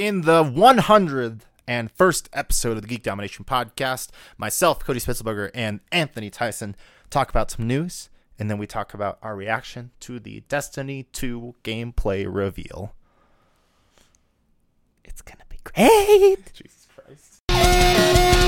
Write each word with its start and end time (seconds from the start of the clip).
in 0.00 0.22
the 0.22 0.42
100th 0.42 1.40
and 1.68 1.90
first 1.90 2.30
episode 2.32 2.78
of 2.78 2.80
the 2.80 2.88
Geek 2.88 3.02
Domination 3.02 3.44
podcast. 3.44 4.08
Myself, 4.38 4.82
Kody 4.82 4.96
Spitzlberger, 4.96 5.50
and 5.52 5.80
Anthony 5.92 6.30
Tyson 6.30 6.74
talk 7.10 7.28
about 7.28 7.50
some 7.50 7.66
news, 7.66 8.08
and 8.38 8.50
then 8.50 8.56
we 8.56 8.66
talk 8.66 8.94
about 8.94 9.18
our 9.22 9.36
reaction 9.36 9.90
to 10.00 10.18
the 10.18 10.40
Destiny 10.48 11.02
2 11.12 11.54
gameplay 11.62 12.24
reveal. 12.26 12.94
It's 15.04 15.20
gonna 15.20 15.44
be 15.50 15.58
great. 15.62 16.50
Jesus 16.54 16.88
Christ. 16.96 18.39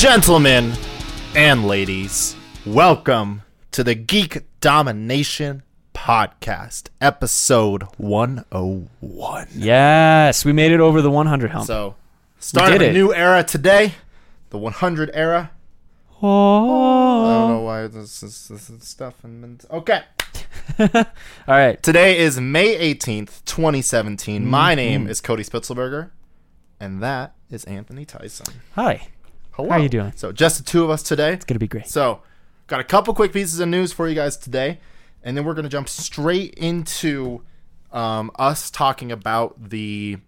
Gentlemen 0.00 0.72
and 1.36 1.66
ladies, 1.66 2.34
welcome 2.64 3.42
to 3.72 3.84
the 3.84 3.94
Geek 3.94 4.44
Domination 4.62 5.62
Podcast, 5.92 6.88
episode 7.02 7.82
101. 7.98 9.48
Yes, 9.54 10.42
we 10.42 10.54
made 10.54 10.72
it 10.72 10.80
over 10.80 11.02
the 11.02 11.10
100 11.10 11.50
hump. 11.50 11.66
So, 11.66 11.96
starting 12.38 12.80
a 12.80 12.84
it. 12.86 12.92
new 12.94 13.12
era 13.12 13.44
today, 13.44 13.92
the 14.48 14.56
100 14.56 15.10
era. 15.12 15.50
Oh. 16.22 17.26
I 17.26 17.34
don't 17.40 17.50
know 17.50 17.60
why 17.60 17.86
this 17.86 18.22
is, 18.22 18.48
this 18.48 18.70
is 18.70 18.82
stuff. 18.88 19.22
And, 19.22 19.62
okay. 19.70 20.00
All 20.78 21.04
right. 21.46 21.80
Today 21.82 22.16
is 22.16 22.40
May 22.40 22.94
18th, 22.94 23.44
2017. 23.44 24.46
My 24.46 24.70
Mm-hmm. 24.70 24.76
name 24.76 25.06
is 25.08 25.20
Kody 25.20 25.46
Spitzlberger, 25.46 26.08
and 26.80 27.02
that 27.02 27.34
is 27.50 27.64
Anthony 27.64 28.06
Tyson. 28.06 28.46
Hi. 28.76 29.08
Hello. 29.52 29.68
How 29.70 29.76
you 29.78 29.88
doing? 29.88 30.12
So, 30.16 30.32
just 30.32 30.58
the 30.58 30.64
two 30.64 30.84
of 30.84 30.90
us 30.90 31.02
today. 31.02 31.32
It's 31.32 31.44
going 31.44 31.54
to 31.56 31.58
be 31.60 31.68
great. 31.68 31.86
So, 31.86 32.22
got 32.66 32.80
a 32.80 32.84
couple 32.84 33.12
quick 33.14 33.32
pieces 33.32 33.60
of 33.60 33.68
news 33.68 33.92
for 33.92 34.08
you 34.08 34.14
guys 34.14 34.36
today, 34.36 34.80
and 35.22 35.36
then 35.36 35.44
we're 35.44 35.54
going 35.54 35.64
to 35.64 35.68
jump 35.70 35.88
straight 35.88 36.54
into 36.54 37.42
um, 37.92 38.30
us 38.38 38.70
talking 38.70 39.10
about 39.12 39.70
the 39.70 40.18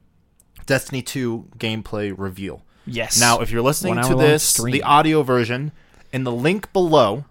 Destiny 0.66 1.02
2 1.02 1.48
gameplay 1.58 2.12
reveal. 2.16 2.62
Yes. 2.86 3.18
Now, 3.20 3.40
if 3.40 3.50
you're 3.50 3.62
listening 3.62 4.02
to 4.02 4.14
this, 4.16 4.42
stream. 4.42 4.72
the 4.72 4.82
audio 4.82 5.22
version, 5.22 5.72
in 6.12 6.24
the 6.24 6.32
link 6.32 6.72
below, 6.72 7.24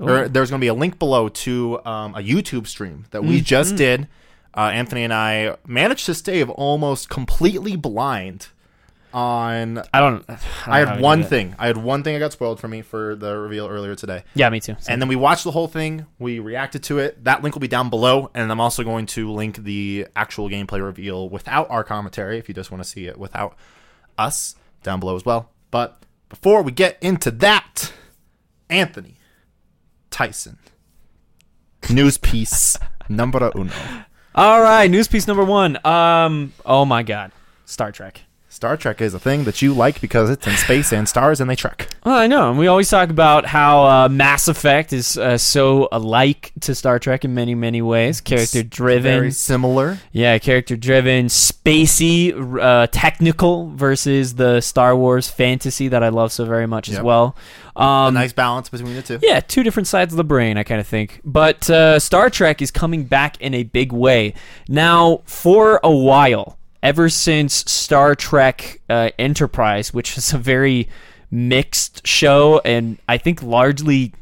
Oh. 0.00 0.06
or 0.06 0.28
there's 0.28 0.48
going 0.48 0.60
to 0.60 0.64
be 0.64 0.68
a 0.68 0.74
link 0.74 0.96
below 1.00 1.28
to 1.28 1.80
um, 1.84 2.14
a 2.14 2.18
YouTube 2.20 2.68
stream 2.68 3.06
that 3.10 3.22
we 3.24 3.38
Mm-hmm. 3.38 3.44
just 3.44 3.74
did. 3.74 4.06
Uh, 4.56 4.70
Anthony 4.72 5.02
and 5.02 5.12
I 5.12 5.56
managed 5.66 6.06
to 6.06 6.14
stay 6.14 6.44
almost 6.44 7.08
completely 7.10 7.74
blind 7.74 8.46
on 9.12 9.82
I 9.92 10.00
don't. 10.00 10.24
I 10.28 10.32
I, 10.66 10.78
don't 10.80 10.88
how 10.88 10.94
had 10.94 11.00
one 11.00 11.24
thing. 11.24 11.54
I 11.58 11.66
had 11.66 11.76
one 11.76 12.02
thing 12.02 12.16
I 12.16 12.18
got 12.18 12.32
spoiled 12.32 12.60
for 12.60 12.68
me 12.68 12.82
for 12.82 13.14
the 13.14 13.36
reveal 13.36 13.66
earlier 13.66 13.94
today. 13.94 14.24
Yeah, 14.34 14.50
me 14.50 14.60
too. 14.60 14.76
And 14.88 15.00
then 15.00 15.08
we 15.08 15.16
watched 15.16 15.44
the 15.44 15.50
whole 15.50 15.68
thing. 15.68 16.06
We 16.18 16.38
reacted 16.38 16.82
to 16.84 16.98
it. 16.98 17.24
That 17.24 17.42
link 17.42 17.54
will 17.54 17.60
be 17.60 17.68
down 17.68 17.90
below. 17.90 18.30
And 18.34 18.50
I'm 18.50 18.60
also 18.60 18.84
going 18.84 19.06
to 19.06 19.30
link 19.30 19.56
the 19.56 20.06
actual 20.16 20.48
gameplay 20.48 20.82
reveal 20.82 21.28
without 21.28 21.70
our 21.70 21.84
commentary 21.84 22.38
if 22.38 22.48
you 22.48 22.54
just 22.54 22.70
want 22.70 22.82
to 22.82 22.88
see 22.88 23.06
it 23.06 23.18
without 23.18 23.56
us 24.16 24.56
down 24.82 25.00
below 25.00 25.16
as 25.16 25.24
well. 25.24 25.50
But 25.70 26.02
before 26.28 26.62
we 26.62 26.72
get 26.72 26.98
into 27.00 27.30
that, 27.30 27.92
Anthony 28.68 29.16
Tyson, 30.10 30.58
news 31.90 32.18
piece 32.18 32.76
number 33.08 33.50
uno. 33.54 33.72
All 34.34 34.60
right. 34.60 34.90
News 34.90 35.08
piece 35.08 35.26
number 35.26 35.44
one. 35.44 35.84
Um. 35.84 36.52
Oh 36.64 36.84
my 36.84 37.02
God. 37.02 37.32
Star 37.64 37.92
Trek. 37.92 38.22
Star 38.50 38.78
Trek 38.78 39.00
is 39.02 39.12
a 39.12 39.18
thing 39.20 39.44
that 39.44 39.60
you 39.60 39.74
like 39.74 40.00
because 40.00 40.30
it's 40.30 40.46
in 40.46 40.56
space 40.56 40.90
and 40.92 41.06
stars 41.06 41.38
and 41.40 41.50
they 41.50 41.54
trek. 41.54 41.86
Well, 42.04 42.14
I 42.16 42.26
know. 42.26 42.48
And 42.48 42.58
we 42.58 42.66
always 42.66 42.88
talk 42.88 43.10
about 43.10 43.44
how 43.44 43.84
uh, 43.84 44.08
Mass 44.08 44.48
Effect 44.48 44.92
is 44.94 45.18
uh, 45.18 45.36
so 45.36 45.86
alike 45.92 46.52
to 46.60 46.74
Star 46.74 46.98
Trek 46.98 47.24
in 47.26 47.34
many, 47.34 47.54
many 47.54 47.82
ways. 47.82 48.20
Character 48.22 48.62
driven. 48.62 49.02
Very 49.18 49.30
similar. 49.32 49.98
Yeah, 50.12 50.38
character 50.38 50.76
driven, 50.76 51.26
spacey, 51.26 52.32
uh, 52.60 52.86
technical 52.90 53.68
versus 53.76 54.34
the 54.36 54.60
Star 54.62 54.96
Wars 54.96 55.28
fantasy 55.28 55.88
that 55.88 56.02
I 56.02 56.08
love 56.08 56.32
so 56.32 56.44
very 56.46 56.66
much 56.66 56.88
as 56.88 56.94
Yep. 56.96 57.04
well. 57.04 57.36
A 57.76 57.82
Um, 57.82 58.14
nice 58.14 58.32
balance 58.32 58.68
between 58.70 58.96
the 58.96 59.02
two. 59.02 59.18
Yeah, 59.22 59.40
two 59.40 59.62
different 59.62 59.86
sides 59.86 60.12
of 60.12 60.16
the 60.16 60.24
brain, 60.24 60.56
I 60.56 60.62
kind 60.64 60.80
of 60.80 60.86
think. 60.86 61.20
But 61.24 61.68
uh, 61.70 61.98
Star 62.00 62.28
Trek 62.30 62.60
is 62.62 62.70
coming 62.70 63.04
back 63.04 63.40
in 63.40 63.54
a 63.54 63.62
big 63.62 63.92
way. 63.92 64.34
Now, 64.68 65.20
for 65.26 65.78
a 65.84 65.92
while, 65.92 66.57
ever 66.82 67.08
since 67.08 67.70
Star 67.70 68.14
Trek 68.14 68.80
uh, 68.88 69.10
Enterprise, 69.18 69.92
which 69.92 70.16
is 70.16 70.32
a 70.32 70.38
very 70.38 70.88
mixed 71.30 72.06
show 72.06 72.60
and 72.64 72.98
I 73.08 73.18
think 73.18 73.42
largely 73.42 74.14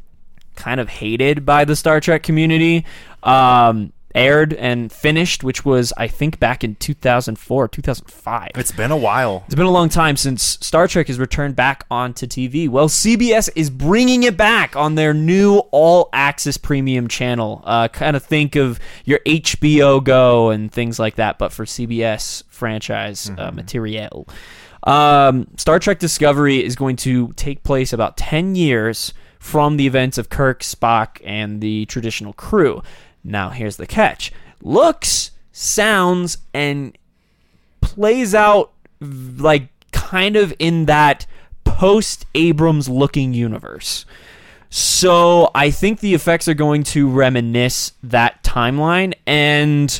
kind 0.55 0.79
of 0.79 0.89
hated 0.89 1.45
by 1.45 1.65
the 1.65 1.75
Star 1.75 1.99
Trek 1.99 2.23
community, 2.23 2.85
um, 3.23 3.93
aired 4.17 4.53
and 4.53 4.91
finished, 4.91 5.43
which 5.43 5.63
was, 5.63 5.93
I 5.95 6.07
think, 6.07 6.39
back 6.39 6.63
in 6.63 6.75
2004, 6.75 7.67
2005. 7.67 8.51
It's 8.55 8.71
been 8.71 8.91
a 8.91 8.97
while. 8.97 9.43
It's 9.45 9.55
been 9.55 9.65
a 9.65 9.71
long 9.71 9.89
time 9.89 10.17
since 10.17 10.43
Star 10.43 10.87
Trek 10.87 11.07
has 11.07 11.19
returned 11.19 11.55
back 11.55 11.85
onto 11.91 12.25
TV. 12.25 12.67
Well, 12.67 12.89
CBS 12.89 13.49
is 13.55 13.69
bringing 13.69 14.23
it 14.23 14.35
back 14.35 14.75
on 14.75 14.95
their 14.95 15.13
new 15.13 15.59
all 15.71 16.09
access 16.11 16.57
premium 16.57 17.07
channel. 17.07 17.61
Uh, 17.63 17.87
kind 17.87 18.15
of 18.15 18.23
think 18.23 18.55
of 18.55 18.79
your 19.05 19.19
HBO 19.19 20.03
Go 20.03 20.49
and 20.49 20.71
things 20.71 20.99
like 20.99 21.15
that, 21.15 21.37
but 21.37 21.51
for 21.51 21.65
CBS 21.65 22.43
franchise 22.49 23.31
uh, 23.37 23.51
material. 23.51 24.27
Um, 24.83 25.47
Star 25.57 25.79
Trek 25.79 25.99
Discovery 25.99 26.63
is 26.63 26.75
going 26.75 26.95
to 26.97 27.33
take 27.33 27.63
place 27.63 27.93
about 27.93 28.17
10 28.17 28.55
years 28.55 29.13
from 29.39 29.77
the 29.77 29.85
events 29.85 30.17
of 30.17 30.29
Kirk, 30.29 30.61
Spock, 30.61 31.21
and 31.23 31.61
the 31.61 31.85
traditional 31.85 32.33
crew. 32.33 32.81
Now, 33.27 33.49
here's 33.49 33.77
the 33.77 33.85
catch 33.85 34.31
looks, 34.61 35.31
sounds, 35.51 36.37
and 36.53 36.97
plays 37.81 38.33
out 38.33 38.71
like 39.01 39.67
kind 39.91 40.35
of 40.35 40.53
in 40.59 40.85
that 40.85 41.25
post 41.63 42.25
Abrams 42.33 42.87
looking 42.89 43.33
universe. 43.33 44.05
So 44.69 45.51
I 45.53 45.69
think 45.71 45.99
the 45.99 46.13
effects 46.13 46.47
are 46.47 46.53
going 46.53 46.83
to 46.83 47.09
reminisce 47.09 47.93
that 48.03 48.43
timeline, 48.43 49.13
and 49.25 49.99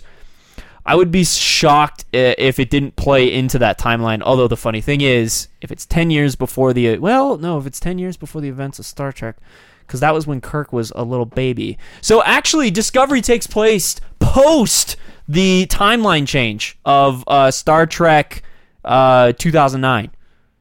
I 0.85 0.95
would 0.95 1.11
be 1.11 1.23
shocked 1.23 2.05
if 2.13 2.59
it 2.59 2.69
didn't 2.69 2.95
play 2.95 3.31
into 3.31 3.59
that 3.59 3.77
timeline. 3.77 4.21
Although 4.21 4.47
the 4.47 4.57
funny 4.57 4.81
thing 4.81 5.01
is, 5.01 5.49
if 5.61 5.71
it's 5.71 5.85
ten 5.85 6.09
years 6.11 6.35
before 6.35 6.73
the 6.73 6.97
well, 6.97 7.37
no, 7.37 7.57
if 7.57 7.65
it's 7.65 7.79
ten 7.79 7.99
years 7.99 8.17
before 8.17 8.41
the 8.41 8.49
events 8.49 8.79
of 8.79 8.85
Star 8.85 9.11
Trek, 9.11 9.37
because 9.87 10.01
that 10.01 10.13
was 10.13 10.27
when 10.27 10.41
Kirk 10.41 10.73
was 10.73 10.91
a 10.95 11.03
little 11.03 11.25
baby. 11.25 11.77
So 12.01 12.21
actually, 12.23 12.69
Discovery 12.69 13.21
takes 13.21 13.47
place 13.47 13.95
post 14.19 14.97
the 15.27 15.65
timeline 15.69 16.27
change 16.27 16.77
of 16.85 17.23
uh, 17.27 17.51
Star 17.51 17.85
Trek 17.85 18.43
uh, 18.85 19.33
2009, 19.33 20.11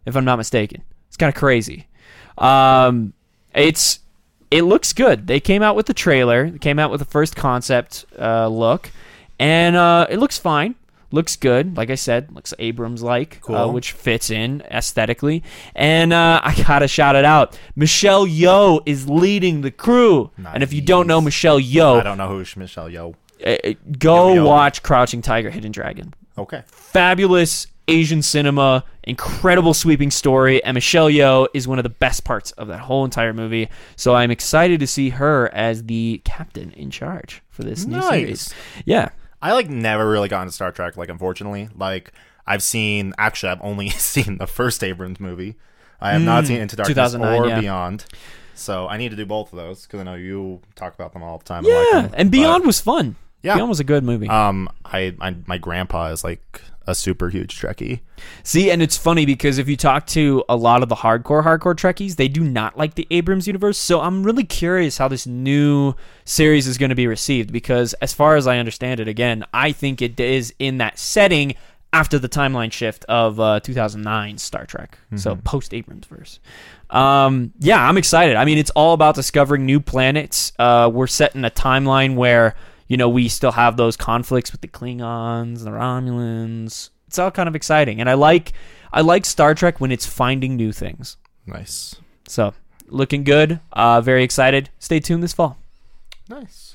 if 0.06 0.16
I'm 0.16 0.24
not 0.24 0.36
mistaken. 0.36 0.82
It's 1.08 1.16
kind 1.16 1.28
of 1.28 1.38
crazy. 1.38 1.86
Um, 2.38 3.12
it's 3.54 4.00
it 4.50 4.62
looks 4.62 4.92
good. 4.92 5.26
They 5.26 5.40
came 5.40 5.62
out 5.62 5.76
with 5.76 5.86
the 5.86 5.94
trailer. 5.94 6.50
They 6.50 6.58
came 6.58 6.78
out 6.78 6.90
with 6.90 7.00
the 7.00 7.06
first 7.06 7.34
concept 7.34 8.04
uh, 8.18 8.48
look, 8.48 8.90
and 9.38 9.74
uh, 9.76 10.06
it 10.08 10.18
looks 10.18 10.38
fine. 10.38 10.76
Looks 11.10 11.36
good. 11.36 11.76
Like 11.76 11.90
I 11.90 11.94
said, 11.94 12.34
looks 12.34 12.52
Abrams 12.58 13.02
like, 13.02 13.40
uh, 13.48 13.68
which 13.68 13.92
fits 13.92 14.28
in 14.30 14.62
aesthetically. 14.70 15.42
And 15.74 16.12
uh, 16.12 16.40
I 16.44 16.54
gotta 16.66 16.88
shout 16.88 17.16
it 17.16 17.24
out. 17.24 17.58
Michelle 17.76 18.26
Yeoh 18.26 18.82
is 18.86 19.08
leading 19.08 19.60
the 19.60 19.70
crew. 19.70 20.30
And 20.52 20.62
if 20.62 20.72
you 20.72 20.80
don't 20.82 21.06
know 21.06 21.20
Michelle 21.20 21.60
Yeoh, 21.60 22.00
I 22.00 22.02
don't 22.02 22.18
know 22.18 22.28
who's 22.28 22.56
Michelle 22.56 22.88
Yeoh. 22.90 23.14
uh, 23.46 23.74
go 23.98 24.28
Yo, 24.28 24.34
yo. 24.34 24.46
watch 24.46 24.82
Crouching 24.82 25.22
Tiger, 25.22 25.50
Hidden 25.50 25.72
Dragon 25.72 26.12
Okay. 26.38 26.62
fabulous 26.66 27.66
Asian 27.88 28.20
cinema, 28.20 28.82
incredible 29.04 29.72
sweeping 29.72 30.10
story, 30.10 30.62
and 30.64 30.74
Michelle 30.74 31.08
Yeoh 31.08 31.46
is 31.54 31.68
one 31.68 31.78
of 31.78 31.84
the 31.84 31.88
best 31.88 32.24
parts 32.24 32.50
of 32.52 32.66
that 32.66 32.80
whole 32.80 33.04
entire 33.04 33.32
movie. 33.32 33.68
So 33.94 34.12
I'm 34.16 34.32
excited 34.32 34.80
to 34.80 34.88
see 34.88 35.10
her 35.10 35.48
as 35.54 35.84
the 35.84 36.20
captain 36.24 36.72
in 36.72 36.90
charge 36.90 37.42
for 37.48 37.62
this 37.62 37.86
new 37.86 37.98
Nice. 37.98 38.08
series. 38.10 38.54
Yeah. 38.84 39.10
I 39.42 39.52
like 39.52 39.68
never 39.68 40.08
really 40.08 40.28
got 40.28 40.42
into 40.42 40.52
Star 40.52 40.72
Trek. 40.72 40.96
Like, 40.96 41.08
unfortunately, 41.08 41.68
like 41.76 42.12
I've 42.46 42.62
seen. 42.62 43.12
Actually, 43.18 43.50
I've 43.52 43.62
only 43.62 43.88
seen 43.90 44.38
the 44.38 44.46
first 44.46 44.82
Abrams 44.82 45.20
movie. 45.20 45.56
I 46.00 46.12
have 46.12 46.22
not 46.22 46.46
seen 46.46 46.60
Into 46.60 46.76
Darkness 46.76 46.94
2009, 46.94 47.40
or 47.42 47.48
yeah. 47.48 47.60
Beyond. 47.60 48.04
So 48.54 48.86
I 48.86 48.96
need 48.98 49.10
to 49.10 49.16
do 49.16 49.24
both 49.26 49.52
of 49.52 49.56
those 49.56 49.82
because 49.84 50.00
I 50.00 50.02
know 50.02 50.14
you 50.14 50.60
talk 50.74 50.94
about 50.94 51.12
them 51.12 51.22
all 51.22 51.38
the 51.38 51.44
time. 51.44 51.64
and 51.64 51.74
like 51.74 51.86
Yeah, 51.92 52.02
them. 52.02 52.14
and 52.16 52.30
Beyond 52.30 52.66
was 52.66 52.80
fun. 52.80 53.16
Yeah. 53.42 53.56
film 53.56 53.68
was 53.68 53.80
a 53.80 53.84
good 53.84 54.02
movie. 54.04 54.28
Um, 54.28 54.68
I, 54.84 55.14
I 55.20 55.36
my 55.46 55.56
grandpa 55.58 56.08
is 56.08 56.24
like 56.24 56.60
a 56.86 56.94
super 56.94 57.28
huge 57.28 57.60
Trekkie. 57.60 58.00
See, 58.42 58.70
and 58.70 58.82
it's 58.82 58.96
funny 58.96 59.26
because 59.26 59.58
if 59.58 59.68
you 59.68 59.76
talk 59.76 60.06
to 60.08 60.44
a 60.48 60.56
lot 60.56 60.82
of 60.82 60.88
the 60.88 60.96
hardcore 60.96 61.44
hardcore 61.44 61.74
Trekkies, 61.74 62.16
they 62.16 62.28
do 62.28 62.44
not 62.44 62.78
like 62.78 62.94
the 62.94 63.06
Abrams 63.10 63.46
universe. 63.46 63.78
So 63.78 64.00
I'm 64.00 64.22
really 64.22 64.44
curious 64.44 64.98
how 64.98 65.08
this 65.08 65.26
new 65.26 65.94
series 66.24 66.66
is 66.66 66.78
going 66.78 66.90
to 66.90 66.94
be 66.96 67.06
received 67.06 67.52
because 67.52 67.92
as 67.94 68.12
far 68.12 68.36
as 68.36 68.46
I 68.46 68.58
understand 68.58 69.00
it, 69.00 69.08
again, 69.08 69.44
I 69.52 69.72
think 69.72 70.00
it 70.00 70.18
is 70.20 70.54
in 70.58 70.78
that 70.78 70.98
setting 70.98 71.54
after 71.92 72.18
the 72.18 72.28
timeline 72.28 72.72
shift 72.72 73.04
of 73.06 73.40
uh, 73.40 73.60
2009 73.60 74.38
Star 74.38 74.66
Trek. 74.66 74.98
So 75.16 75.36
post 75.36 75.72
Abrams 75.72 76.06
verse. 76.06 76.40
Um, 76.90 77.52
yeah, 77.58 77.88
I'm 77.88 77.96
excited. 77.96 78.36
I 78.36 78.44
mean, 78.44 78.58
it's 78.58 78.70
all 78.70 78.92
about 78.92 79.14
discovering 79.14 79.64
new 79.66 79.80
planets. 79.80 80.52
Uh, 80.58 80.90
we're 80.92 81.06
set 81.06 81.34
in 81.34 81.44
a 81.44 81.50
timeline 81.50 82.14
where 82.14 82.54
you 82.88 82.96
know 82.96 83.08
we 83.08 83.28
still 83.28 83.52
have 83.52 83.76
those 83.76 83.96
conflicts 83.96 84.52
with 84.52 84.60
the 84.60 84.68
Klingons, 84.68 85.64
the 85.64 85.70
Romulans. 85.70 86.90
It's 87.08 87.18
all 87.18 87.30
kind 87.30 87.48
of 87.48 87.54
exciting, 87.56 88.00
and 88.00 88.08
I 88.10 88.14
like 88.14 88.52
I 88.92 89.00
like 89.00 89.24
Star 89.24 89.54
Trek 89.54 89.80
when 89.80 89.92
it's 89.92 90.06
finding 90.06 90.56
new 90.56 90.72
things. 90.72 91.16
Nice, 91.46 91.94
So 92.26 92.54
looking 92.88 93.22
good. 93.24 93.60
Uh, 93.72 94.00
very 94.00 94.24
excited. 94.24 94.70
Stay 94.78 95.00
tuned 95.00 95.22
this 95.22 95.32
fall. 95.32 95.58
nice. 96.28 96.74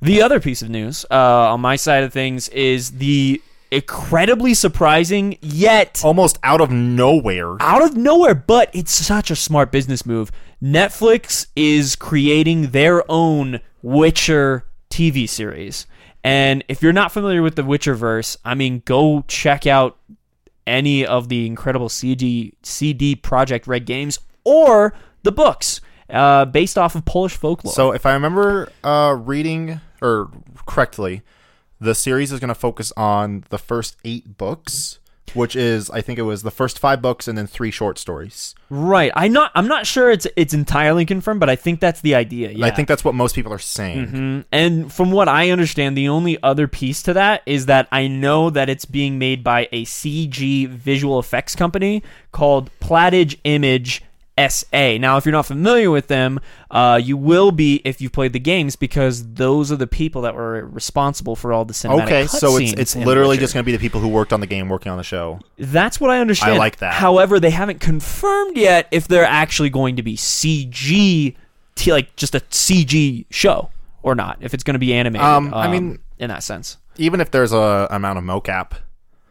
The 0.00 0.20
other 0.22 0.38
piece 0.38 0.60
of 0.60 0.68
news 0.68 1.06
uh, 1.10 1.14
on 1.52 1.60
my 1.62 1.76
side 1.76 2.04
of 2.04 2.12
things 2.12 2.48
is 2.50 2.92
the 2.98 3.40
incredibly 3.70 4.52
surprising 4.54 5.38
yet 5.40 6.02
Almost 6.04 6.38
out 6.42 6.60
of 6.60 6.70
nowhere. 6.70 7.56
out 7.60 7.82
of 7.82 7.96
nowhere, 7.96 8.34
but 8.34 8.70
it's 8.74 8.92
such 8.92 9.30
a 9.30 9.36
smart 9.36 9.72
business 9.72 10.04
move. 10.04 10.30
Netflix 10.62 11.46
is 11.56 11.96
creating 11.96 12.70
their 12.70 13.02
own 13.10 13.60
Witcher 13.82 14.64
TV 14.94 15.28
series. 15.28 15.86
And 16.22 16.64
if 16.68 16.82
you're 16.82 16.92
not 16.92 17.10
familiar 17.10 17.42
with 17.42 17.56
the 17.56 17.64
Witcher 17.64 17.94
verse, 17.94 18.36
I 18.44 18.54
mean, 18.54 18.82
go 18.84 19.24
check 19.26 19.66
out 19.66 19.98
any 20.66 21.04
of 21.04 21.28
the 21.28 21.46
incredible 21.46 21.88
CD 21.88 22.54
CD 22.62 23.16
Projekt 23.16 23.66
Red 23.66 23.86
games 23.86 24.20
or 24.44 24.94
the 25.24 25.32
books 25.32 25.80
uh, 26.08 26.44
based 26.44 26.78
off 26.78 26.94
of 26.94 27.04
Polish 27.04 27.34
folklore. 27.36 27.74
So 27.74 27.90
if 27.92 28.06
I 28.06 28.14
remember 28.14 28.70
uh, 28.84 29.16
reading 29.18 29.80
or 30.00 30.30
correctly, 30.64 31.22
the 31.80 31.94
series 31.94 32.30
is 32.30 32.38
going 32.38 32.48
to 32.48 32.54
focus 32.54 32.92
on 32.96 33.44
the 33.50 33.58
first 33.58 33.96
eight 34.04 34.38
books, 34.38 35.00
which 35.32 35.56
is 35.56 35.90
I 35.90 36.00
think 36.00 36.18
it 36.18 36.22
was 36.22 36.42
the 36.42 36.50
first 36.50 36.78
five 36.78 37.00
books 37.00 37.26
and 37.26 37.36
then 37.38 37.46
three 37.46 37.70
short 37.70 37.98
stories. 37.98 38.54
right, 38.70 39.10
I 39.14 39.28
not 39.28 39.50
I'm 39.54 39.66
not 39.68 39.86
sure 39.86 40.10
it's 40.10 40.26
it's 40.36 40.52
entirely 40.54 41.04
confirmed, 41.06 41.40
but 41.40 41.48
I 41.50 41.56
think 41.56 41.80
that's 41.80 42.00
the 42.02 42.14
idea. 42.14 42.50
Yeah. 42.50 42.66
I 42.66 42.70
think 42.70 42.88
that's 42.88 43.04
what 43.04 43.14
most 43.14 43.34
people 43.34 43.52
are 43.52 43.58
saying. 43.58 44.06
Mhm. 44.08 44.44
And 44.52 44.92
from 44.92 45.10
what 45.10 45.28
I 45.28 45.50
understand, 45.50 45.96
the 45.96 46.08
only 46.08 46.36
other 46.42 46.68
piece 46.68 47.02
to 47.02 47.12
that 47.14 47.42
is 47.46 47.66
that 47.66 47.88
I 47.90 48.06
know 48.06 48.50
that 48.50 48.68
it's 48.68 48.84
being 48.84 49.18
made 49.18 49.42
by 49.42 49.68
a 49.72 49.84
CG 49.84 50.66
visual 50.66 51.18
effects 51.18 51.54
company 51.56 52.02
called 52.32 52.70
Platige 52.80 53.38
Image 53.44 54.02
SA. 54.38 54.96
Now, 54.98 55.16
if 55.16 55.24
you're 55.24 55.32
not 55.32 55.46
familiar 55.46 55.90
with 55.90 56.08
them, 56.08 56.40
uh, 56.70 57.00
you 57.02 57.16
will 57.16 57.52
be 57.52 57.80
if 57.84 58.00
you've 58.00 58.12
played 58.12 58.32
the 58.32 58.40
games 58.40 58.74
because 58.76 59.34
those 59.34 59.70
are 59.70 59.76
the 59.76 59.86
people 59.86 60.22
that 60.22 60.34
were 60.34 60.66
responsible 60.66 61.36
for 61.36 61.52
all 61.52 61.64
the 61.64 61.74
cinematic 61.74 62.02
Okay, 62.04 62.26
so 62.26 62.56
it's 62.56 62.72
it's 62.72 62.96
literally 62.96 63.36
just 63.38 63.54
going 63.54 63.62
to 63.62 63.66
be 63.66 63.72
the 63.72 63.78
people 63.78 64.00
who 64.00 64.08
worked 64.08 64.32
on 64.32 64.40
the 64.40 64.46
game 64.46 64.68
working 64.68 64.90
on 64.90 64.98
the 64.98 65.04
show. 65.04 65.40
That's 65.58 66.00
what 66.00 66.10
I 66.10 66.20
understand. 66.20 66.54
I 66.54 66.58
like 66.58 66.78
that. 66.78 66.94
However, 66.94 67.38
they 67.38 67.50
haven't 67.50 67.80
confirmed 67.80 68.56
yet 68.56 68.88
if 68.90 69.06
they're 69.06 69.24
actually 69.24 69.70
going 69.70 69.96
to 69.96 70.02
be 70.02 70.16
CG, 70.16 71.36
t- 71.74 71.92
like 71.92 72.16
just 72.16 72.34
a 72.34 72.40
CG 72.40 73.26
show 73.30 73.70
or 74.02 74.14
not. 74.14 74.38
If 74.40 74.54
it's 74.54 74.64
going 74.64 74.74
to 74.74 74.78
be 74.80 74.92
animated. 74.94 75.24
Um, 75.26 75.54
I 75.54 75.68
mean- 75.68 75.98
in 76.18 76.28
that 76.28 76.42
sense. 76.42 76.78
Even 76.96 77.20
if 77.20 77.30
there's 77.32 77.52
a 77.52 77.88
amount 77.90 78.18
of 78.18 78.24
mocap, 78.24 78.74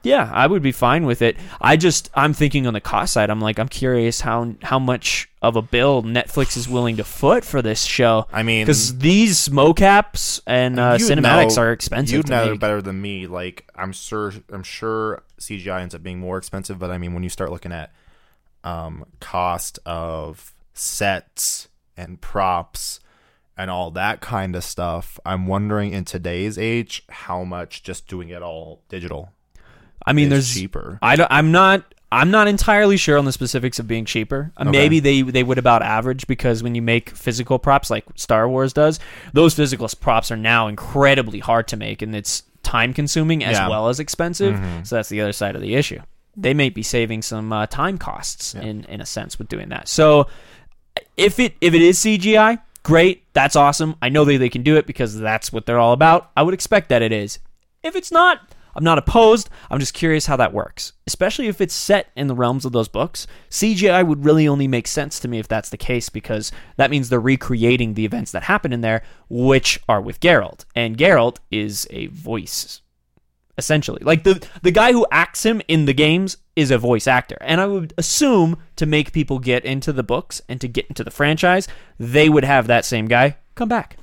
Yeah, 0.04 0.30
I 0.34 0.48
would 0.48 0.62
be 0.62 0.74
fine 0.74 1.06
with 1.06 1.22
it. 1.22 1.38
I 1.62 1.78
just 1.78 2.10
I'm 2.14 2.34
thinking 2.34 2.68
on 2.68 2.74
the 2.74 2.82
cost 2.82 3.14
side. 3.14 3.30
I'm 3.30 3.40
like 3.40 3.58
I'm 3.58 3.70
curious 3.70 4.20
how 4.22 4.54
how 4.62 4.78
much 4.78 5.30
of 5.42 5.56
a 5.56 5.62
bill 5.62 6.04
Netflix 6.04 6.58
is 6.58 6.68
willing 6.68 6.98
to 6.98 7.06
foot 7.06 7.46
for 7.46 7.62
this 7.62 7.84
show. 7.84 8.28
I 8.32 8.44
mean, 8.44 8.66
because 8.66 8.98
these 8.98 9.48
mocaps 9.48 10.42
and 10.46 10.78
uh, 10.78 10.98
cinematics 10.98 11.56
know- 11.56 11.64
are 11.64 11.72
expensive. 11.72 12.18
You'd 12.18 12.30
know 12.30 12.52
make. 12.52 12.60
better 12.60 12.82
than 12.82 13.02
me. 13.02 13.28
Like 13.28 13.70
I'm 13.76 13.94
sure, 13.94 14.34
I'm 14.52 14.64
sure 14.64 15.24
CGI 15.40 15.82
ends 15.82 15.96
up 15.96 16.04
being 16.04 16.20
more 16.20 16.38
expensive. 16.38 16.80
But 16.80 16.92
I 16.92 16.98
mean, 16.98 17.14
when 17.14 17.24
you 17.24 17.30
start 17.30 17.50
looking 17.50 17.72
at 17.72 17.94
um, 18.66 19.06
cost 19.22 19.80
of 19.86 20.54
sets 20.74 21.70
and 21.96 22.20
props 22.20 23.00
and 23.56 23.72
all 23.72 23.92
that 23.92 24.20
kind 24.20 24.54
of 24.54 24.66
stuff, 24.66 25.18
I'm 25.26 25.48
wondering 25.48 25.94
in 25.94 26.04
today's 26.04 26.58
age 26.58 27.04
how 27.08 27.46
much 27.46 27.84
just 27.84 28.08
doing 28.08 28.30
it 28.30 28.42
all 28.42 28.82
digital 28.90 29.32
I 30.06 30.14
mean, 30.14 30.30
there's 30.30 30.54
cheaper. 30.54 31.00
I 31.02 31.16
don't, 31.16 31.32
I'm 31.32 31.52
not. 31.52 31.84
I'm 32.12 32.30
not 32.30 32.48
entirely 32.48 32.96
sure 32.98 33.18
on 33.18 33.26
the 33.26 33.32
specifics 33.32 33.80
of 33.80 33.88
being 33.88 34.06
cheaper. 34.06 34.52
Uh, 34.56 34.66
Maybe 34.66 35.00
they 35.00 35.24
they 35.24 35.42
would 35.42 35.58
about 35.58 35.82
average 35.82 36.28
because 36.28 36.62
when 36.62 36.76
you 36.76 36.82
make 36.84 37.10
physical 37.10 37.58
props 37.58 37.90
like 37.90 38.06
Star 38.16 38.48
Wars 38.48 38.72
does, 38.72 39.00
those 39.34 39.56
physical 39.56 39.90
props 40.00 40.30
are 40.32 40.38
now 40.38 40.68
incredibly 40.68 41.40
hard 41.40 41.68
to 41.70 41.76
make 41.78 42.04
and 42.04 42.16
it's 42.16 42.44
time 42.62 42.94
consuming 42.94 43.44
as 43.44 43.58
Yeah. 43.58 43.68
well 43.68 43.90
as 43.90 44.00
expensive. 44.00 44.60
So 44.84 44.96
that's 44.98 45.10
the 45.10 45.22
other 45.22 45.34
side 45.34 45.56
of 45.56 45.62
the 45.64 45.74
issue. 45.74 46.02
They 46.38 46.54
may 46.54 46.70
be 46.70 46.84
saving 46.84 47.24
some 47.24 47.52
uh, 47.52 47.66
time 47.66 47.98
costs 47.98 48.54
in 48.54 48.84
in 48.86 49.02
a 49.02 49.08
sense 49.08 49.40
with 49.40 49.48
doing 49.50 49.70
that. 49.70 49.88
So 49.88 50.28
if 51.18 51.40
it 51.40 51.56
if 51.62 51.74
it 51.74 51.82
is 51.82 51.98
CGI, 51.98 52.60
great, 52.84 53.24
that's 53.34 53.56
awesome. 53.56 53.96
I 54.04 54.10
know 54.10 54.24
that 54.26 54.38
they 54.38 54.50
can 54.50 54.62
do 54.62 54.76
it 54.78 54.86
because 54.86 55.18
that's 55.20 55.52
what 55.52 55.66
they're 55.66 55.80
all 55.80 55.94
about. 55.94 56.30
I 56.38 56.44
would 56.44 56.54
expect 56.54 56.90
that 56.90 57.02
it 57.02 57.12
is. 57.12 57.40
If 57.82 57.96
it's 57.96 58.12
not, 58.12 58.40
I'm 58.76 58.84
not 58.84 58.98
opposed. 58.98 59.50
I'm 59.70 59.80
just 59.80 59.94
curious 59.94 60.26
how 60.26 60.36
that 60.38 60.54
works, 60.54 60.94
especially 61.06 61.48
if 61.48 61.62
it's 61.62 61.74
set 61.74 62.10
in 62.16 62.28
the 62.28 62.36
realms 62.36 62.66
of 62.66 62.72
those 62.72 62.88
books. 62.88 63.28
CGI 63.50 64.06
would 64.06 64.26
really 64.26 64.48
only 64.48 64.68
make 64.68 64.88
sense 64.88 65.20
to 65.20 65.28
me 65.28 65.40
if 65.40 65.48
that's 65.48 65.70
the 65.70 65.78
case 65.78 66.10
because 66.10 66.52
that 66.78 66.92
means 66.92 67.10
they're 67.10 67.20
recreating 67.20 67.94
the 67.94 68.06
events 68.06 68.32
that 68.32 68.44
happen 68.44 68.74
in 68.74 68.82
there, 68.82 69.04
which 69.30 69.80
are 69.88 70.02
with 70.02 70.20
Geralt, 70.20 70.66
and 70.76 70.98
Geralt 70.98 71.38
is 71.52 71.88
a 71.92 72.08
voice 72.08 72.82
essentially. 73.58 74.02
Like 74.04 74.24
the 74.24 74.46
the 74.62 74.72
guy 74.72 74.94
who 74.94 75.06
acts 75.12 75.46
him 75.46 75.62
in 75.68 75.86
the 75.86 75.94
games 75.94 76.38
is 76.56 76.72
a 76.72 76.78
voice 76.78 77.08
actor. 77.08 77.38
And 77.42 77.60
I 77.60 77.66
would 77.66 77.94
assume 77.98 78.58
to 78.76 78.86
make 78.86 79.12
people 79.12 79.40
get 79.40 79.66
into 79.66 79.94
the 79.94 80.04
books 80.04 80.42
and 80.48 80.60
to 80.62 80.68
get 80.68 80.88
into 80.88 81.04
the 81.04 81.12
franchise, 81.12 81.68
they 82.00 82.30
would 82.30 82.44
have 82.44 82.68
that 82.68 82.86
same 82.86 83.08
guy 83.08 83.38
come 83.56 83.70
back. 83.70 83.98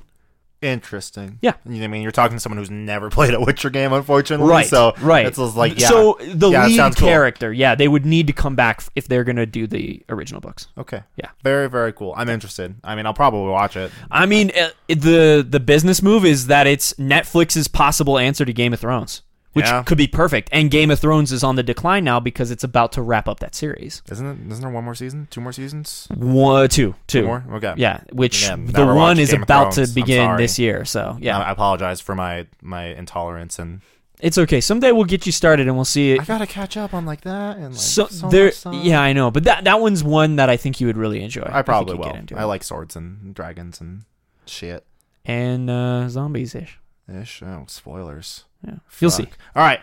Interesting. 0.61 1.39
Yeah. 1.41 1.53
You 1.67 1.79
know, 1.79 1.85
I 1.85 1.87
mean, 1.87 2.03
you're 2.03 2.11
talking 2.11 2.37
to 2.37 2.39
someone 2.39 2.57
who's 2.59 2.69
never 2.69 3.09
played 3.17 3.33
a 3.33 3.41
Witcher 3.41 3.69
game, 3.69 3.93
unfortunately. 3.93 4.47
Right. 4.49 4.67
So 4.67 4.93
right. 5.01 5.25
It's 5.25 5.37
like 5.37 5.79
yeah. 5.79 5.87
So 5.87 6.17
the 6.21 6.49
Yeah, 6.51 6.67
lead 6.67 6.95
cool. 6.95 7.07
character, 7.07 7.51
yeah, 7.51 7.73
they 7.75 7.87
would 7.87 8.05
need 8.05 8.27
to 8.27 8.33
come 8.33 8.55
back 8.55 8.83
if 8.95 9.07
they're 9.07 9.23
gonna 9.23 9.45
do 9.45 9.65
the 9.67 10.03
original 10.09 10.39
books. 10.39 10.67
Okay. 10.77 11.01
Yeah. 11.15 11.29
Very 11.43 11.67
very 11.69 11.93
cool. 11.93 12.13
I'm 12.15 12.29
interested. 12.29 12.75
I 12.83 12.95
mean, 12.95 13.05
I'll 13.05 13.13
probably 13.13 13.49
watch 13.49 13.75
it. 13.75 13.91
I 14.11 14.25
mean, 14.25 14.51
uh, 14.57 14.69
the 14.87 15.45
the 15.47 15.59
business 15.59 16.01
move 16.01 16.25
is 16.25 16.47
that 16.47 16.67
it's 16.67 16.93
Netflix's 16.93 17.67
possible 17.67 18.17
answer 18.19 18.45
to 18.45 18.53
Game 18.53 18.73
of 18.73 18.79
Thrones, 18.79 19.23
which 19.53 19.65
Yeah. 19.65 19.83
could 19.83 19.97
be 19.97 20.07
perfect. 20.07 20.49
And 20.51 20.71
Game 20.71 20.89
of 20.91 20.99
Thrones 20.99 21.31
is 21.31 21.43
on 21.43 21.55
the 21.55 21.63
decline 21.63 22.03
now 22.03 22.19
because 22.19 22.51
it's 22.51 22.63
about 22.63 22.91
to 22.93 23.01
wrap 23.01 23.27
up 23.27 23.39
that 23.41 23.53
series. 23.55 24.01
Isn't 24.11 24.25
it? 24.25 24.51
Isn't 24.51 24.61
there 24.61 24.69
one 24.71 24.83
more 24.85 24.95
season? 24.95 25.27
Two 25.29 25.41
more 25.41 25.51
seasons? 25.53 26.07
One, 26.15 26.69
two, 26.69 26.95
two, 27.07 27.21
Two 27.21 27.27
more? 27.27 27.43
Okay. 27.53 27.73
Yeah, 27.77 28.01
which 28.11 28.43
Yeah, 28.43 28.55
the 28.57 28.85
one 28.85 29.19
is 29.19 29.31
Game 29.31 29.43
about 29.43 29.73
to 29.73 29.87
begin 29.87 30.37
this 30.37 30.57
year. 30.57 30.85
So 30.85 31.17
yeah, 31.19 31.37
I 31.39 31.43
I 31.43 31.51
apologize 31.51 31.99
for 32.01 32.15
my 32.15 32.47
my 32.61 32.85
intolerance 32.85 33.59
and 33.59 33.81
it's 34.19 34.37
okay. 34.37 34.61
Someday 34.61 34.91
we'll 34.91 35.05
get 35.05 35.25
you 35.25 35.31
started 35.31 35.67
and 35.67 35.75
we'll 35.75 35.83
see 35.83 36.11
it. 36.11 36.21
I 36.21 36.25
gotta 36.25 36.45
catch 36.47 36.77
up 36.77 36.93
on 36.93 37.05
like 37.05 37.21
that 37.21 37.57
and 37.57 37.69
like 37.73 37.75
So, 37.75 38.05
so, 38.07 38.29
there, 38.29 38.51
yeah, 38.71 39.01
I 39.01 39.13
know, 39.13 39.31
but 39.31 39.45
that 39.45 39.63
that 39.63 39.81
one's 39.81 40.03
one 40.03 40.35
that 40.35 40.49
I 40.49 40.57
think 40.57 40.79
you 40.79 40.87
would 40.87 40.97
really 40.97 41.23
enjoy. 41.23 41.49
I 41.51 41.61
probably 41.63 41.93
could 41.93 42.05
will. 42.05 42.11
get 42.11 42.19
into 42.19 42.37
I 42.37 42.43
like 42.43 42.63
swords 42.63 42.95
and 42.95 43.33
dragons 43.33 43.81
and 43.81 44.03
shit 44.45 44.85
and 45.25 45.69
uh, 45.69 46.07
zombies 46.09 46.53
ish. 46.55 46.79
ish. 47.11 47.41
Oh, 47.43 47.65
spoilers. 47.67 48.45
Yeah, 48.65 48.75
you'll 48.99 49.11
see. 49.11 49.27
All 49.55 49.63
right. 49.63 49.79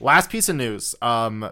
Last 0.00 0.30
piece 0.30 0.48
of 0.48 0.56
news. 0.56 0.94
Um, 1.00 1.50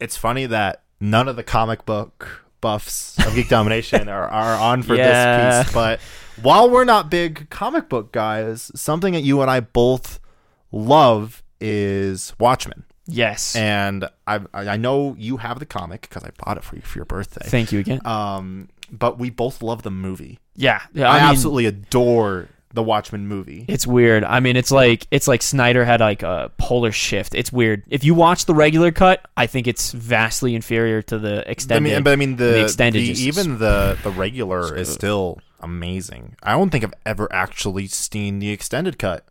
it's 0.00 0.16
funny 0.16 0.46
that 0.46 0.82
none 1.00 1.28
of 1.28 1.36
the 1.36 1.42
comic 1.42 1.86
book 1.86 2.44
buffs 2.60 3.18
of 3.26 3.34
Geek 3.34 3.48
Domination 3.48 4.08
are, 4.10 4.28
are 4.28 4.54
on 4.60 4.82
for 4.82 4.94
Yeah. 4.94 5.48
this 5.60 5.66
piece. 5.66 5.74
But 5.74 6.00
while 6.42 6.68
we're 6.68 6.84
not 6.84 7.10
big 7.10 7.48
comic 7.50 7.88
book 7.88 8.12
guys, 8.12 8.70
something 8.74 9.12
that 9.14 9.22
you 9.22 9.40
and 9.40 9.50
I 9.50 9.60
both 9.60 10.20
love 10.72 11.42
is 11.60 12.34
Watchmen. 12.38 12.84
Yes. 13.06 13.54
And 13.54 14.08
I 14.26 14.40
I 14.52 14.76
know 14.76 15.14
you 15.18 15.36
have 15.38 15.58
the 15.60 15.66
comic 15.66 16.02
because 16.02 16.24
I 16.24 16.30
bought 16.44 16.56
it 16.56 16.64
for 16.64 16.76
you 16.76 16.82
for 16.82 16.98
your 16.98 17.04
birthday. 17.04 17.46
Thank 17.48 17.70
you 17.72 17.78
again. 17.78 18.00
Um, 18.04 18.68
but 18.90 19.18
we 19.18 19.30
both 19.30 19.62
love 19.62 19.82
the 19.82 19.90
movie. 19.90 20.38
yeah, 20.54 20.82
yeah. 20.92 21.08
I, 21.10 21.16
I, 21.16 21.20
mean, 21.20 21.30
absolutely 21.30 21.66
adore 21.66 22.48
the 22.76 22.82
Watchmen 22.84 23.26
movie. 23.26 23.64
It's 23.66 23.86
weird. 23.86 24.22
I 24.22 24.38
mean, 24.38 24.54
it's 24.56 24.70
like 24.70 25.08
it's 25.10 25.26
like 25.26 25.42
Snyder 25.42 25.84
had 25.84 25.98
like 25.98 26.22
a 26.22 26.52
polar 26.58 26.92
shift. 26.92 27.34
It's 27.34 27.52
weird. 27.52 27.82
If 27.88 28.04
you 28.04 28.14
watch 28.14 28.44
the 28.44 28.54
regular 28.54 28.92
cut, 28.92 29.26
I 29.36 29.48
think 29.48 29.66
it's 29.66 29.90
vastly 29.90 30.54
inferior 30.54 31.02
to 31.02 31.18
the 31.18 31.38
I 31.38 31.50
extended. 31.50 31.90
mean, 31.92 32.02
but 32.04 32.12
I 32.12 32.16
mean 32.16 32.36
the, 32.36 32.44
the 32.44 32.62
extended 32.62 33.00
the- 33.02 33.08
just- 33.08 33.22
even 33.22 33.58
the 33.58 33.98
the 34.04 34.10
regular 34.12 34.76
is 34.76 34.92
still 34.92 35.40
amazing. 35.60 36.36
I 36.42 36.52
don't 36.52 36.70
think 36.70 36.84
I've 36.84 36.94
ever 37.04 37.26
actually 37.32 37.88
seen 37.88 38.38
the 38.38 38.50
extended 38.50 38.98
cut. 38.98 39.26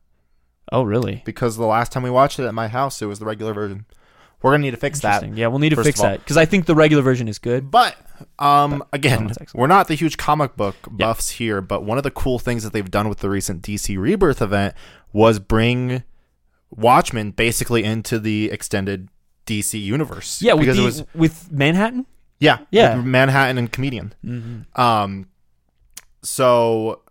Oh, 0.71 0.81
really? 0.83 1.21
because 1.25 1.55
the 1.57 1.65
last 1.67 1.91
time 1.91 2.01
we 2.03 2.09
watched 2.09 2.39
it 2.39 2.45
at 2.45 2.53
my 2.55 2.67
house, 2.67 2.99
it 3.01 3.05
was 3.05 3.19
the 3.19 3.25
regular 3.25 3.53
version. 3.53 3.85
We're 4.45 4.51
gonna 4.51 4.61
need 4.61 4.71
to 4.71 4.77
fix 4.77 4.99
that. 4.99 5.35
Yeah, 5.35 5.47
we'll 5.47 5.57
need 5.57 5.69
to 5.69 5.75
first 5.75 5.87
fix 5.87 5.99
of 5.99 6.05
all. 6.05 6.11
that 6.11 6.19
because 6.19 6.37
I 6.37 6.45
think 6.45 6.67
the 6.67 6.75
regular 6.75 7.01
version 7.01 7.27
is 7.27 7.39
good. 7.39 7.71
But 7.71 7.95
um, 8.37 8.83
again, 8.93 9.25
excellent. 9.31 9.55
we're 9.55 9.65
not 9.65 9.87
the 9.87 9.95
huge 9.95 10.17
comic 10.17 10.55
book 10.55 10.75
Yeah. 10.85 11.07
buffs 11.07 11.31
here. 11.31 11.61
But 11.61 11.83
one 11.83 11.97
of 11.97 12.03
the 12.03 12.11
cool 12.11 12.37
things 12.37 12.63
that 12.63 12.71
they've 12.71 12.91
done 12.91 13.09
with 13.09 13.19
the 13.19 13.29
recent 13.31 13.63
DC 13.63 13.97
Rebirth 13.97 14.43
event 14.43 14.75
was 15.11 15.39
bring 15.39 16.03
Watchmen 16.69 17.31
basically 17.31 17.83
into 17.83 18.19
the 18.19 18.51
extended 18.51 19.09
DC 19.47 19.81
universe. 19.81 20.43
Yeah, 20.43 20.53
with 20.53 20.61
because 20.61 20.77
the, 20.77 20.83
it 20.83 20.85
was 20.85 21.03
with 21.15 21.51
Manhattan. 21.51 22.05
yeah 22.39 22.59
Yeah. 22.69 22.97
with 22.97 23.05
Manhattan 23.07 23.57
and 23.57 23.71
comedian. 23.71 24.13
Mm-hmm. 24.23 24.79
Um, 24.79 25.27
so 26.21 27.01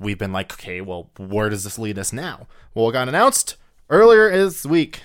we've 0.00 0.18
been 0.18 0.32
like, 0.32 0.52
okay, 0.54 0.80
well, 0.80 1.10
where 1.18 1.50
does 1.50 1.64
this 1.64 1.78
lead 1.78 1.98
us 1.98 2.10
now? 2.12 2.46
Well, 2.74 2.88
it 2.88 2.92
got 2.92 3.08
announced 3.08 3.56
earlier 3.90 4.30
this 4.30 4.64
week 4.64 5.00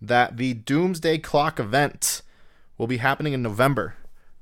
that 0.00 0.36
the 0.36 0.54
Doomsday 0.54 1.18
Clock 1.18 1.58
event 1.58 2.22
will 2.76 2.86
be 2.86 2.98
happening 2.98 3.32
in 3.32 3.42
November, 3.42 3.94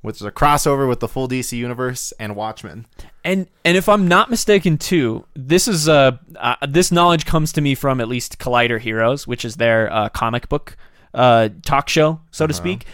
which 0.02 0.16
is 0.16 0.22
a 0.22 0.30
crossover 0.30 0.88
with 0.88 1.00
the 1.00 1.08
full 1.08 1.28
DC 1.28 1.56
universe 1.56 2.12
and 2.18 2.36
Watchmen. 2.36 2.86
And 3.25 3.48
and 3.64 3.76
if 3.76 3.88
I'm 3.88 4.06
not 4.06 4.30
mistaken, 4.30 4.78
too, 4.78 5.25
this 5.34 5.66
is 5.66 5.88
uh, 5.88 6.18
uh 6.38 6.56
this 6.66 6.92
knowledge 6.92 7.25
comes 7.25 7.52
to 7.52 7.60
me 7.60 7.75
from 7.75 8.00
at 8.00 8.08
least 8.08 8.38
Collider 8.38 8.80
Heroes, 8.80 9.26
which 9.26 9.44
is 9.44 9.56
their 9.56 9.92
uh, 9.92 10.08
comic 10.10 10.48
book 10.48 10.76
uh 11.14 11.48
talk 11.64 11.88
show, 11.88 12.20
so 12.30 12.46
to 12.46 12.54
speak. 12.54 12.84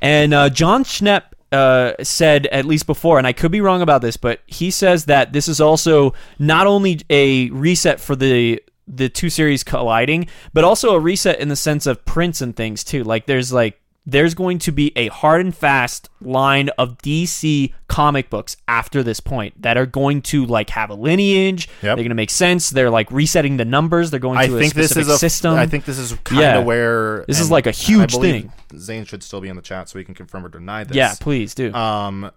And 0.00 0.34
uh, 0.34 0.48
Jon 0.48 0.82
Schnepp 0.82 1.22
uh, 1.52 1.92
said 2.02 2.46
at 2.46 2.64
least 2.64 2.86
before, 2.86 3.18
and 3.18 3.26
I 3.26 3.32
could 3.32 3.52
be 3.52 3.60
wrong 3.60 3.82
about 3.82 4.02
this, 4.02 4.16
but 4.16 4.40
he 4.46 4.70
says 4.70 5.04
that 5.04 5.32
this 5.32 5.48
is 5.48 5.60
also 5.60 6.14
not 6.38 6.66
only 6.66 7.00
a 7.10 7.50
reset 7.50 8.00
for 8.00 8.16
the 8.16 8.60
the 8.94 9.08
two 9.08 9.30
series 9.30 9.64
colliding, 9.64 10.26
but 10.52 10.64
also 10.64 10.94
a 10.94 11.00
reset 11.00 11.40
in 11.40 11.48
the 11.48 11.56
sense 11.56 11.86
of 11.86 12.04
prints 12.04 12.40
and 12.40 12.54
things 12.54 12.84
too. 12.84 13.02
Like 13.04 13.26
there's 13.26 13.52
like 13.52 13.78
there's 14.04 14.34
going 14.34 14.58
to 14.58 14.72
be 14.72 14.90
a 14.96 15.06
hard 15.08 15.40
and 15.40 15.54
fast 15.54 16.08
line 16.20 16.68
of 16.76 16.98
DC 16.98 17.72
comic 17.86 18.28
books 18.30 18.56
after 18.66 19.00
this 19.04 19.20
point 19.20 19.62
that 19.62 19.76
are 19.76 19.86
going 19.86 20.20
to 20.20 20.44
like 20.44 20.70
have 20.70 20.90
a 20.90 20.94
lineage. 20.94 21.68
Yep. 21.68 21.82
They're 21.82 21.94
going 21.96 22.08
to 22.08 22.14
make 22.16 22.30
sense. 22.30 22.70
They're 22.70 22.90
like 22.90 23.08
resetting 23.12 23.58
the 23.58 23.64
numbers. 23.64 24.10
They're 24.10 24.18
going 24.18 24.38
I 24.38 24.48
to 24.48 24.58
think 24.58 24.72
a 24.74 24.76
this 24.76 24.96
is 24.96 25.06
a 25.08 25.18
system. 25.18 25.54
I 25.54 25.66
think 25.66 25.84
this 25.84 25.98
is 25.98 26.14
kind 26.24 26.40
Yeah. 26.40 26.58
of 26.58 26.64
where 26.64 27.24
This 27.28 27.38
is 27.38 27.48
like 27.48 27.68
a 27.68 27.70
huge 27.70 28.16
thing. 28.16 28.52
Zane 28.76 29.04
should 29.04 29.22
still 29.22 29.40
be 29.40 29.48
in 29.48 29.54
the 29.54 29.62
chat 29.62 29.88
so 29.88 29.98
we 30.00 30.04
can 30.04 30.14
confirm 30.16 30.44
or 30.44 30.48
deny 30.48 30.82
this. 30.82 30.96
yeah, 30.96 31.14
please 31.20 31.54
do. 31.54 31.72
Um, 31.72 32.32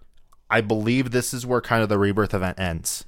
I 0.48 0.60
believe 0.60 1.10
this 1.10 1.34
is 1.34 1.44
where 1.44 1.60
kind 1.60 1.82
of 1.82 1.88
the 1.88 1.98
rebirth 1.98 2.32
event 2.32 2.60
ends, 2.60 3.04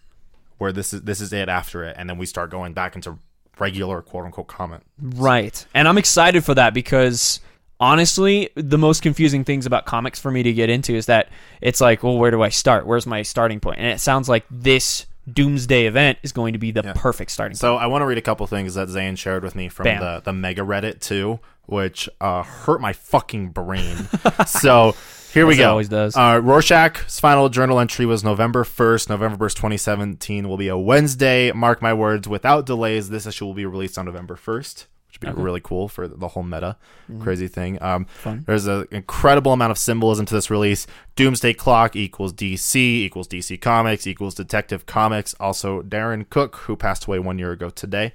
where 0.57 0.73
this 0.73 0.93
is 0.93 1.03
this 1.03 1.21
is 1.21 1.33
it 1.33 1.49
after 1.49 1.85
it, 1.85 1.95
and 1.97 2.11
then 2.11 2.19
we 2.19 2.27
start 2.27 2.51
going 2.51 2.73
back 2.73 2.97
into 2.97 3.19
regular 3.61 4.03
quote 4.03 4.25
unquote 4.25 4.47
comment. 4.47 4.83
Right. 5.01 5.67
And 5.75 5.89
I'm 5.89 5.99
excited 5.99 6.45
for 6.45 6.55
that 6.55 6.75
because 6.75 7.41
honestly, 7.81 8.51
the 8.55 8.79
most 8.79 9.03
confusing 9.03 9.45
things 9.45 9.67
about 9.67 9.87
comics 9.87 10.19
for 10.19 10.31
me 10.31 10.43
to 10.43 10.53
get 10.53 10.69
into 10.69 10.95
is 10.95 11.07
that 11.07 11.29
it's 11.61 11.81
like, 11.81 12.03
well, 12.03 12.19
where 12.19 12.31
do 12.31 12.43
I 12.43 12.49
start? 12.49 12.87
Where's 12.87 13.07
my 13.07 13.23
starting 13.23 13.61
point? 13.61 13.79
And 13.79 13.89
it 13.89 14.01
sounds 14.01 14.29
like 14.29 14.45
this 14.51 15.07
Doomsday 15.33 15.87
event 15.87 16.19
is 16.23 16.33
going 16.33 16.55
to 16.55 16.59
be 16.59 16.71
the 16.71 16.83
perfect 16.95 17.31
starting 17.31 17.53
point. 17.53 17.61
So 17.61 17.77
I 17.77 17.87
want 17.87 18.03
to 18.03 18.07
read 18.07 18.19
a 18.19 18.23
couple 18.23 18.47
things 18.47 18.75
that 18.75 18.89
Zane 18.89 19.17
shared 19.17 19.43
with 19.43 19.55
me 19.55 19.69
from 19.69 19.85
Bam. 19.85 20.01
the 20.01 20.21
the 20.25 20.33
mega 20.33 20.63
Reddit 20.63 21.01
too, 21.01 21.41
which 21.67 22.09
uh, 22.21 22.43
hurt 22.43 22.81
my 22.81 22.93
fucking 22.93 23.51
brain. 23.51 24.09
so 24.47 24.95
here 25.33 25.47
we 25.47 25.57
go. 25.57 25.71
always 25.71 25.89
does. 25.89 26.17
Uh, 26.17 26.41
Rorschach's 26.43 27.21
final 27.21 27.49
journal 27.49 27.79
entry 27.81 28.07
was 28.07 28.25
November 28.25 28.65
first. 28.65 29.09
November 29.09 29.37
first, 29.37 29.57
twenty 29.57 29.77
seventeen 29.77 30.49
will 30.49 30.57
be 30.57 30.69
a 30.69 30.77
Wednesday. 30.79 31.53
Mark 31.53 31.83
my 31.83 31.93
words, 31.93 32.29
without 32.29 32.67
delays, 32.67 33.09
this 33.11 33.27
issue 33.27 33.45
will 33.47 33.55
be 33.55 33.67
released 33.67 33.99
on 33.99 34.07
November 34.07 34.37
first. 34.37 34.87
Which 35.09 35.21
would 35.23 35.37
be 35.37 35.43
really 35.43 35.61
cool 35.61 35.89
for 35.89 36.07
the 36.07 36.29
whole 36.29 36.43
meta 36.43 36.77
crazy 37.21 37.49
thing. 37.49 37.83
Um, 37.83 38.07
there's 38.47 38.67
an 38.67 38.87
incredible 38.91 39.55
amount 39.55 39.71
of 39.71 39.79
symbolism 39.79 40.27
to 40.27 40.35
this 40.35 40.51
release. 40.51 40.87
Doomsday 41.17 41.55
Clock 41.55 41.97
equals 41.97 42.35
DC 42.35 42.77
equals 42.77 43.27
DC 43.27 43.59
Comics 43.59 44.07
equals 44.07 44.35
Detective 44.35 44.85
Comics. 44.85 45.35
Also, 45.41 45.81
Darwyn 45.83 46.27
Cooke, 46.29 46.57
who 46.57 46.77
passed 46.77 47.07
away 47.07 47.19
one 47.19 47.39
year 47.39 47.53
ago 47.53 47.71
today. 47.71 48.13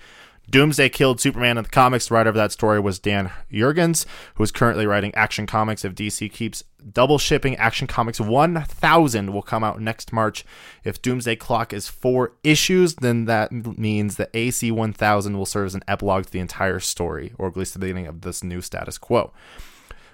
Doomsday 0.50 0.89
killed 0.89 1.19
Superman 1.19 1.57
in 1.57 1.63
the 1.63 1.69
comics. 1.69 2.07
The 2.07 2.15
writer 2.15 2.29
of 2.29 2.35
that 2.35 2.51
story 2.51 2.79
was 2.79 3.00
Dan 3.00 3.31
Jurgens, 3.51 4.05
who 4.35 4.43
is 4.43 4.51
currently 4.51 4.85
writing 4.85 5.13
Action 5.15 5.47
Comics. 5.47 5.85
If 5.85 5.95
DC 5.95 6.31
keeps 6.31 6.63
double 6.91 7.17
shipping, 7.17 7.55
Action 7.55 7.88
Comics 7.88 8.19
1000 8.19 9.33
will 9.33 9.41
come 9.41 9.63
out 9.63 9.81
next 9.81 10.12
March. 10.12 10.45
If 10.83 11.01
Doomsday 11.01 11.38
Clock 11.38 11.73
is 11.73 11.88
four 11.88 12.33
issues, 12.43 12.95
then 12.95 13.25
that 13.25 13.51
means 13.51 14.17
the 14.17 14.29
AC 14.33 14.69
1000 14.69 15.38
will 15.38 15.45
serve 15.45 15.67
as 15.67 15.75
an 15.75 15.83
epilogue 15.88 16.25
to 16.25 16.31
the 16.31 16.39
entire 16.39 16.79
story, 16.79 17.33
or 17.38 17.47
at 17.47 17.57
least 17.57 17.73
the 17.73 17.79
beginning 17.79 18.07
of 18.07 18.21
this 18.21 18.43
new 18.43 18.62
status 18.62 18.97
quo. 18.97 19.31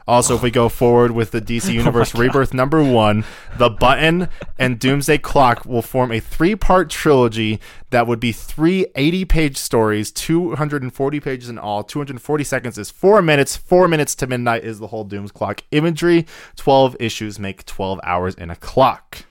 Also, 0.09 0.33
if 0.33 0.41
we 0.41 0.49
go 0.49 0.69
forward 0.69 1.11
with 1.11 1.29
the 1.29 1.39
DC 1.39 1.69
oh 1.69 1.73
Universe 1.73 2.15
Rebirth 2.15 2.51
number 2.51 2.83
one, 2.83 3.23
The 3.59 3.69
Button 3.69 4.27
and 4.57 4.79
Doomsday 4.79 5.19
Clock 5.19 5.65
will 5.67 5.83
form 5.83 6.11
a 6.11 6.19
three 6.19 6.55
part 6.55 6.89
trilogy 6.89 7.59
that 7.91 8.07
would 8.07 8.19
be 8.19 8.31
three 8.31 8.87
80 8.95 9.25
page 9.25 9.57
stories, 9.57 10.11
240 10.11 11.19
pages 11.19 11.47
in 11.47 11.59
all. 11.59 11.83
240 11.83 12.43
seconds 12.43 12.79
is 12.79 12.89
four 12.89 13.21
minutes. 13.21 13.55
Four 13.55 13.87
minutes 13.87 14.15
to 14.15 14.25
midnight 14.25 14.63
is 14.63 14.79
the 14.79 14.87
whole 14.87 15.03
Dooms 15.03 15.31
Clock 15.31 15.61
imagery. 15.69 16.25
12 16.55 16.95
issues 16.99 17.37
make 17.37 17.63
12 17.67 17.99
hours 18.03 18.33
in 18.33 18.49
a 18.49 18.55
clock. 18.55 19.25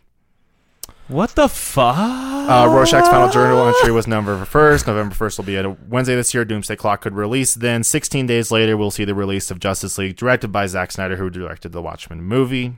What 1.09 1.31
the 1.31 1.49
fuck? 1.49 1.97
Uh, 1.97 2.69
Rorschach's 2.71 3.09
final 3.09 3.31
journal 3.31 3.67
entry 3.67 3.91
was 3.91 4.07
November 4.07 4.45
1st. 4.45 4.87
November 4.87 5.15
1st 5.15 5.39
will 5.39 5.45
be 5.45 5.57
a 5.57 5.71
Wednesday 5.89 6.15
this 6.15 6.33
year. 6.33 6.45
Doomsday 6.45 6.77
Clock 6.77 7.01
could 7.01 7.15
release. 7.15 7.55
Then, 7.55 7.83
16 7.83 8.27
days 8.27 8.51
later, 8.51 8.77
we'll 8.77 8.91
see 8.91 9.05
the 9.05 9.15
release 9.15 9.51
of 9.51 9.59
Justice 9.59 9.99
League, 9.99 10.17
directed 10.17 10.49
by 10.49 10.67
Zack 10.67 10.93
Snyder, 10.93 11.17
who 11.17 11.31
directed 11.31 11.73
the 11.73 11.83
Watchmen 11.83 12.23
movie. 12.23 12.75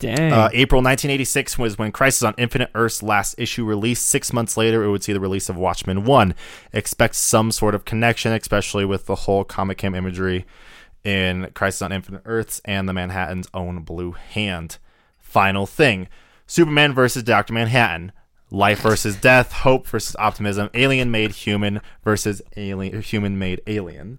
Dang. 0.00 0.32
Uh, 0.32 0.48
April 0.52 0.80
1986 0.80 1.58
was 1.58 1.78
when 1.78 1.92
Crisis 1.92 2.22
on 2.22 2.34
Infinite 2.38 2.70
Earth's 2.74 3.02
last 3.02 3.34
issue 3.38 3.64
released. 3.64 4.06
Six 4.06 4.32
months 4.32 4.56
later, 4.56 4.82
it 4.82 4.90
would 4.90 5.04
see 5.04 5.12
the 5.12 5.20
release 5.20 5.48
of 5.48 5.56
Watchmen 5.56 6.04
1. 6.04 6.34
Expect 6.72 7.14
some 7.14 7.52
sort 7.52 7.74
of 7.74 7.84
connection, 7.84 8.32
especially 8.32 8.84
with 8.84 9.06
the 9.06 9.14
whole 9.14 9.44
Comic 9.44 9.78
Cam 9.78 9.94
imagery 9.94 10.46
in 11.04 11.50
Crisis 11.54 11.82
on 11.82 11.92
Infinite 11.92 12.22
Earths 12.24 12.60
and 12.64 12.88
the 12.88 12.92
Manhattan's 12.92 13.48
own 13.54 13.82
Blue 13.82 14.12
Hand. 14.12 14.78
Final 15.18 15.66
thing 15.66 16.08
Superman 16.50 16.92
versus 16.92 17.22
Dr. 17.22 17.52
Manhattan. 17.52 18.10
Life 18.50 18.80
versus 18.80 19.14
death, 19.14 19.52
hope 19.52 19.86
versus 19.86 20.16
optimism, 20.18 20.68
alien 20.74 21.08
made 21.08 21.30
human 21.30 21.80
versus 22.02 22.42
alien 22.56 23.00
human 23.02 23.38
made 23.38 23.62
alien. 23.68 24.18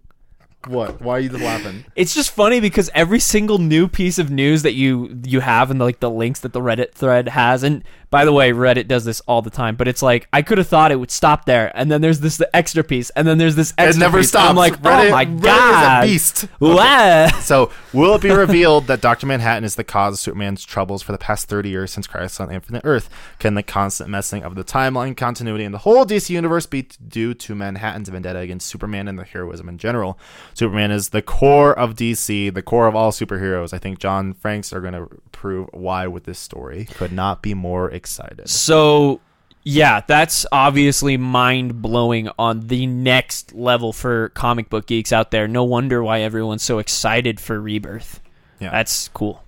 What? 0.66 1.02
Why 1.02 1.18
are 1.18 1.20
you 1.20 1.30
laughing? 1.30 1.84
it's 1.98 2.16
just 2.16 2.32
funny 2.32 2.62
because 2.62 2.90
every 2.96 3.20
single 3.20 3.58
new 3.58 3.90
piece 3.90 4.18
of 4.18 4.32
news 4.32 4.62
that 4.64 4.76
you 4.76 5.20
you 5.26 5.42
have 5.42 5.70
and 5.72 5.80
like 5.82 6.00
the 6.00 6.10
links 6.10 6.40
that 6.40 6.54
the 6.54 6.62
Reddit 6.62 6.94
thread 6.94 7.28
has 7.28 7.64
and 7.64 7.84
by 8.12 8.24
the 8.25 8.32
way 8.34 8.51
Reddit 8.51 8.88
does 8.88 9.03
this 9.06 9.22
all 9.22 9.41
the 9.41 9.50
time 9.50 9.75
but 9.75 9.88
it's 9.88 10.01
like 10.03 10.27
I 10.32 10.44
could 10.44 10.60
have 10.60 10.68
thought 10.68 10.91
it 10.91 10.98
would 10.98 11.10
stop 11.12 11.46
there 11.46 11.72
and 11.75 11.91
then 11.91 12.01
there's 12.01 12.20
this 12.20 12.39
extra 12.53 12.84
piece 12.84 13.10
and 13.12 13.27
then 13.27 13.38
there's 13.39 13.56
this 13.56 13.74
extra 13.80 13.98
It 13.98 14.06
never 14.06 14.20
piece. 14.20 14.30
stops. 14.30 14.50
I'm 14.50 14.56
like 14.56 14.74
oh 14.74 14.77
Reddit- 14.77 15.08
oh 15.08 15.12
my 15.12 15.25
Reddit 15.25 15.38
is 15.38 15.41
a 15.41 15.46
god 15.48 16.01
beast. 16.03 16.48
Wow. 16.60 17.27
So, 17.41 17.72
will 17.91 18.15
it 18.15 18.22
be 18.22 18.30
revealed 18.30 18.88
that 18.88 19.01
Dr. 19.01 19.25
Manhattan 19.25 19.63
is 19.63 19.75
the 19.75 19.84
cause 19.84 20.13
of 20.13 20.20
Superman's 20.20 20.63
troubles 20.63 21.01
for 21.01 21.12
the 21.12 21.18
past 21.18 21.50
30 21.50 21.70
years 21.70 21.91
since 21.91 22.06
Crisis 22.08 22.39
on 22.39 22.51
Infinite 22.51 22.84
Earth? 22.86 23.10
Can 23.39 23.56
the 23.56 23.63
constant 23.63 24.10
messing 24.10 24.44
of 24.44 24.56
the 24.56 24.63
timeline 24.63 25.18
continuity 25.18 25.63
and 25.63 25.74
the 25.74 25.80
whole 25.80 26.06
DC 26.06 26.30
universe 26.30 26.65
be 26.65 26.84
due 27.08 27.34
to 27.34 27.56
Manhattan's 27.56 28.10
vendetta 28.10 28.39
against 28.39 28.68
Superman 28.68 29.08
and 29.08 29.18
the 29.18 29.24
heroism 29.24 29.68
in 29.70 29.77
general? 29.77 30.20
Superman 30.53 30.91
is 30.91 31.10
the 31.10 31.22
core 31.22 31.77
of 31.77 31.96
DC, 31.96 32.53
the 32.53 32.62
core 32.62 32.88
of 32.88 32.96
all 32.96 33.12
superheroes. 33.12 33.74
I 33.74 33.77
think 33.80 34.00
John 34.00 34.34
Franks 34.34 34.72
are 34.72 34.82
going 34.82 34.94
to 34.94 35.08
prove 35.32 35.68
why 35.74 36.08
with 36.08 36.25
this 36.25 36.39
story. 36.39 36.86
Could 36.86 37.12
not 37.12 37.41
be 37.41 37.53
more 37.53 37.89
excited. 38.01 38.50
So, 38.50 39.22
yeah, 39.63 40.01
that's 40.08 40.46
obviously 40.51 41.17
mind 41.17 41.81
blowing 41.81 42.29
on 42.39 42.62
the 42.67 42.88
next 42.88 43.53
level 43.53 43.93
for 43.93 44.29
comic 44.29 44.70
book 44.70 44.88
geeks 44.88 45.13
out 45.13 45.29
there. 45.31 45.48
No 45.48 45.63
wonder 45.63 46.03
why 46.03 46.22
everyone's 46.22 46.63
so 46.63 46.79
excited 46.79 47.39
for 47.39 47.60
Rebirth. 47.62 48.20
Yeah. 48.60 48.72
That's 48.72 49.08
cool. 49.10 49.43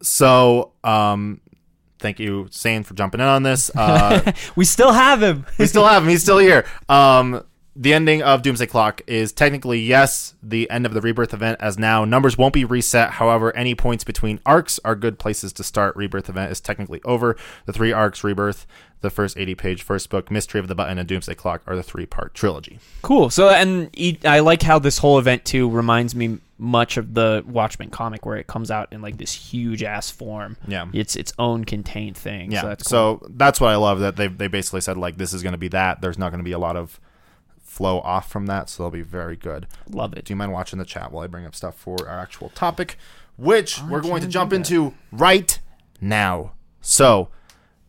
So, 0.00 0.70
um, 0.84 1.40
thank 1.98 2.20
you, 2.20 2.48
Zane, 2.52 2.84
for 2.84 2.94
jumping 2.94 3.20
in 3.20 3.26
on 3.26 3.42
this. 3.42 3.70
Uh, 3.74 4.32
We 4.56 4.64
still 4.64 4.92
have 4.92 5.22
him. 5.22 5.44
we 5.58 5.66
still 5.66 5.84
have 5.86 6.04
him. 6.04 6.08
He's 6.08 6.22
still 6.22 6.38
here. 6.38 6.64
Um, 6.88 7.44
the 7.80 7.94
ending 7.94 8.22
of 8.22 8.42
Doomsday 8.42 8.66
Clock 8.66 9.02
is 9.06 9.32
technically 9.32 9.78
yes, 9.78 10.34
the 10.42 10.68
end 10.68 10.84
of 10.84 10.94
the 10.94 11.00
Rebirth 11.00 11.32
event. 11.32 11.58
As 11.60 11.78
now 11.78 12.04
numbers 12.04 12.36
won't 12.36 12.52
be 12.52 12.64
reset. 12.64 13.12
However, 13.12 13.54
any 13.54 13.76
points 13.76 14.02
between 14.02 14.40
arcs 14.44 14.80
are 14.84 14.96
good 14.96 15.20
places 15.20 15.52
to 15.54 15.62
start. 15.62 15.94
Rebirth 15.94 16.28
event 16.28 16.50
is 16.50 16.60
technically 16.60 17.00
over. 17.04 17.36
The 17.66 17.72
three 17.72 17.92
arcs, 17.92 18.24
Rebirth, 18.24 18.66
the 19.00 19.10
first 19.10 19.38
eighty-page 19.38 19.84
first 19.84 20.10
book, 20.10 20.28
Mystery 20.28 20.58
of 20.58 20.66
the 20.66 20.74
Button, 20.74 20.98
and 20.98 21.08
Doomsday 21.08 21.36
Clock 21.36 21.62
are 21.68 21.76
the 21.76 21.84
three-part 21.84 22.34
trilogy. 22.34 22.80
Cool. 23.02 23.30
So, 23.30 23.48
and 23.48 23.90
I 24.24 24.40
like 24.40 24.62
how 24.62 24.80
this 24.80 24.98
whole 24.98 25.20
event 25.20 25.44
too 25.44 25.70
reminds 25.70 26.16
me 26.16 26.38
much 26.58 26.96
of 26.96 27.14
the 27.14 27.44
Watchmen 27.46 27.90
comic, 27.90 28.26
where 28.26 28.38
it 28.38 28.48
comes 28.48 28.72
out 28.72 28.92
in 28.92 29.02
like 29.02 29.18
this 29.18 29.32
huge 29.32 29.84
ass 29.84 30.10
form. 30.10 30.56
Yeah. 30.66 30.86
it's 30.92 31.14
its 31.14 31.32
own 31.38 31.64
contained 31.64 32.16
thing. 32.16 32.50
Yeah. 32.50 32.62
so 32.62 32.66
that's 32.66 32.82
cool. 32.82 33.20
So 33.20 33.26
that's 33.36 33.60
what 33.60 33.70
I 33.70 33.76
love 33.76 34.00
that 34.00 34.16
they 34.16 34.26
they 34.26 34.48
basically 34.48 34.80
said 34.80 34.96
like 34.96 35.16
this 35.16 35.32
is 35.32 35.44
going 35.44 35.52
to 35.52 35.58
be 35.58 35.68
that. 35.68 36.00
There's 36.00 36.18
not 36.18 36.30
going 36.30 36.40
to 36.40 36.44
be 36.44 36.50
a 36.50 36.58
lot 36.58 36.74
of 36.74 36.98
flow 37.78 38.00
off 38.00 38.28
from 38.28 38.46
that, 38.46 38.68
so 38.68 38.82
they'll 38.82 38.90
be 38.90 39.02
very 39.02 39.36
good. 39.36 39.68
Love 39.88 40.12
it. 40.14 40.24
Do 40.24 40.32
you 40.32 40.36
mind 40.36 40.52
watching 40.52 40.80
the 40.80 40.84
chat 40.84 41.12
while 41.12 41.22
I 41.22 41.28
bring 41.28 41.46
up 41.46 41.54
stuff 41.54 41.76
for 41.76 42.08
our 42.08 42.18
actual 42.18 42.48
topic, 42.50 42.98
which 43.36 43.80
we're 43.88 44.00
going 44.00 44.20
to 44.22 44.26
jump 44.28 44.52
into 44.52 44.94
right 45.12 45.58
now? 46.00 46.52
So, 46.80 47.28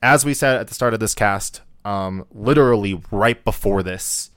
as 0.03 0.23
we 0.23 0.35
said 0.35 0.57
at 0.57 0.67
the 0.67 0.75
start 0.75 0.93
of 0.93 0.99
this 0.99 1.15
cast, 1.15 1.61
um, 1.83 2.25
literally 2.31 3.01
right 3.11 3.43
before 3.43 3.81
this, 3.81 4.29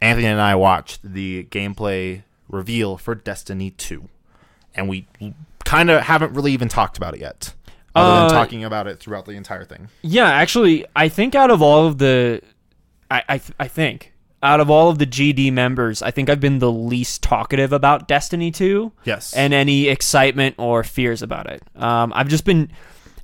Anthony 0.00 0.26
and 0.28 0.40
I 0.40 0.54
watched 0.54 1.00
the 1.02 1.44
gameplay 1.50 2.22
reveal 2.48 2.96
for 2.96 3.16
Destiny 3.16 3.70
2. 3.72 4.08
And 4.76 4.88
we 4.88 5.06
kind 5.64 5.90
of 5.90 6.02
haven't 6.02 6.34
really 6.34 6.52
even 6.52 6.68
talked 6.68 6.96
about 6.96 7.14
it 7.14 7.20
yet, 7.20 7.52
other 7.96 8.10
Uh, 8.10 8.28
than 8.28 8.30
talking 8.36 8.64
about 8.64 8.86
it 8.86 9.00
throughout 9.00 9.24
the 9.26 9.32
entire 9.32 9.64
thing. 9.64 9.88
Yeah, 10.02 10.30
actually, 10.30 10.84
I 10.94 11.08
think 11.08 11.34
out 11.34 11.50
of 11.50 11.60
all 11.62 11.86
of 11.86 11.98
the, 11.98 12.40
I 13.10 13.22
I, 13.28 13.40
I 13.58 13.68
think 13.68 14.12
out 14.44 14.60
of 14.60 14.70
all 14.70 14.90
of 14.90 14.98
the 14.98 15.06
GD 15.06 15.52
members, 15.52 16.02
I 16.02 16.10
think 16.12 16.28
I've 16.30 16.38
been 16.40 16.58
the 16.60 16.70
least 16.70 17.22
talkative 17.22 17.72
about 17.72 18.06
Destiny 18.06 18.50
2 18.50 18.92
Yes. 19.04 19.32
and 19.34 19.52
any 19.54 19.88
excitement 19.88 20.54
or 20.58 20.84
fears 20.84 21.22
about 21.22 21.50
it. 21.50 21.62
Um, 21.74 22.12
I've 22.14 22.28
just 22.28 22.44
been 22.44 22.70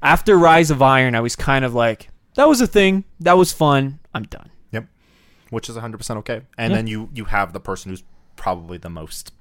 after 0.02 0.36
Rise 0.38 0.70
of 0.70 0.80
Iron, 0.82 1.14
I 1.14 1.20
was 1.20 1.36
kind 1.36 1.64
of 1.64 1.74
like, 1.74 2.08
that 2.36 2.48
was 2.48 2.60
a 2.60 2.66
thing, 2.66 3.04
that 3.20 3.34
was 3.36 3.52
fun. 3.52 3.98
I'm 4.14 4.22
done. 4.24 4.50
Yep. 4.72 4.86
Which 5.50 5.68
is 5.68 5.76
100% 5.76 6.16
okay. 6.18 6.40
And 6.56 6.70
Yeah. 6.70 6.76
then 6.76 6.86
you 6.86 7.10
you 7.14 7.26
have 7.26 7.52
the 7.52 7.60
person 7.60 7.90
who's 7.90 8.02
probably 8.36 8.78
the 8.78 8.88
most 8.90 9.32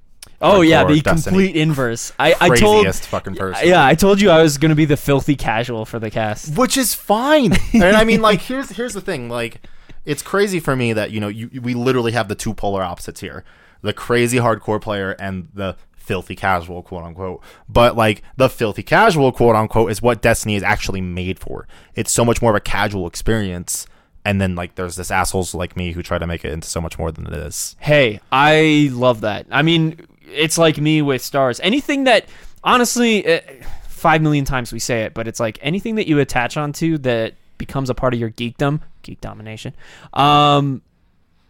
Oh 0.42 0.60
yeah, 0.60 0.84
the 0.84 1.00
Destiny. 1.00 1.22
complete 1.36 1.56
inverse. 1.56 2.12
I 2.18 2.34
I 2.40 2.48
told 2.56 2.82
craziest 2.84 3.06
fucking 3.06 3.34
person. 3.36 3.66
yeah, 3.68 3.84
I 3.84 3.94
told 3.94 4.20
you 4.20 4.30
I 4.30 4.42
was 4.42 4.58
gonna 4.58 4.74
be 4.74 4.84
the 4.84 4.96
filthy 4.98 5.34
casual 5.34 5.84
for 5.86 5.98
the 5.98 6.10
cast. 6.10 6.56
which 6.58 6.76
is 6.76 6.94
fine. 6.94 7.52
and 7.72 7.96
I 7.96 8.04
mean, 8.04 8.20
like, 8.20 8.40
here's 8.42 8.70
here's 8.70 8.92
the 8.94 9.00
thing. 9.00 9.28
Like, 9.30 9.62
it's 10.04 10.22
crazy 10.22 10.60
for 10.60 10.76
me 10.76 10.92
that 10.92 11.10
you 11.10 11.20
know 11.20 11.28
you 11.28 11.60
we 11.60 11.74
literally 11.74 12.12
have 12.12 12.28
the 12.28 12.34
two 12.34 12.54
polar 12.54 12.82
opposites 12.82 13.20
here: 13.20 13.44
the 13.82 13.92
crazy 13.92 14.38
hardcore 14.38 14.80
player 14.80 15.12
and 15.18 15.48
the 15.54 15.76
filthy 16.10 16.34
casual, 16.34 16.82
quote 16.82 17.04
unquote. 17.04 17.42
But 17.68 17.96
like 17.96 18.22
the 18.36 18.48
filthy 18.48 18.82
casual, 18.82 19.30
quote 19.30 19.54
unquote, 19.54 19.90
is 19.92 20.02
what 20.02 20.22
Destiny 20.22 20.56
is 20.56 20.62
actually 20.62 21.00
made 21.00 21.38
for. 21.38 21.68
It's 21.94 22.10
so 22.10 22.24
much 22.24 22.42
more 22.42 22.50
of 22.50 22.56
a 22.56 22.60
casual 22.60 23.06
experience. 23.06 23.86
And 24.24 24.40
then 24.40 24.54
like 24.54 24.74
there's 24.74 24.96
this 24.96 25.10
assholes 25.10 25.54
like 25.54 25.76
me 25.76 25.92
who 25.92 26.02
try 26.02 26.18
to 26.18 26.26
make 26.26 26.44
it 26.44 26.52
into 26.52 26.68
so 26.68 26.80
much 26.80 26.98
more 26.98 27.12
than 27.12 27.26
it 27.26 27.32
is. 27.32 27.76
Hey, 27.78 28.20
I 28.32 28.90
love 28.92 29.20
that. 29.22 29.46
I 29.50 29.62
mean, 29.62 30.00
it's 30.26 30.58
like 30.58 30.78
me 30.78 31.00
with 31.00 31.22
stars. 31.22 31.60
Anything 31.60 32.04
that, 32.04 32.26
honestly, 32.64 33.26
uh, 33.26 33.40
five 33.88 34.20
million 34.20 34.44
times 34.44 34.72
we 34.72 34.78
say 34.78 35.04
it, 35.04 35.14
but 35.14 35.28
it's 35.28 35.40
like 35.40 35.58
anything 35.62 35.94
that 35.94 36.06
you 36.08 36.18
attach 36.18 36.56
onto 36.56 36.98
that 36.98 37.34
becomes 37.60 37.88
a 37.90 37.94
part 37.94 38.12
of 38.14 38.18
your 38.18 38.30
geekdom, 38.30 38.80
geek 39.02 39.20
domination. 39.20 39.74
Um, 40.14 40.82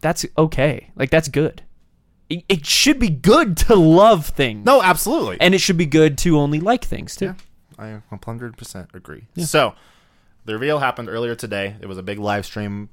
that's 0.02 0.26
okay. 0.37 0.90
Like 0.97 1.09
that's 1.09 1.29
good. 1.29 1.62
It, 2.29 2.45
it 2.49 2.67
should 2.67 2.99
be 2.99 3.09
good 3.09 3.57
to 3.69 3.75
love 3.75 4.26
things, 4.26 4.67
No, 4.67 4.83
absolutely. 4.83 5.38
and 5.40 5.55
it 5.55 5.59
should 5.59 5.79
be 5.79 5.87
good 5.87 6.19
to 6.19 6.38
only 6.38 6.61
like 6.61 6.85
things 6.85 7.17
too. 7.17 7.35
I 7.79 8.02
100% 8.12 8.95
agree. 8.95 9.25
So, 9.38 9.75
the 10.45 10.52
reveal 10.52 10.79
happened 10.81 11.09
earlier 11.09 11.35
today. 11.35 11.76
It 11.81 11.87
was 11.87 11.97
a 11.99 12.02
big 12.02 12.19
live 12.19 12.45
stream 12.45 12.88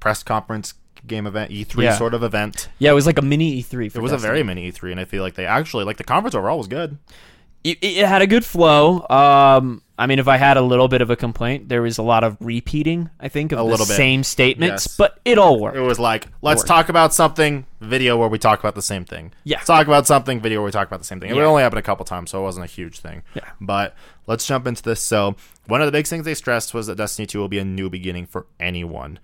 press 0.00 0.22
conference 0.22 0.74
game 1.06 1.26
event, 1.26 1.50
E3 1.52 1.84
Yeah. 1.84 1.96
sort 1.96 2.12
of 2.14 2.22
event. 2.22 2.68
Yeah, 2.78 2.90
it 2.90 2.94
was 2.94 3.06
like 3.06 3.18
a 3.18 3.22
mini 3.22 3.62
E3. 3.62 3.90
For 3.92 3.98
It 3.98 4.02
was 4.02 4.12
a 4.12 4.18
very 4.18 4.42
mini 4.42 4.70
E3, 4.70 4.90
and 4.92 5.00
I 5.00 5.04
feel 5.04 5.22
like 5.22 5.34
they 5.34 5.46
actually 5.46 5.84
like 5.84 5.96
the 5.96 6.04
conference 6.04 6.34
overall 6.34 6.58
was 6.58 6.68
good. 6.68 6.98
it, 7.64 7.78
it 7.82 8.06
had 8.06 8.20
a 8.22 8.26
good 8.26 8.44
flow. 8.44 9.06
Um, 9.08 9.82
I 10.02 10.06
mean, 10.06 10.18
if 10.18 10.26
I 10.28 10.36
had 10.36 10.56
a 10.56 10.60
little 10.62 10.88
bit 10.88 11.00
of 11.00 11.10
a 11.10 11.16
complaint, 11.16 11.68
there 11.68 11.80
was 11.82 11.96
a 11.98 12.02
lot 12.02 12.24
of 12.24 12.36
repeating. 12.40 13.08
I 13.20 13.28
think 13.28 13.52
of 13.52 13.58
A 13.58 13.62
the 13.62 13.68
little 13.68 13.86
bit. 13.86 13.94
same 13.96 14.24
statements, 14.24 14.86
Yes. 14.86 14.96
but 14.96 15.20
it 15.24 15.38
all 15.38 15.60
worked. 15.60 15.76
It 15.76 15.80
was 15.80 15.98
like 15.98 16.26
let's 16.42 16.64
talk 16.64 16.88
about 16.88 17.14
something 17.14 17.64
video 17.80 18.16
where 18.16 18.28
we 18.28 18.38
talk 18.38 18.58
about 18.60 18.74
the 18.74 18.82
same 18.82 19.04
thing. 19.04 19.32
Yeah. 19.44 19.56
Let's 19.58 19.66
talk 19.66 19.86
about 19.86 20.06
something 20.06 20.40
video 20.40 20.58
where 20.60 20.66
we 20.66 20.72
talk 20.72 20.86
about 20.86 20.98
the 21.00 21.04
same 21.06 21.20
thing. 21.20 21.30
It 21.30 21.36
Yeah. 21.36 21.44
only 21.44 21.62
happened 21.62 21.78
a 21.78 21.82
couple 21.82 22.04
times, 22.04 22.30
so 22.30 22.40
it 22.40 22.42
wasn't 22.42 22.64
a 22.64 22.68
huge 22.68 22.98
thing. 23.00 23.22
Yeah. 23.34 23.42
But 23.60 23.94
let's 24.26 24.46
jump 24.46 24.66
into 24.66 24.82
this. 24.82 25.00
So 25.00 25.36
one 25.66 25.80
of 25.80 25.86
the 25.86 25.92
big 25.92 26.06
things 26.06 26.24
they 26.24 26.34
stressed 26.34 26.74
was 26.74 26.86
that 26.88 26.96
Destiny 26.96 27.26
2 27.26 27.38
will 27.38 27.48
be 27.48 27.58
a 27.58 27.64
new 27.64 27.88
beginning 27.88 28.26
for 28.26 28.46
anyone, 28.60 29.18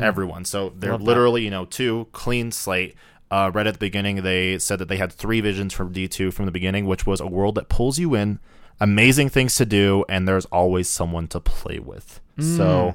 everyone. 0.00 0.44
So 0.44 0.72
they're 0.76 0.90
Mm-hmm. 0.90 0.92
Love 0.92 1.00
that. 1.00 1.06
literally, 1.06 1.42
you 1.44 1.50
know, 1.50 1.64
two 1.64 2.08
clean 2.12 2.50
slate. 2.52 2.94
Uh, 3.30 3.50
right 3.54 3.66
at 3.66 3.72
the 3.72 3.78
beginning, 3.78 4.16
they 4.22 4.58
said 4.58 4.78
that 4.78 4.88
they 4.88 4.98
had 4.98 5.10
three 5.10 5.40
visions 5.40 5.72
from 5.72 5.90
D2 5.90 6.34
from 6.34 6.44
the 6.44 6.52
beginning, 6.52 6.84
which 6.84 7.06
was 7.06 7.18
a 7.18 7.26
world 7.26 7.54
that 7.54 7.70
pulls 7.70 7.98
you 7.98 8.14
in, 8.14 8.38
amazing 8.82 9.28
things 9.30 9.54
to 9.56 9.64
do, 9.64 10.04
and 10.08 10.26
there's 10.26 10.44
always 10.46 10.88
someone 10.88 11.28
to 11.28 11.40
play 11.40 11.78
with. 11.78 12.20
So 12.38 12.94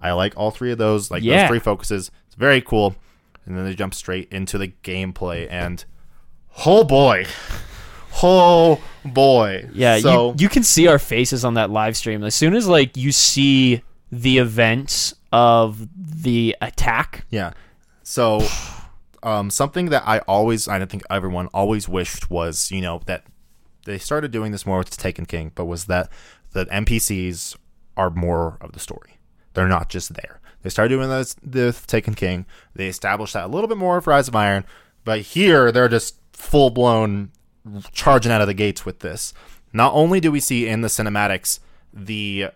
I 0.00 0.12
like 0.12 0.32
all 0.36 0.50
three 0.50 0.72
of 0.72 0.78
those. 0.78 1.10
Like 1.10 1.22
Mm. 1.22 1.26
Yeah. 1.26 1.40
those 1.42 1.48
three 1.48 1.58
focuses. 1.58 2.10
It's 2.26 2.34
very 2.36 2.60
cool. 2.60 2.96
And 3.44 3.56
then 3.56 3.64
they 3.64 3.74
jump 3.74 3.94
straight 3.94 4.28
into 4.32 4.58
the 4.58 4.72
gameplay, 4.82 5.46
and 5.50 5.84
oh 6.66 6.82
boy, 6.82 7.26
oh 8.22 8.80
boy, 9.04 9.68
Yeah, 9.72 9.98
So 9.98 10.30
you, 10.30 10.34
you 10.40 10.48
can 10.48 10.62
see 10.62 10.88
our 10.88 10.98
faces 10.98 11.44
on 11.44 11.54
that 11.54 11.70
live 11.70 11.96
stream. 11.96 12.24
As 12.24 12.34
soon 12.34 12.54
as 12.56 12.66
like 12.66 12.96
you 12.96 13.12
see 13.12 13.82
the 14.10 14.38
events 14.38 15.14
of 15.32 15.86
the 16.24 16.56
attack, 16.60 17.24
yeah, 17.30 17.52
so 18.02 18.46
um, 19.22 19.50
something 19.50 19.86
that 19.90 20.02
I 20.06 20.18
always, 20.20 20.66
I 20.68 20.78
don't 20.78 20.90
think 20.90 21.02
everyone 21.10 21.46
always 21.54 21.88
wished 21.88 22.30
was, 22.30 22.70
you 22.72 22.80
know, 22.80 23.00
that 23.06 23.24
they 23.86 23.98
started 23.98 24.32
doing 24.32 24.52
this 24.52 24.66
more 24.66 24.78
with 24.78 24.96
Taken 24.96 25.24
King, 25.24 25.52
but 25.54 25.64
was 25.64 25.86
that 25.86 26.10
the 26.52 26.66
NPCs 26.66 27.56
are 27.96 28.10
more 28.10 28.58
of 28.60 28.72
the 28.72 28.80
story. 28.80 29.16
They're 29.54 29.68
not 29.68 29.88
just 29.88 30.14
there. 30.14 30.40
They 30.62 30.70
started 30.70 30.90
doing 30.90 31.08
this 31.08 31.36
with 31.42 31.86
Taken 31.86 32.14
King. 32.14 32.44
They 32.74 32.88
established 32.88 33.32
that 33.34 33.46
a 33.46 33.48
little 33.48 33.68
bit 33.68 33.78
more 33.78 34.00
for 34.00 34.10
Rise 34.10 34.28
of 34.28 34.36
Iron, 34.36 34.64
but 35.04 35.20
here 35.20 35.72
they're 35.72 35.88
just 35.88 36.16
full 36.32 36.70
blown 36.70 37.30
charging 37.92 38.32
out 38.32 38.40
of 38.40 38.48
the 38.48 38.54
gates 38.54 38.84
with 38.84 38.98
this. 38.98 39.32
Not 39.72 39.94
only 39.94 40.20
do 40.20 40.30
we 40.30 40.40
see 40.40 40.66
in 40.66 40.80
the 40.80 40.88
cinematics 40.88 41.60
the 41.92 42.48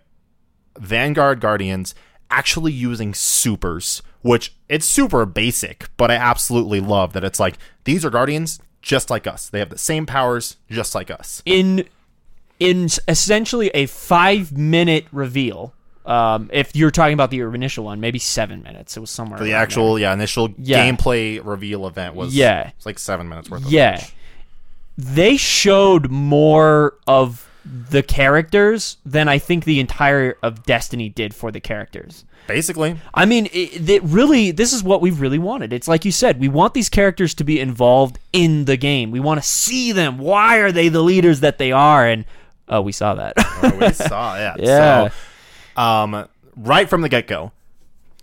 Vanguard 0.78 1.40
Guardians 1.40 1.94
actually 2.30 2.72
using 2.72 3.14
supers, 3.14 4.02
which 4.22 4.54
it's 4.68 4.86
super 4.86 5.24
basic, 5.26 5.88
but 5.96 6.10
I 6.10 6.16
absolutely 6.16 6.80
love 6.80 7.12
that 7.12 7.24
it's 7.24 7.40
like 7.40 7.56
these 7.84 8.04
are 8.04 8.10
Guardians 8.10 8.60
just 8.82 9.10
like 9.10 9.26
us. 9.26 9.48
They 9.48 9.58
have 9.58 9.70
the 9.70 9.78
same 9.78 10.06
powers 10.06 10.56
just 10.70 10.94
like 10.94 11.10
us. 11.10 11.42
in 11.44 11.86
in 12.58 12.88
essentially 13.08 13.68
a 13.68 13.86
five 13.86 14.52
minute 14.52 15.06
reveal. 15.12 15.72
Um, 16.06 16.50
if 16.52 16.74
you're 16.74 16.90
talking 16.90 17.14
about 17.14 17.30
the 17.30 17.40
initial 17.40 17.84
one, 17.84 18.00
maybe 18.00 18.18
seven 18.18 18.62
minutes. 18.62 18.96
It 18.96 19.00
was 19.00 19.10
somewhere. 19.10 19.38
The 19.38 19.52
around 19.52 19.62
actual 19.62 19.98
yeah 19.98 20.12
initial 20.12 20.52
Yeah. 20.58 20.84
gameplay 20.90 21.40
reveal 21.44 21.86
event 21.86 22.14
was 22.14 22.34
Yeah. 22.34 22.70
it's 22.76 22.86
like 22.86 22.98
seven 22.98 23.28
minutes 23.28 23.50
worth. 23.50 23.64
Of 23.66 23.72
Yeah, 23.72 24.04
they 24.96 25.36
showed 25.36 26.10
more 26.10 26.94
of 27.06 27.48
the 27.64 28.02
characters 28.02 28.96
than 29.04 29.28
I 29.28 29.38
think 29.38 29.64
the 29.64 29.78
entire 29.80 30.36
of 30.42 30.64
Destiny 30.64 31.08
did 31.10 31.34
for 31.34 31.50
the 31.52 31.60
characters. 31.60 32.24
Basically 32.46 32.98
I 33.14 33.26
mean, 33.26 33.46
it, 33.46 33.88
it 33.88 34.02
really, 34.02 34.50
this 34.50 34.72
is 34.72 34.82
what 34.82 35.00
we've 35.00 35.20
really 35.20 35.38
wanted. 35.38 35.72
It's 35.72 35.88
like 35.88 36.04
you 36.04 36.12
said, 36.12 36.40
we 36.40 36.48
want 36.48 36.74
these 36.74 36.88
characters 36.88 37.34
to 37.34 37.44
be 37.44 37.60
involved 37.60 38.18
in 38.32 38.64
the 38.64 38.76
game. 38.76 39.10
We 39.10 39.20
want 39.20 39.42
to 39.42 39.48
see 39.48 39.92
them. 39.92 40.18
Why 40.18 40.58
are 40.58 40.72
they 40.72 40.88
the 40.88 41.02
leaders 41.02 41.40
that 41.40 41.58
they 41.58 41.72
are? 41.72 42.06
And 42.06 42.24
oh, 42.68 42.80
we 42.80 42.92
saw 42.92 43.14
that. 43.14 43.34
Oh, 43.38 43.78
we 43.80 43.92
saw 43.92 44.36
yeah. 44.36 44.56
Yeah. 44.58 45.08
So, 45.76 45.82
um, 45.82 46.28
right 46.56 46.88
from 46.88 47.02
the 47.02 47.08
get 47.08 47.26
go, 47.26 47.52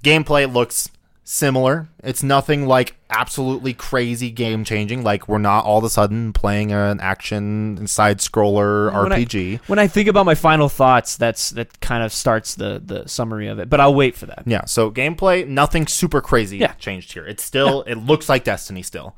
gameplay 0.04 0.52
looks 0.52 0.90
similar. 1.30 1.90
It's 2.06 2.24
nothing 2.24 2.68
like 2.68 2.96
absolutely 3.10 3.74
crazy 3.74 4.32
game 4.32 4.64
changing. 4.64 5.04
Like 5.04 5.28
we're 5.28 5.40
not 5.40 5.66
all 5.66 5.78
of 5.78 5.84
a 5.84 5.90
sudden 5.90 6.32
playing 6.32 6.72
an 6.72 7.02
action 7.02 7.86
side 7.86 8.20
scroller 8.20 8.94
When 9.04 9.12
I- 9.12 9.26
RPG. 9.26 9.60
when 9.68 9.78
I 9.78 9.88
think 9.88 10.08
about 10.08 10.26
my 10.26 10.36
final 10.36 10.70
thoughts, 10.70 11.18
that's 11.18 11.50
that 11.52 11.82
kind 11.82 12.02
of 12.02 12.14
starts 12.14 12.56
the 12.56 12.82
the 12.84 13.06
summary 13.10 13.48
of 13.50 13.60
it. 13.60 13.70
But 13.70 13.82
I'll 13.82 13.94
wait 13.94 14.16
for 14.16 14.26
that. 14.28 14.44
Yeah, 14.46 14.64
so 14.66 14.90
gameplay, 14.90 15.46
nothing 15.46 15.86
super 15.86 16.22
crazy 16.22 16.58
Yeah. 16.60 16.70
Mm-hmm. 16.70 16.80
changed 16.80 17.12
here. 17.12 17.26
It's 17.26 17.44
still, 17.44 17.82
it 17.84 17.96
looks 17.96 18.30
like 18.30 18.46
Destiny 18.46 18.82
still. 18.82 19.16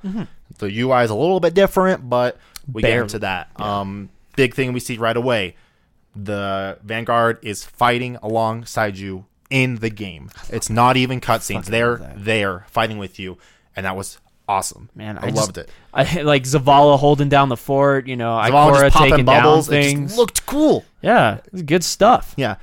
The 0.58 0.80
UI 0.82 1.04
is 1.04 1.12
a 1.12 1.16
little 1.16 1.40
bit 1.40 1.54
different, 1.54 2.10
but 2.10 2.38
we 2.72 2.82
get 2.82 2.98
into 2.98 3.20
that. 3.20 3.50
Um, 3.62 4.10
big 4.36 4.56
thing 4.56 4.74
we 4.74 4.80
see 4.80 4.98
right 4.98 5.16
away: 5.16 5.56
the 6.16 6.80
Vanguard 6.84 7.38
is 7.44 7.64
fighting 7.64 8.18
alongside 8.24 8.98
you 8.98 9.26
in 9.50 9.78
the 9.78 9.90
game. 9.90 10.30
It's 10.50 10.70
not 10.70 10.98
even 10.98 11.22
cutscenes; 11.22 11.66
they're 11.66 11.98
there 12.16 12.66
fighting 12.70 12.98
with 12.98 13.20
you, 13.20 13.38
and 13.76 13.86
that 13.86 13.96
was 13.96 14.20
awesome. 14.48 14.90
Man, 14.96 15.18
I, 15.18 15.28
I, 15.28 15.30
loved 15.30 15.56
just- 15.56 15.70
it. 15.70 15.72
I 15.94 16.22
like 16.24 16.44
Zavala 16.44 16.98
holding 17.00 17.30
down 17.30 17.50
the 17.50 17.58
fort. 17.58 18.08
You 18.08 18.16
know, 18.16 18.32
Zavala 18.32 18.90
Ikora 18.90 18.92
taking 18.92 19.26
down 19.26 19.44
bubbles. 19.44 19.68
It 19.70 19.72
things. 19.72 20.10
just 20.12 20.18
looked 20.18 20.46
cool. 20.46 20.84
yeah, 21.02 21.36
it 21.38 21.54
was 21.54 21.62
good 21.64 21.84
stuff. 21.84 22.34
Yeah. 22.38 22.56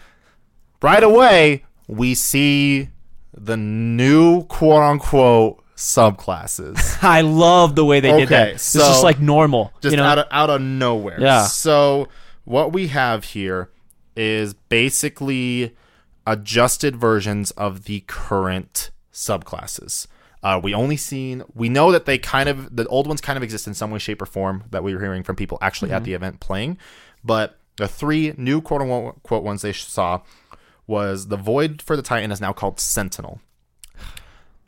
Right 0.83 1.03
away, 1.03 1.65
we 1.89 2.15
see 2.15 2.91
the 3.33 3.57
new 3.57 4.45
quote 4.45 4.83
unquote 4.83 5.63
subclasses. 5.77 6.99
I 7.03 7.21
love 7.23 7.75
the 7.77 7.85
way 7.85 8.01
they 8.01 8.17
did 8.19 8.29
that. 8.29 8.49
It's 8.49 8.63
so- 8.63 8.81
just 8.81 9.03
like 9.03 9.21
normal. 9.21 9.73
just 9.81 9.93
you 9.93 9.97
know? 9.97 10.05
out 10.05 10.19
of 10.19 10.27
out 10.31 10.51
of 10.51 10.61
nowhere. 10.61 11.21
Yeah. 11.21 11.47
So 11.47 12.09
what 12.45 12.73
we 12.73 12.89
have 12.89 13.25
here 13.25 13.71
is 14.17 14.55
basically 14.55 15.75
adjusted 16.27 16.97
versions 16.97 17.51
of 17.53 17.85
the 17.85 18.01
current 18.07 18.91
subclasses. 19.13 20.07
Uh, 20.43 20.61
we 20.63 20.75
only 20.75 20.97
seen 20.97 21.43
we 21.55 21.69
know 21.69 21.91
that 21.91 22.05
they 22.05 22.19
kind 22.19 22.49
of 22.49 22.77
the 22.77 22.87
old 22.89 23.07
ones 23.07 23.21
kind 23.21 23.37
of 23.37 23.43
exist 23.43 23.67
in 23.67 23.75
some 23.75 23.91
way, 23.91 23.99
shape, 23.99 24.21
or 24.21 24.27
form 24.27 24.65
that 24.71 24.83
we 24.85 24.95
were 24.95 25.01
hearing 25.01 25.23
from 25.23 25.37
people 25.37 25.59
actually 25.61 25.91
at 25.91 26.05
the 26.05 26.15
event 26.15 26.41
playing, 26.41 26.79
but 27.25 27.59
the 27.77 27.89
three 27.89 28.35
new 28.37 28.61
quote 28.61 28.83
unquote 28.83 29.43
ones 29.43 29.63
they 29.63 29.73
saw 29.73 30.21
was 30.87 31.29
the 31.29 31.37
Void 31.37 31.83
for 31.83 31.97
the 31.97 32.03
Titan 32.03 32.31
is 32.31 32.41
now 32.41 32.53
called 32.53 32.79
Sentinel, 32.79 33.41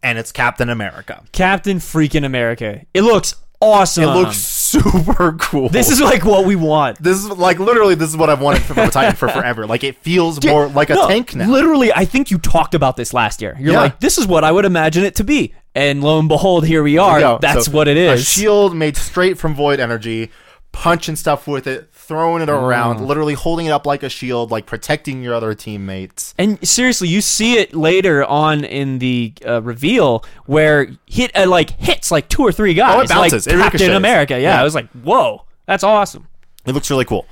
and 0.03 0.19
it's 0.19 0.33
Captain 0.33 0.69
America. 0.69 1.23
Captain 1.33 1.79
freaking 1.79 2.25
America. 2.25 2.85
It 2.93 3.03
looks 3.03 3.35
awesome. 3.61 4.05
It 4.05 4.07
looks 4.09 4.37
super 4.37 5.33
cool. 5.39 5.69
This 5.69 5.91
is 5.91 6.01
like 6.01 6.25
what 6.25 6.45
we 6.45 6.57
want. 6.57 7.03
this 7.03 7.17
is 7.19 7.29
like 7.29 7.59
literally 7.59 7.95
this 7.95 8.09
is 8.11 8.17
what 8.17 8.31
I've 8.31 8.41
wanted 8.41 8.63
from 8.63 8.79
a 8.79 8.91
Titan 8.91 9.17
for 9.17 9.29
forever. 9.29 9.67
Like 9.67 9.85
it 9.85 9.97
feels 9.97 10.45
more 10.45 10.69
like 10.69 10.91
a 10.91 10.95
No, 10.95 11.09
tank 11.09 11.35
now. 11.35 11.49
Literally, 11.51 11.93
I 11.93 12.05
think 12.05 12.31
you 12.31 12.39
talked 12.39 12.75
about 12.75 12.97
this 12.97 13.13
last 13.15 13.41
year. 13.43 13.57
You're 13.59 13.73
Yeah. 13.73 13.81
like, 13.81 14.01
this 14.01 14.19
is 14.19 14.27
what 14.27 14.45
I 14.45 14.53
would 14.53 14.65
imagine 14.65 15.05
it 15.05 15.15
to 15.17 15.25
be. 15.25 15.55
And 15.75 16.03
lo 16.03 16.19
and 16.19 16.29
behold, 16.29 16.67
here 16.67 16.83
we 16.83 16.99
are. 16.99 17.17
We. 17.35 17.39
That's 17.41 17.67
So, 17.67 17.73
what 17.73 17.89
it 17.89 17.97
is. 17.97 18.21
A 18.21 18.25
shield 18.25 18.75
made 18.77 18.97
straight 18.97 19.39
from 19.39 19.55
void 19.55 19.81
energy, 19.81 20.31
punching 20.73 21.17
stuff 21.17 21.47
with 21.47 21.67
it, 21.67 21.89
throwing 22.09 22.43
it 22.43 22.49
around, 22.49 23.07
literally 23.07 23.35
holding 23.35 23.67
it 23.67 23.71
up 23.71 23.87
like 23.87 24.03
a 24.03 24.09
shield, 24.09 24.51
like 24.51 24.65
protecting 24.65 25.23
your 25.23 25.35
other 25.35 25.55
teammates. 25.55 26.35
And 26.39 26.67
seriously, 26.67 27.07
you 27.09 27.21
see 27.21 27.59
it 27.59 27.75
later 27.75 28.25
on 28.25 28.65
in 28.65 28.99
the 28.99 29.35
uh, 29.47 29.61
reveal 29.63 30.25
where 30.47 30.91
hit 31.07 31.31
uh, 31.37 31.47
like 31.47 31.71
hits 31.79 32.11
like 32.11 32.29
two 32.31 32.43
or 32.43 32.51
three 32.51 32.73
guys. 32.75 32.97
Oh, 32.97 33.01
it 33.03 33.09
bounces. 33.09 33.47
It 33.47 33.53
Like 33.53 33.65
Captain 33.65 33.81
ricochets. 33.81 33.97
America. 33.97 34.35
Yeah, 34.35 34.55
Yeah. 34.55 34.61
I 34.61 34.65
was 34.65 34.75
like, 34.75 34.89
whoa, 34.93 35.45
that's 35.67 35.85
awesome. 35.85 36.27
It 36.65 36.73
looks 36.73 36.91
really 36.91 37.05
cool. 37.05 37.27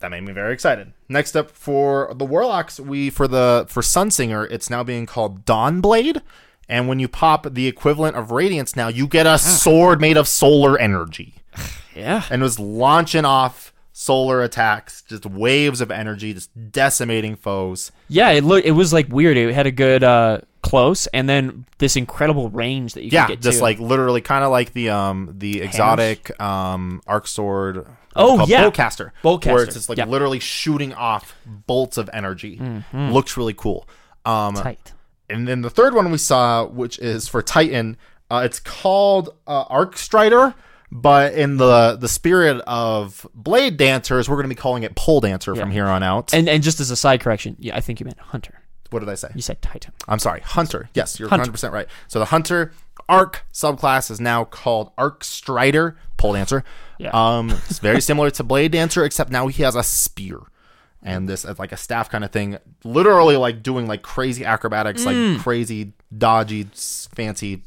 That 0.00 0.10
made 0.10 0.22
me 0.22 0.32
very 0.32 0.52
excited. 0.54 0.92
Next 1.08 1.36
up 1.36 1.50
for 1.50 2.12
the 2.14 2.24
Warlocks, 2.24 2.80
we 2.80 3.10
for 3.10 3.28
the 3.28 3.66
for 3.68 3.80
Sunsinger, 3.80 4.50
it's 4.50 4.68
now 4.68 4.82
being 4.82 5.06
called 5.06 5.44
Dawnblade. 5.46 6.20
And 6.68 6.88
when 6.88 6.98
you 7.00 7.08
pop 7.08 7.52
the 7.52 7.66
equivalent 7.66 8.16
of 8.16 8.30
Radiance 8.30 8.76
now, 8.76 8.88
you 8.88 9.06
get 9.08 9.26
a 9.26 9.38
sword 9.38 10.00
made 10.00 10.16
of 10.16 10.26
solar 10.26 10.78
energy. 10.78 11.34
Yeah. 11.92 12.22
and 12.30 12.40
was 12.40 12.58
launching 12.58 13.24
off 13.24 13.74
solar 13.92 14.42
attacks, 14.42 15.02
just 15.02 15.26
waves 15.26 15.80
of 15.80 15.90
energy, 15.90 16.32
just 16.34 16.50
decimating 16.72 17.36
foes. 17.36 17.92
Yeah, 18.08 18.30
it 18.30 18.44
looked 18.44 18.66
it 18.66 18.72
was 18.72 18.92
like 18.92 19.08
weird. 19.08 19.36
It 19.36 19.52
had 19.54 19.66
a 19.66 19.70
good 19.72 20.02
uh 20.04 20.40
close 20.62 21.06
and 21.08 21.26
then 21.28 21.64
this 21.78 21.96
incredible 21.96 22.50
range 22.50 22.92
that 22.94 23.02
you 23.02 23.08
Yeah, 23.12 23.26
could 23.26 23.38
get 23.40 23.44
Yeah, 23.44 23.50
just 23.50 23.58
to. 23.58 23.64
like 23.64 23.78
literally 23.80 24.20
kind 24.20 24.44
of 24.44 24.50
like 24.50 24.72
the 24.72 24.90
um 24.90 25.34
the 25.38 25.60
exotic 25.62 26.38
um 26.40 27.02
arc 27.06 27.26
sword. 27.26 27.86
Oh, 28.16 28.44
yeah. 28.46 28.62
Bolt-Caster. 28.62 29.12
Bolt-Caster, 29.22 29.54
where 29.54 29.62
it's 29.64 29.74
just 29.74 29.88
like 29.88 29.96
yeah. 29.96 30.04
Mm-hmm. 30.04 30.12
literally 30.12 30.40
shooting 30.40 30.92
off 30.94 31.34
bolts 31.46 31.96
of 31.96 32.10
energy. 32.12 32.60
Looks 32.92 33.36
really 33.36 33.54
cool. 33.54 33.88
Um, 34.26 34.54
tight. 34.54 34.92
and 35.30 35.46
then 35.46 35.62
the 35.62 35.70
third 35.70 35.94
one 35.94 36.10
we 36.10 36.18
saw, 36.18 36.66
which 36.66 36.98
is 36.98 37.28
for 37.28 37.40
Titan, 37.40 37.96
uh, 38.28 38.42
it's 38.44 38.58
called 38.60 39.30
uh, 39.46 39.62
Arc 39.68 39.96
Strider. 39.96 40.54
But 40.92 41.34
in 41.34 41.56
the 41.56 41.96
the 41.96 42.08
spirit 42.08 42.60
of 42.66 43.26
Blade 43.34 43.76
Dancers, 43.76 44.28
we're 44.28 44.36
going 44.36 44.48
to 44.48 44.54
be 44.54 44.60
calling 44.60 44.82
it 44.82 44.94
Pole 44.96 45.20
Dancer 45.20 45.54
from 45.54 45.70
here 45.70 45.86
on 45.86 46.02
out. 46.02 46.34
And 46.34 46.48
and 46.48 46.62
just 46.62 46.80
as 46.80 46.90
a 46.90 46.96
side 46.96 47.20
correction, 47.20 47.56
yeah, 47.60 47.76
I 47.76 47.80
think 47.80 48.00
you 48.00 48.04
meant 48.06 48.18
Hunter. 48.18 48.60
what 48.90 49.00
did 49.00 49.08
I 49.08 49.14
say? 49.14 49.28
You 49.34 49.42
said 49.42 49.62
Titan. 49.62 49.92
I'm 50.08 50.18
sorry, 50.18 50.40
Hunter. 50.40 50.88
Yes, 50.94 51.20
you're 51.20 51.28
Hunter. 51.28 51.50
100% 51.52 51.70
right. 51.72 51.86
So 52.08 52.18
the 52.18 52.24
Hunter 52.26 52.72
Arc 53.08 53.44
subclass 53.52 54.10
is 54.10 54.20
now 54.20 54.44
called 54.44 54.90
Arc 54.98 55.22
Strider, 55.22 55.96
pole 56.16 56.32
dancer. 56.32 56.64
Yeah. 56.98 57.10
Um, 57.12 57.50
it's 57.68 57.78
very 57.78 58.00
similar 58.00 58.30
to 58.32 58.42
Blade 58.42 58.72
Dancer, 58.72 59.04
except 59.04 59.30
now 59.30 59.46
he 59.46 59.62
has 59.62 59.76
a 59.76 59.82
spear. 59.84 60.40
And 61.02 61.28
this 61.28 61.44
is 61.44 61.58
like 61.58 61.72
a 61.72 61.76
staff 61.78 62.10
kind 62.10 62.24
of 62.24 62.30
thing, 62.30 62.58
literally 62.84 63.36
like 63.36 63.62
doing 63.62 63.86
like 63.86 64.02
crazy 64.02 64.44
acrobatics, 64.44 65.04
Mm. 65.04 65.34
like 65.34 65.42
crazy, 65.42 65.92
dodgy, 66.16 66.66
fancy. 67.14 67.62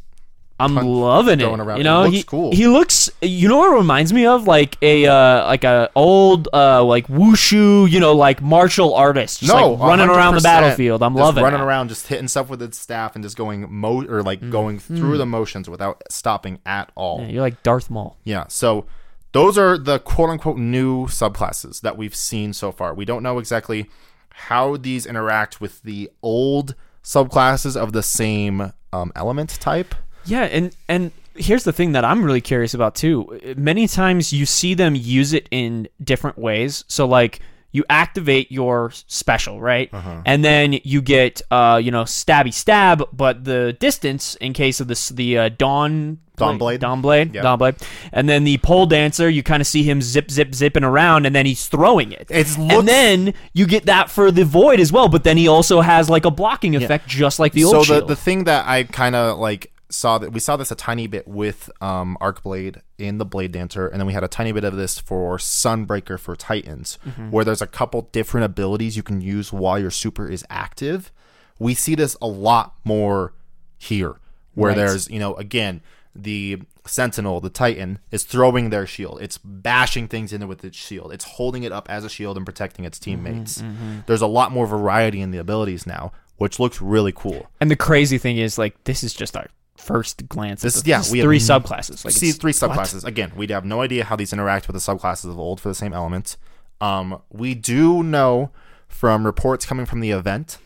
I'm 0.59 0.75
loving 0.75 1.41
it. 1.41 1.45
around. 1.45 1.77
You 1.77 1.83
know, 1.83 2.03
looks 2.03 2.15
he, 2.15 2.23
cool. 2.23 2.51
he 2.51 2.67
looks. 2.67 3.09
You 3.21 3.49
know 3.49 3.57
what 3.57 3.73
it 3.73 3.77
reminds 3.77 4.13
me 4.13 4.25
of? 4.25 4.47
Like 4.47 4.77
a 4.81 5.05
uh, 5.07 5.45
like 5.45 5.63
a 5.63 5.89
old 5.95 6.47
uh, 6.53 6.83
like 6.83 7.07
wushu. 7.07 7.89
You 7.89 7.99
know, 7.99 8.13
like 8.13 8.41
martial 8.41 8.93
artist, 8.93 9.39
just 9.39 9.51
no, 9.51 9.71
like 9.71 9.89
running 9.89 10.09
around 10.09 10.35
the 10.35 10.41
battlefield. 10.41 11.01
I'm 11.01 11.13
Just 11.13 11.21
loving 11.21 11.43
running 11.43 11.61
around, 11.61 11.89
just 11.89 12.07
hitting 12.07 12.27
stuff 12.27 12.49
with 12.49 12.61
its 12.61 12.77
staff 12.77 13.15
and 13.15 13.23
just 13.23 13.35
going 13.35 13.65
mo 13.69 14.03
or 14.05 14.21
like 14.21 14.47
going 14.49 14.79
through 14.79 15.17
the 15.17 15.25
motions 15.25 15.69
without 15.69 16.03
stopping 16.09 16.59
at 16.65 16.91
all. 16.95 17.21
Yeah, 17.21 17.27
you're 17.27 17.41
like 17.41 17.63
Darth 17.63 17.89
Maul. 17.89 18.17
Yeah, 18.23 18.45
so 18.47 18.85
those 19.33 19.57
are 19.57 19.77
the 19.77 19.99
quote 19.99 20.29
unquote 20.29 20.57
new 20.57 21.07
subclasses 21.07 21.81
that 21.81 21.97
we've 21.97 22.15
seen 22.15 22.53
so 22.53 22.71
far. 22.71 22.93
We 22.93 23.05
don't 23.05 23.23
know 23.23 23.39
exactly 23.39 23.89
how 24.29 24.77
these 24.77 25.05
interact 25.05 25.59
with 25.59 25.81
the 25.81 26.09
old 26.21 26.75
subclasses 27.03 27.75
of 27.75 27.93
the 27.93 28.03
same 28.03 28.73
um, 28.91 29.11
element 29.15 29.49
type. 29.59 29.95
Yeah, 30.25 30.43
and 30.43 30.75
and 30.87 31.11
here's 31.35 31.63
the 31.63 31.73
thing 31.73 31.93
that 31.93 32.05
I'm 32.05 32.23
really 32.23 32.41
curious 32.41 32.73
about 32.73 32.95
too. 32.95 33.39
Many 33.57 33.87
times 33.87 34.31
you 34.31 34.45
see 34.45 34.73
them 34.73 34.95
use 34.95 35.33
it 35.33 35.47
in 35.51 35.87
different 36.03 36.37
ways. 36.37 36.85
So 36.87 37.05
like 37.07 37.39
you 37.71 37.83
activate 37.89 38.51
your 38.51 38.91
special, 39.07 39.59
right? 39.59 39.89
Uh-huh. 39.91 40.21
And 40.27 40.45
then 40.45 40.73
you 40.83 41.01
get 41.01 41.41
uh, 41.49 41.81
you 41.83 41.89
know, 41.91 42.03
stabby 42.03 42.53
stab, 42.53 43.03
but 43.11 43.43
the 43.45 43.73
distance 43.73 44.35
in 44.35 44.53
case 44.53 44.79
of 44.79 44.87
this 44.87 45.09
the 45.09 45.37
uh, 45.37 45.49
dawn 45.49 46.19
Dawn 46.35 46.57
blade? 46.57 46.79
Dawn 46.79 47.01
blade, 47.01 47.35
Yep. 47.35 47.43
Dawn 47.43 47.59
blade. 47.59 47.75
And 48.11 48.27
then 48.27 48.43
the 48.43 48.57
pole 48.57 48.87
dancer, 48.87 49.29
you 49.29 49.43
kind 49.43 49.61
of 49.61 49.67
see 49.67 49.83
him 49.83 50.01
zip 50.01 50.31
zip 50.31 50.53
zipping 50.55 50.83
around 50.83 51.27
and 51.27 51.35
then 51.35 51.45
he's 51.45 51.67
throwing 51.67 52.11
it. 52.11 52.25
It's 52.29 52.57
looks- 52.57 52.73
and 52.73 52.87
then 52.87 53.33
you 53.53 53.67
get 53.67 53.85
that 53.85 54.09
for 54.09 54.31
the 54.31 54.43
void 54.43 54.79
as 54.79 54.91
well, 54.91 55.09
but 55.09 55.23
then 55.23 55.37
he 55.37 55.47
also 55.47 55.81
has 55.81 56.09
like 56.09 56.25
a 56.25 56.31
blocking 56.31 56.75
effect 56.75 57.07
just 57.07 57.37
like 57.39 57.53
the 57.53 57.65
old 57.65 57.73
so 57.73 57.79
the, 57.79 57.85
shield. 57.99 58.07
the 58.07 58.15
thing 58.15 58.45
that 58.45 58.67
I 58.67 58.83
kind 58.83 59.15
of 59.15 59.37
like 59.37 59.71
saw 59.93 60.17
that 60.17 60.31
we 60.33 60.39
saw 60.39 60.57
this 60.57 60.71
a 60.71 60.75
tiny 60.75 61.07
bit 61.07 61.27
with 61.27 61.69
um, 61.81 62.17
Arcblade 62.19 62.81
in 62.97 63.17
the 63.19 63.25
Blade 63.25 63.51
Dancer, 63.51 63.87
and 63.87 63.99
then 63.99 64.07
we 64.07 64.13
had 64.13 64.23
a 64.23 64.27
tiny 64.27 64.51
bit 64.51 64.63
of 64.63 64.75
this 64.75 64.99
for 64.99 65.37
Sunbreaker 65.37 66.19
for 66.19 66.35
Titans, 66.35 66.97
Mm-hmm. 67.07 67.31
where 67.31 67.45
there's 67.45 67.61
a 67.61 67.67
couple 67.67 68.09
different 68.11 68.45
abilities 68.45 68.97
you 68.97 69.03
can 69.03 69.21
use 69.21 69.53
while 69.53 69.77
your 69.79 69.91
super 69.91 70.27
is 70.27 70.43
active. 70.49 71.11
We 71.59 71.73
see 71.75 71.95
this 71.95 72.17
a 72.21 72.27
lot 72.27 72.73
more 72.83 73.33
here, 73.77 74.15
where 74.55 74.69
Right. 74.69 74.77
there's 74.77 75.09
you 75.09 75.19
know 75.19 75.35
again 75.35 75.81
the 76.15 76.61
Sentinel, 76.85 77.39
the 77.39 77.49
Titan, 77.49 77.97
is 78.11 78.23
throwing 78.23 78.69
their 78.69 78.85
shield. 78.85 79.19
It's 79.21 79.37
bashing 79.39 80.07
things 80.07 80.31
into 80.33 80.45
with 80.47 80.63
its 80.65 80.77
shield. 80.77 81.11
It's 81.13 81.23
holding 81.25 81.63
it 81.63 81.71
up 81.71 81.89
as 81.89 82.03
a 82.03 82.09
shield 82.09 82.35
and 82.37 82.45
protecting 82.45 82.85
its 82.85 82.99
Mm-hmm, 82.99 83.23
teammates. 83.23 83.63
There's 84.05 84.21
a 84.21 84.27
lot 84.27 84.51
more 84.51 84.67
variety 84.67 85.21
in 85.21 85.31
the 85.31 85.39
abilities 85.39 85.87
now, 85.87 86.11
which 86.37 86.59
looks 86.59 86.81
really 86.81 87.11
cool. 87.15 87.47
And 87.59 87.71
the 87.71 87.75
crazy 87.75 88.17
thing 88.19 88.37
is, 88.37 88.57
like, 88.59 88.83
this 88.83 89.03
is 89.03 89.13
just 89.13 89.35
our 89.37 89.47
first 89.77 90.27
glance. 90.29 90.61
This- 90.61 90.81
the, 90.81 90.89
yeah, 90.89 91.03
we 91.11 91.19
have 91.19 91.25
three 91.25 91.37
n- 91.37 91.41
subclasses. 91.41 92.05
Like, 92.05 92.13
see 92.13 92.31
three 92.31 92.53
what? 92.59 92.71
subclasses. 92.71 93.03
Again, 93.05 93.31
we 93.35 93.47
have 93.47 93.65
no 93.65 93.81
idea 93.81 94.05
how 94.05 94.15
these 94.15 94.33
interact 94.33 94.67
with 94.67 94.73
the 94.75 94.79
subclasses 94.79 95.29
of 95.29 95.39
old 95.39 95.59
for 95.59 95.69
the 95.69 95.75
same 95.75 95.93
element. 95.93 96.37
Um, 96.81 97.21
we 97.29 97.55
do 97.55 98.03
know 98.03 98.51
from 98.87 99.25
reports 99.25 99.65
coming 99.65 99.85
from 99.85 99.99
the 99.99 100.11
event 100.11 100.57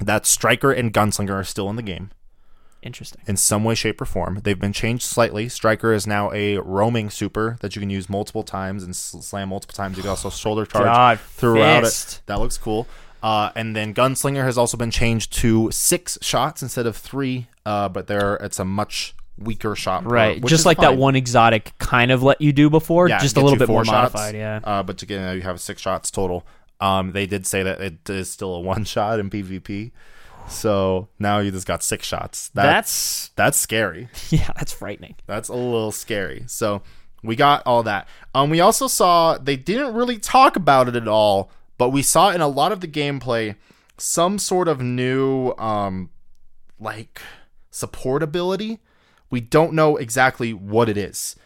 that 0.00 0.26
Striker 0.26 0.72
and 0.72 0.92
Gunslinger 0.92 1.30
are 1.32 1.44
still 1.44 1.70
in 1.70 1.76
the 1.76 1.82
game 1.82 2.10
Interesting. 2.82 3.22
in 3.26 3.36
some 3.36 3.62
way, 3.64 3.74
shape, 3.74 4.00
or 4.00 4.04
form. 4.04 4.40
They've 4.42 4.58
been 4.58 4.72
changed 4.72 5.04
slightly. 5.04 5.48
Striker 5.48 5.92
is 5.92 6.06
now 6.06 6.32
a 6.32 6.58
roaming 6.58 7.08
super 7.08 7.56
that 7.60 7.74
you 7.76 7.80
can 7.80 7.88
use 7.90 8.10
multiple 8.10 8.42
times 8.42 8.82
and 8.82 8.94
slam 8.94 9.48
multiple 9.50 9.74
times. 9.74 9.96
You 9.96 10.02
can 10.02 10.10
also 10.10 10.28
shoulder 10.28 10.66
charge 10.66 10.84
God, 10.84 11.20
throughout 11.20 11.84
fist. 11.84 12.16
it. 12.18 12.20
That 12.26 12.40
looks 12.40 12.58
cool. 12.58 12.86
Uh, 13.24 13.50
and 13.56 13.74
then 13.74 13.94
Gunslinger 13.94 14.44
has 14.44 14.58
also 14.58 14.76
been 14.76 14.90
changed 14.90 15.32
to 15.32 15.70
six 15.70 16.18
shots 16.20 16.62
instead 16.62 16.84
of 16.86 16.94
three, 16.94 17.46
uh, 17.64 17.88
but 17.88 18.06
there 18.06 18.34
it's 18.34 18.58
a 18.58 18.66
much 18.66 19.14
weaker 19.38 19.74
shot. 19.74 20.04
Right, 20.04 20.42
which 20.42 20.50
just 20.50 20.66
like 20.66 20.76
that 20.80 20.98
one 20.98 21.16
exotic 21.16 21.72
kind 21.78 22.10
of 22.10 22.22
let 22.22 22.42
you 22.42 22.52
do 22.52 22.68
before, 22.68 23.08
Yeah, 23.08 23.20
just 23.20 23.38
a 23.38 23.40
little 23.40 23.58
bit 23.58 23.66
more 23.66 23.82
shots, 23.82 24.12
modified. 24.12 24.34
Yeah. 24.34 24.60
Uh, 24.62 24.82
but 24.82 25.02
again, 25.02 25.34
you 25.36 25.40
have 25.40 25.58
six 25.58 25.80
shots 25.80 26.10
total. 26.10 26.44
Um, 26.80 27.12
they 27.12 27.24
did 27.24 27.46
say 27.46 27.62
that 27.62 27.80
it 27.80 28.10
is 28.10 28.30
still 28.30 28.54
a 28.56 28.60
one 28.74 28.84
shot 28.84 29.18
in 29.18 29.30
PvP. 29.30 29.92
So 30.50 31.08
now 31.18 31.38
you 31.38 31.50
just 31.50 31.66
got 31.66 31.82
six 31.82 32.06
shots. 32.06 32.48
That, 32.48 32.64
That's 32.64 33.30
that's 33.36 33.56
scary. 33.56 34.10
yeah, 34.28 34.50
that's 34.54 34.74
frightening. 34.74 35.14
That's 35.26 35.48
a 35.48 35.54
little 35.54 35.92
scary. 35.92 36.44
So 36.46 36.82
we 37.22 37.36
got 37.36 37.62
all 37.64 37.84
that. 37.84 38.06
Um, 38.34 38.50
we 38.50 38.60
also 38.60 38.86
saw 38.86 39.38
they 39.38 39.56
didn't 39.56 39.94
really 39.94 40.18
talk 40.18 40.56
about 40.56 40.88
it 40.88 40.96
at 40.96 41.08
all, 41.08 41.50
but 41.78 41.90
we 41.90 42.02
saw 42.02 42.30
in 42.30 42.40
a 42.40 42.48
lot 42.48 42.72
of 42.72 42.80
the 42.80 42.88
gameplay 42.88 43.56
some 43.98 44.38
sort 44.38 44.68
of 44.68 44.80
new 44.80 45.52
um, 45.52 46.10
like 46.78 47.20
support 47.70 48.22
ability. 48.22 48.80
We 49.30 49.40
don't 49.40 49.72
know 49.72 49.96
exactly 49.96 50.52
what 50.52 50.88
it 50.88 50.96
is. 50.96 51.36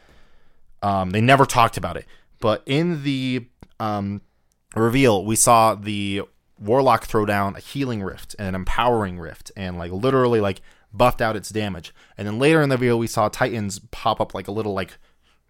Um, 0.83 1.11
they 1.11 1.21
never 1.21 1.45
talked 1.45 1.77
about 1.77 1.97
it, 1.97 2.07
but 2.41 2.63
in 2.67 3.03
the 3.03 3.47
um, 3.81 4.23
reveal, 4.77 5.25
we 5.25 5.37
saw 5.37 5.75
the 5.75 6.23
warlock 6.59 7.05
throw 7.05 7.25
down 7.25 7.57
a 7.57 7.61
healing 7.61 8.03
rift 8.03 8.35
and 8.39 8.49
an 8.49 8.55
empowering 8.55 9.19
rift, 9.19 9.51
and 9.57 9.79
like 9.79 9.91
literally 9.91 10.41
like 10.41 10.61
buffed 10.93 11.21
out 11.21 11.37
its 11.37 11.51
damage. 11.51 11.95
And 12.17 12.27
then 12.27 12.39
later 12.39 12.63
in 12.63 12.69
the 12.69 12.77
reveal, 12.77 12.99
we 12.99 13.07
saw 13.07 13.29
Titans 13.29 13.81
pop 13.91 14.21
up 14.21 14.35
like 14.35 14.49
a 14.49 14.53
little 14.53 14.73
like 14.73 14.99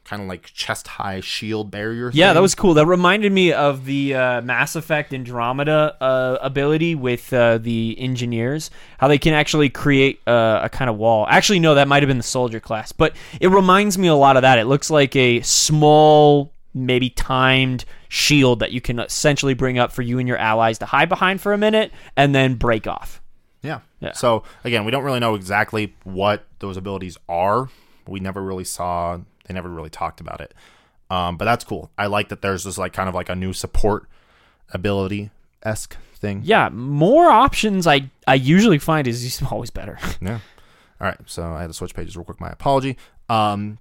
kind 0.09 0.23
of 0.23 0.29
like 0.29 0.45
chest 0.55 0.89
high 0.89 1.21
shield 1.21 1.71
barrier. 1.71 2.11
Yeah, 2.15 2.29
thing. 2.29 2.35
that 2.35 2.41
was 2.41 2.55
cool. 2.55 2.75
That 2.75 2.87
reminded 2.87 3.31
me 3.31 3.53
of 3.53 3.85
the 3.85 4.15
uh, 4.15 4.41
Mass 4.41 4.75
Effect 4.75 5.13
Andromeda 5.13 5.97
uh, 6.01 6.39
ability 6.41 6.95
with 6.95 7.31
uh, 7.33 7.59
the 7.59 7.95
engineers. 7.99 8.71
How 8.99 9.09
they 9.09 9.19
can 9.19 9.35
actually 9.35 9.69
create 9.69 10.21
uh, 10.27 10.61
a 10.63 10.69
kind 10.71 10.89
of 10.89 10.97
wall. 10.97 11.27
Actually, 11.29 11.61
no, 11.61 11.75
that 11.75 11.89
might 11.89 12.03
have 12.03 12.09
been 12.09 12.17
the 12.17 12.23
soldier 12.23 12.59
class, 12.59 12.91
but 12.91 13.15
it 13.41 13.49
reminds 13.49 13.99
me 13.99 14.09
a 14.09 14.15
lot 14.15 14.37
of 14.37 14.43
that. 14.43 14.59
It 14.59 14.65
looks 14.65 14.89
like 14.89 15.15
a 15.15 15.43
small, 15.43 16.53
maybe 16.73 17.11
timed 17.11 17.85
shield 18.09 18.61
that 18.61 18.73
you 18.73 18.81
can 18.81 18.99
essentially 18.99 19.53
bring 19.53 19.79
up 19.79 19.93
for 19.93 20.01
you 20.01 20.19
and 20.19 20.27
your 20.27 20.39
allies 20.39 20.79
to 20.79 20.87
hide 20.87 21.11
behind 21.11 21.41
for 21.43 21.53
a 21.53 21.59
minute 21.59 21.93
and 22.17 22.35
then 22.35 22.55
break 22.55 22.87
off. 22.87 23.21
Yeah. 23.63 23.81
Yeah. 24.01 24.13
So 24.13 24.45
again, 24.65 24.85
we 24.85 24.91
don't 24.91 25.05
really 25.05 25.21
know 25.21 25.35
exactly 25.35 25.95
what 26.05 26.47
those 26.61 26.79
abilities 26.79 27.19
are. 27.29 27.69
We 28.07 28.21
never 28.21 28.43
really 28.43 28.65
saw. 28.65 29.19
They 29.49 29.55
never 29.55 29.69
really 29.69 29.91
talked 29.91 30.21
about 30.21 30.41
it. 30.41 30.55
Um, 31.11 31.37
but 31.39 31.47
that's 31.47 31.65
cool. 31.65 31.91
I 31.99 32.07
like 32.07 32.29
that 32.29 32.43
there's 32.43 32.65
this 32.65 32.77
like 32.79 32.93
kind 32.93 33.09
of 33.09 33.15
like 33.15 33.29
a 33.31 33.35
new 33.35 33.53
support 33.53 34.07
ability 34.73 35.31
esque 35.63 35.97
thing. 36.15 36.43
Yeah, 36.45 36.69
more 36.69 37.27
options 37.29 37.87
I 37.87 38.11
I 38.27 38.35
usually 38.35 38.79
find 38.79 39.07
is 39.07 39.43
always 39.51 39.71
better. 39.71 39.99
Yeah. 40.21 40.41
All 41.01 41.07
right. 41.07 41.19
So 41.27 41.45
I 41.45 41.61
had 41.63 41.69
to 41.69 41.75
switch 41.75 41.95
pages 41.95 42.17
real 42.17 42.25
quick. 42.25 42.41
My 42.41 42.51
apology. 42.51 42.97
Um, 43.29 43.79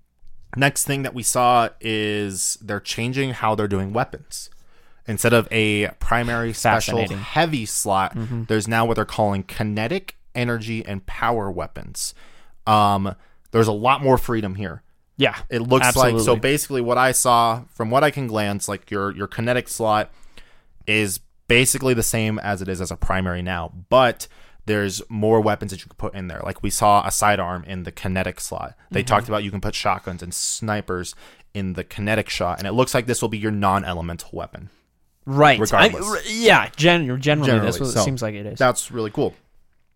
next 0.55 0.85
thing 0.85 1.01
that 1.03 1.13
we 1.13 1.23
saw 1.23 1.69
is 1.81 2.57
they're 2.61 2.79
changing 2.79 3.31
how 3.31 3.55
they're 3.55 3.67
doing 3.67 3.91
weapons. 3.91 4.49
Instead 5.07 5.33
of 5.33 5.47
a 5.51 5.87
primary 5.99 6.53
special 6.53 6.99
heavy 7.07 7.65
slot, 7.65 8.13
Mm-hmm. 8.15 8.43
there's 8.47 8.67
now 8.67 8.85
what 8.85 8.95
they're 8.95 9.05
calling 9.05 9.41
kinetic, 9.43 10.15
energy, 10.35 10.85
and 10.85 11.05
power 11.05 11.49
weapons. 11.49 12.13
Um, 12.67 13.15
there's 13.51 13.67
a 13.67 13.71
lot 13.73 14.03
more 14.03 14.17
freedom 14.17 14.55
here. 14.55 14.83
Yeah, 15.17 15.35
It 15.49 15.59
looks 15.63 15.95
like 15.95 16.19
so. 16.19 16.35
Basically, 16.35 16.81
what 16.81 16.97
I 16.97 17.11
saw 17.11 17.63
from 17.73 17.89
what 17.89 18.03
I 18.03 18.11
can 18.11 18.27
glance, 18.27 18.67
like 18.67 18.89
your 18.91 19.11
your 19.15 19.27
kinetic 19.27 19.67
slot 19.67 20.11
is 20.85 21.19
basically 21.47 21.93
the 21.93 22.03
same 22.03 22.39
as 22.39 22.61
it 22.61 22.67
is 22.69 22.81
as 22.81 22.91
a 22.91 22.95
primary 22.97 23.41
now, 23.41 23.71
but 23.89 24.27
there's 24.65 25.01
more 25.09 25.39
weapons 25.39 25.71
that 25.71 25.79
you 25.79 25.87
can 25.87 25.95
put 25.97 26.13
in 26.13 26.27
there. 26.27 26.41
Like 26.43 26.61
we 26.61 26.69
saw 26.69 27.05
a 27.07 27.11
sidearm 27.11 27.63
in 27.65 27.83
the 27.83 27.91
kinetic 27.91 28.39
slot. 28.39 28.75
They 28.91 28.99
Mm-hmm. 29.01 29.05
talked 29.07 29.27
about 29.29 29.43
you 29.43 29.51
can 29.51 29.61
put 29.61 29.73
shotguns 29.75 30.21
and 30.21 30.33
snipers 30.33 31.15
in 31.53 31.73
the 31.73 31.83
kinetic 31.83 32.29
shot, 32.29 32.59
and 32.59 32.67
it 32.67 32.73
looks 32.73 32.93
like 32.93 33.05
this 33.07 33.21
will 33.21 33.29
be 33.29 33.37
your 33.37 33.51
non-elemental 33.51 34.29
weapon. 34.33 34.69
right. 35.25 35.59
regardless. 35.59 36.05
I- 36.05 36.21
yeah, 36.29 36.69
gen- 36.75 37.05
generally, 37.21 37.51
that's 37.59 37.77
Generally, 37.77 37.79
what 37.79 37.89
so 37.89 38.01
it 38.01 38.03
seems 38.03 38.21
like 38.21 38.35
it 38.35 38.45
is. 38.45 38.59
That's 38.59 38.91
really 38.91 39.09
cool. 39.11 39.33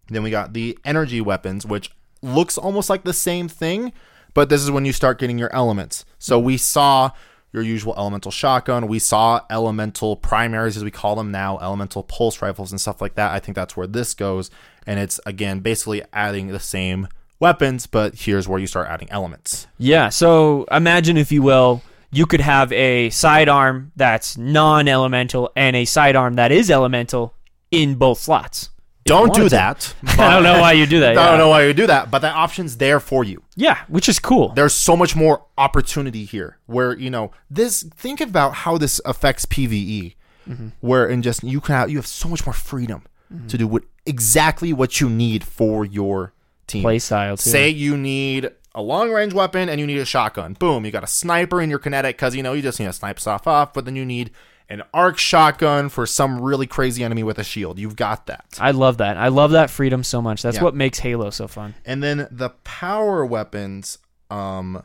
Then 0.07 0.23
we 0.23 0.29
got 0.31 0.53
the 0.53 0.77
energy 0.83 1.21
weapons, 1.21 1.65
which 1.65 1.91
looks 2.21 2.57
almost 2.57 2.89
like 2.89 3.03
the 3.03 3.13
same 3.13 3.47
thing, 3.47 3.91
but 4.33 4.49
this 4.49 4.61
is 4.61 4.71
when 4.71 4.85
you 4.85 4.93
start 4.93 5.19
getting 5.19 5.37
your 5.37 5.53
elements. 5.53 6.05
So 6.19 6.39
we 6.39 6.57
saw 6.57 7.11
your 7.53 7.63
usual 7.63 7.93
elemental 7.97 8.31
shotgun. 8.31 8.87
We 8.87 8.99
saw 8.99 9.41
elemental 9.49 10.15
primaries, 10.15 10.77
as 10.77 10.83
we 10.83 10.91
call 10.91 11.15
them 11.15 11.31
now, 11.31 11.57
elemental 11.59 12.03
pulse 12.03 12.41
rifles 12.41 12.71
and 12.71 12.79
stuff 12.79 13.01
like 13.01 13.15
that. 13.15 13.31
I 13.31 13.39
think 13.39 13.55
that's 13.55 13.75
where 13.75 13.87
this 13.87 14.13
goes. 14.13 14.49
And 14.87 14.99
it's, 14.99 15.19
again, 15.25 15.59
basically 15.59 16.01
adding 16.13 16.47
the 16.47 16.59
same 16.59 17.07
weapons, 17.39 17.87
but 17.87 18.15
here's 18.15 18.47
where 18.47 18.59
you 18.59 18.67
start 18.67 18.87
adding 18.87 19.09
elements. 19.11 19.67
Yeah, 19.77 20.09
so 20.09 20.65
imagine, 20.71 21.17
if 21.17 21.31
you 21.31 21.41
will, 21.41 21.81
you 22.11 22.25
could 22.25 22.41
have 22.41 22.71
a 22.71 23.09
sidearm 23.09 23.91
that's 23.95 24.37
non 24.37 24.87
elemental 24.87 25.51
and 25.55 25.75
a 25.75 25.85
sidearm 25.85 26.35
that 26.35 26.51
is 26.51 26.71
elemental 26.71 27.33
in 27.69 27.95
both 27.95 28.19
slots. 28.19 28.69
Don't 29.11 29.33
do 29.33 29.49
that. 29.49 29.93
I 30.17 30.33
don't 30.33 30.43
know 30.43 30.59
why 30.59 30.73
you 30.73 30.85
do 30.85 30.99
that. 31.01 31.17
I 31.17 31.21
yeah. 31.21 31.29
don't 31.29 31.37
know 31.37 31.49
why 31.49 31.65
you 31.65 31.73
do 31.73 31.87
that, 31.87 32.09
but 32.09 32.19
that 32.19 32.35
option's 32.35 32.77
there 32.77 32.99
for 32.99 33.23
you. 33.23 33.43
Yeah, 33.55 33.77
which 33.87 34.09
is 34.09 34.19
cool. 34.19 34.49
there's 34.49 34.73
so 34.73 34.95
much 34.97 35.15
more 35.15 35.45
opportunity 35.57 36.25
here 36.25 36.57
where 36.65 36.97
you 36.97 37.09
know 37.09 37.31
this 37.49 37.83
think 37.83 38.21
about 38.21 38.53
how 38.53 38.77
this 38.77 38.99
affects 39.05 39.45
pve 39.45 40.15
mm-hmm. 40.47 40.69
where 40.79 41.07
in 41.07 41.21
just 41.21 41.43
you 41.43 41.61
can 41.61 41.75
have 41.75 41.89
you 41.89 41.97
have 41.97 42.07
so 42.07 42.27
much 42.27 42.45
more 42.45 42.53
freedom 42.53 43.03
mm-hmm. 43.31 43.47
to 43.47 43.57
do 43.57 43.67
what 43.67 43.83
exactly 44.05 44.73
what 44.73 44.99
you 44.99 45.09
need 45.09 45.43
for 45.43 45.85
your 45.85 46.33
team 46.67 46.83
Play 46.83 46.99
style, 46.99 47.37
too. 47.37 47.49
say 47.49 47.69
you 47.69 47.97
need 47.97 48.51
a 48.73 48.81
long 48.81 49.11
range 49.11 49.33
weapon 49.33 49.69
and 49.69 49.79
you 49.79 49.87
need 49.87 49.97
a 49.97 50.05
shotgun 50.05 50.53
boom 50.53 50.85
you 50.85 50.91
got 50.91 51.03
a 51.03 51.07
sniper 51.07 51.61
in 51.61 51.69
your 51.69 51.79
kinetic 51.79 52.17
because 52.17 52.35
you 52.35 52.43
know 52.43 52.53
you 52.53 52.61
just 52.61 52.79
need 52.79 52.85
to 52.85 52.93
snipe 52.93 53.19
stuff 53.19 53.45
off 53.47 53.73
but 53.73 53.85
then 53.85 53.95
you 53.95 54.05
need 54.05 54.31
an 54.71 54.81
arc 54.93 55.17
shotgun 55.17 55.89
for 55.89 56.05
some 56.07 56.41
really 56.41 56.65
crazy 56.65 57.03
enemy 57.03 57.23
with 57.23 57.37
a 57.37 57.43
shield 57.43 57.77
you've 57.77 57.95
got 57.97 58.25
that 58.27 58.45
I 58.59 58.71
love 58.71 58.97
that. 58.97 59.17
I 59.17 59.27
love 59.27 59.51
that 59.51 59.69
freedom 59.69 60.03
so 60.03 60.21
much. 60.21 60.41
That's 60.41 60.57
Yeah. 60.57 60.63
what 60.63 60.75
makes 60.75 60.99
Halo 60.99 61.29
so 61.29 61.47
fun. 61.47 61.75
And 61.85 62.01
then 62.01 62.27
the 62.31 62.49
power 62.63 63.25
weapons, 63.25 63.97
um, 64.29 64.81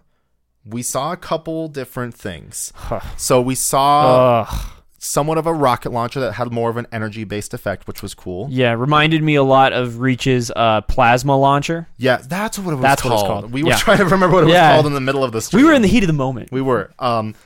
we 0.64 0.82
saw 0.82 1.12
a 1.12 1.16
couple 1.16 1.68
different 1.68 2.14
things. 2.14 2.72
so 3.16 3.40
we 3.40 3.54
saw 3.54 4.42
Ugh. 4.42 4.66
somewhat 4.98 5.38
of 5.38 5.46
a 5.46 5.52
rocket 5.54 5.92
launcher 5.92 6.18
that 6.18 6.32
had 6.32 6.50
more 6.50 6.68
of 6.68 6.76
an 6.76 6.88
energy 6.90 7.22
based 7.22 7.54
effect, 7.54 7.86
which 7.86 8.02
was 8.02 8.12
cool. 8.14 8.48
Yeah, 8.50 8.72
reminded 8.72 9.22
me 9.22 9.36
a 9.36 9.44
lot 9.44 9.72
of 9.72 10.00
Reach's 10.00 10.50
uh, 10.56 10.80
plasma 10.82 11.36
launcher. 11.36 11.86
Yeah, 11.96 12.16
that's 12.16 12.58
what 12.58 12.72
it 12.72 12.76
was 12.76 12.82
That's 12.82 13.04
what 13.04 13.10
called. 13.10 13.22
it's 13.22 13.28
called. 13.28 13.52
We 13.52 13.62
were 13.62 13.72
trying 13.74 13.98
to 13.98 14.04
remember 14.04 14.30
what 14.34 14.44
it 14.44 14.50
Yeah. 14.50 14.70
was 14.70 14.74
called 14.82 14.86
in 14.86 14.94
the 14.94 15.00
middle 15.00 15.22
of 15.22 15.30
the 15.30 15.40
stream. 15.40 15.62
We 15.62 15.68
were 15.68 15.74
in 15.74 15.82
the 15.82 15.88
heat 15.88 16.02
of 16.02 16.08
the 16.08 16.12
moment. 16.12 16.50
We 16.50 16.60
were. 16.60 16.90
Um, 16.98 17.36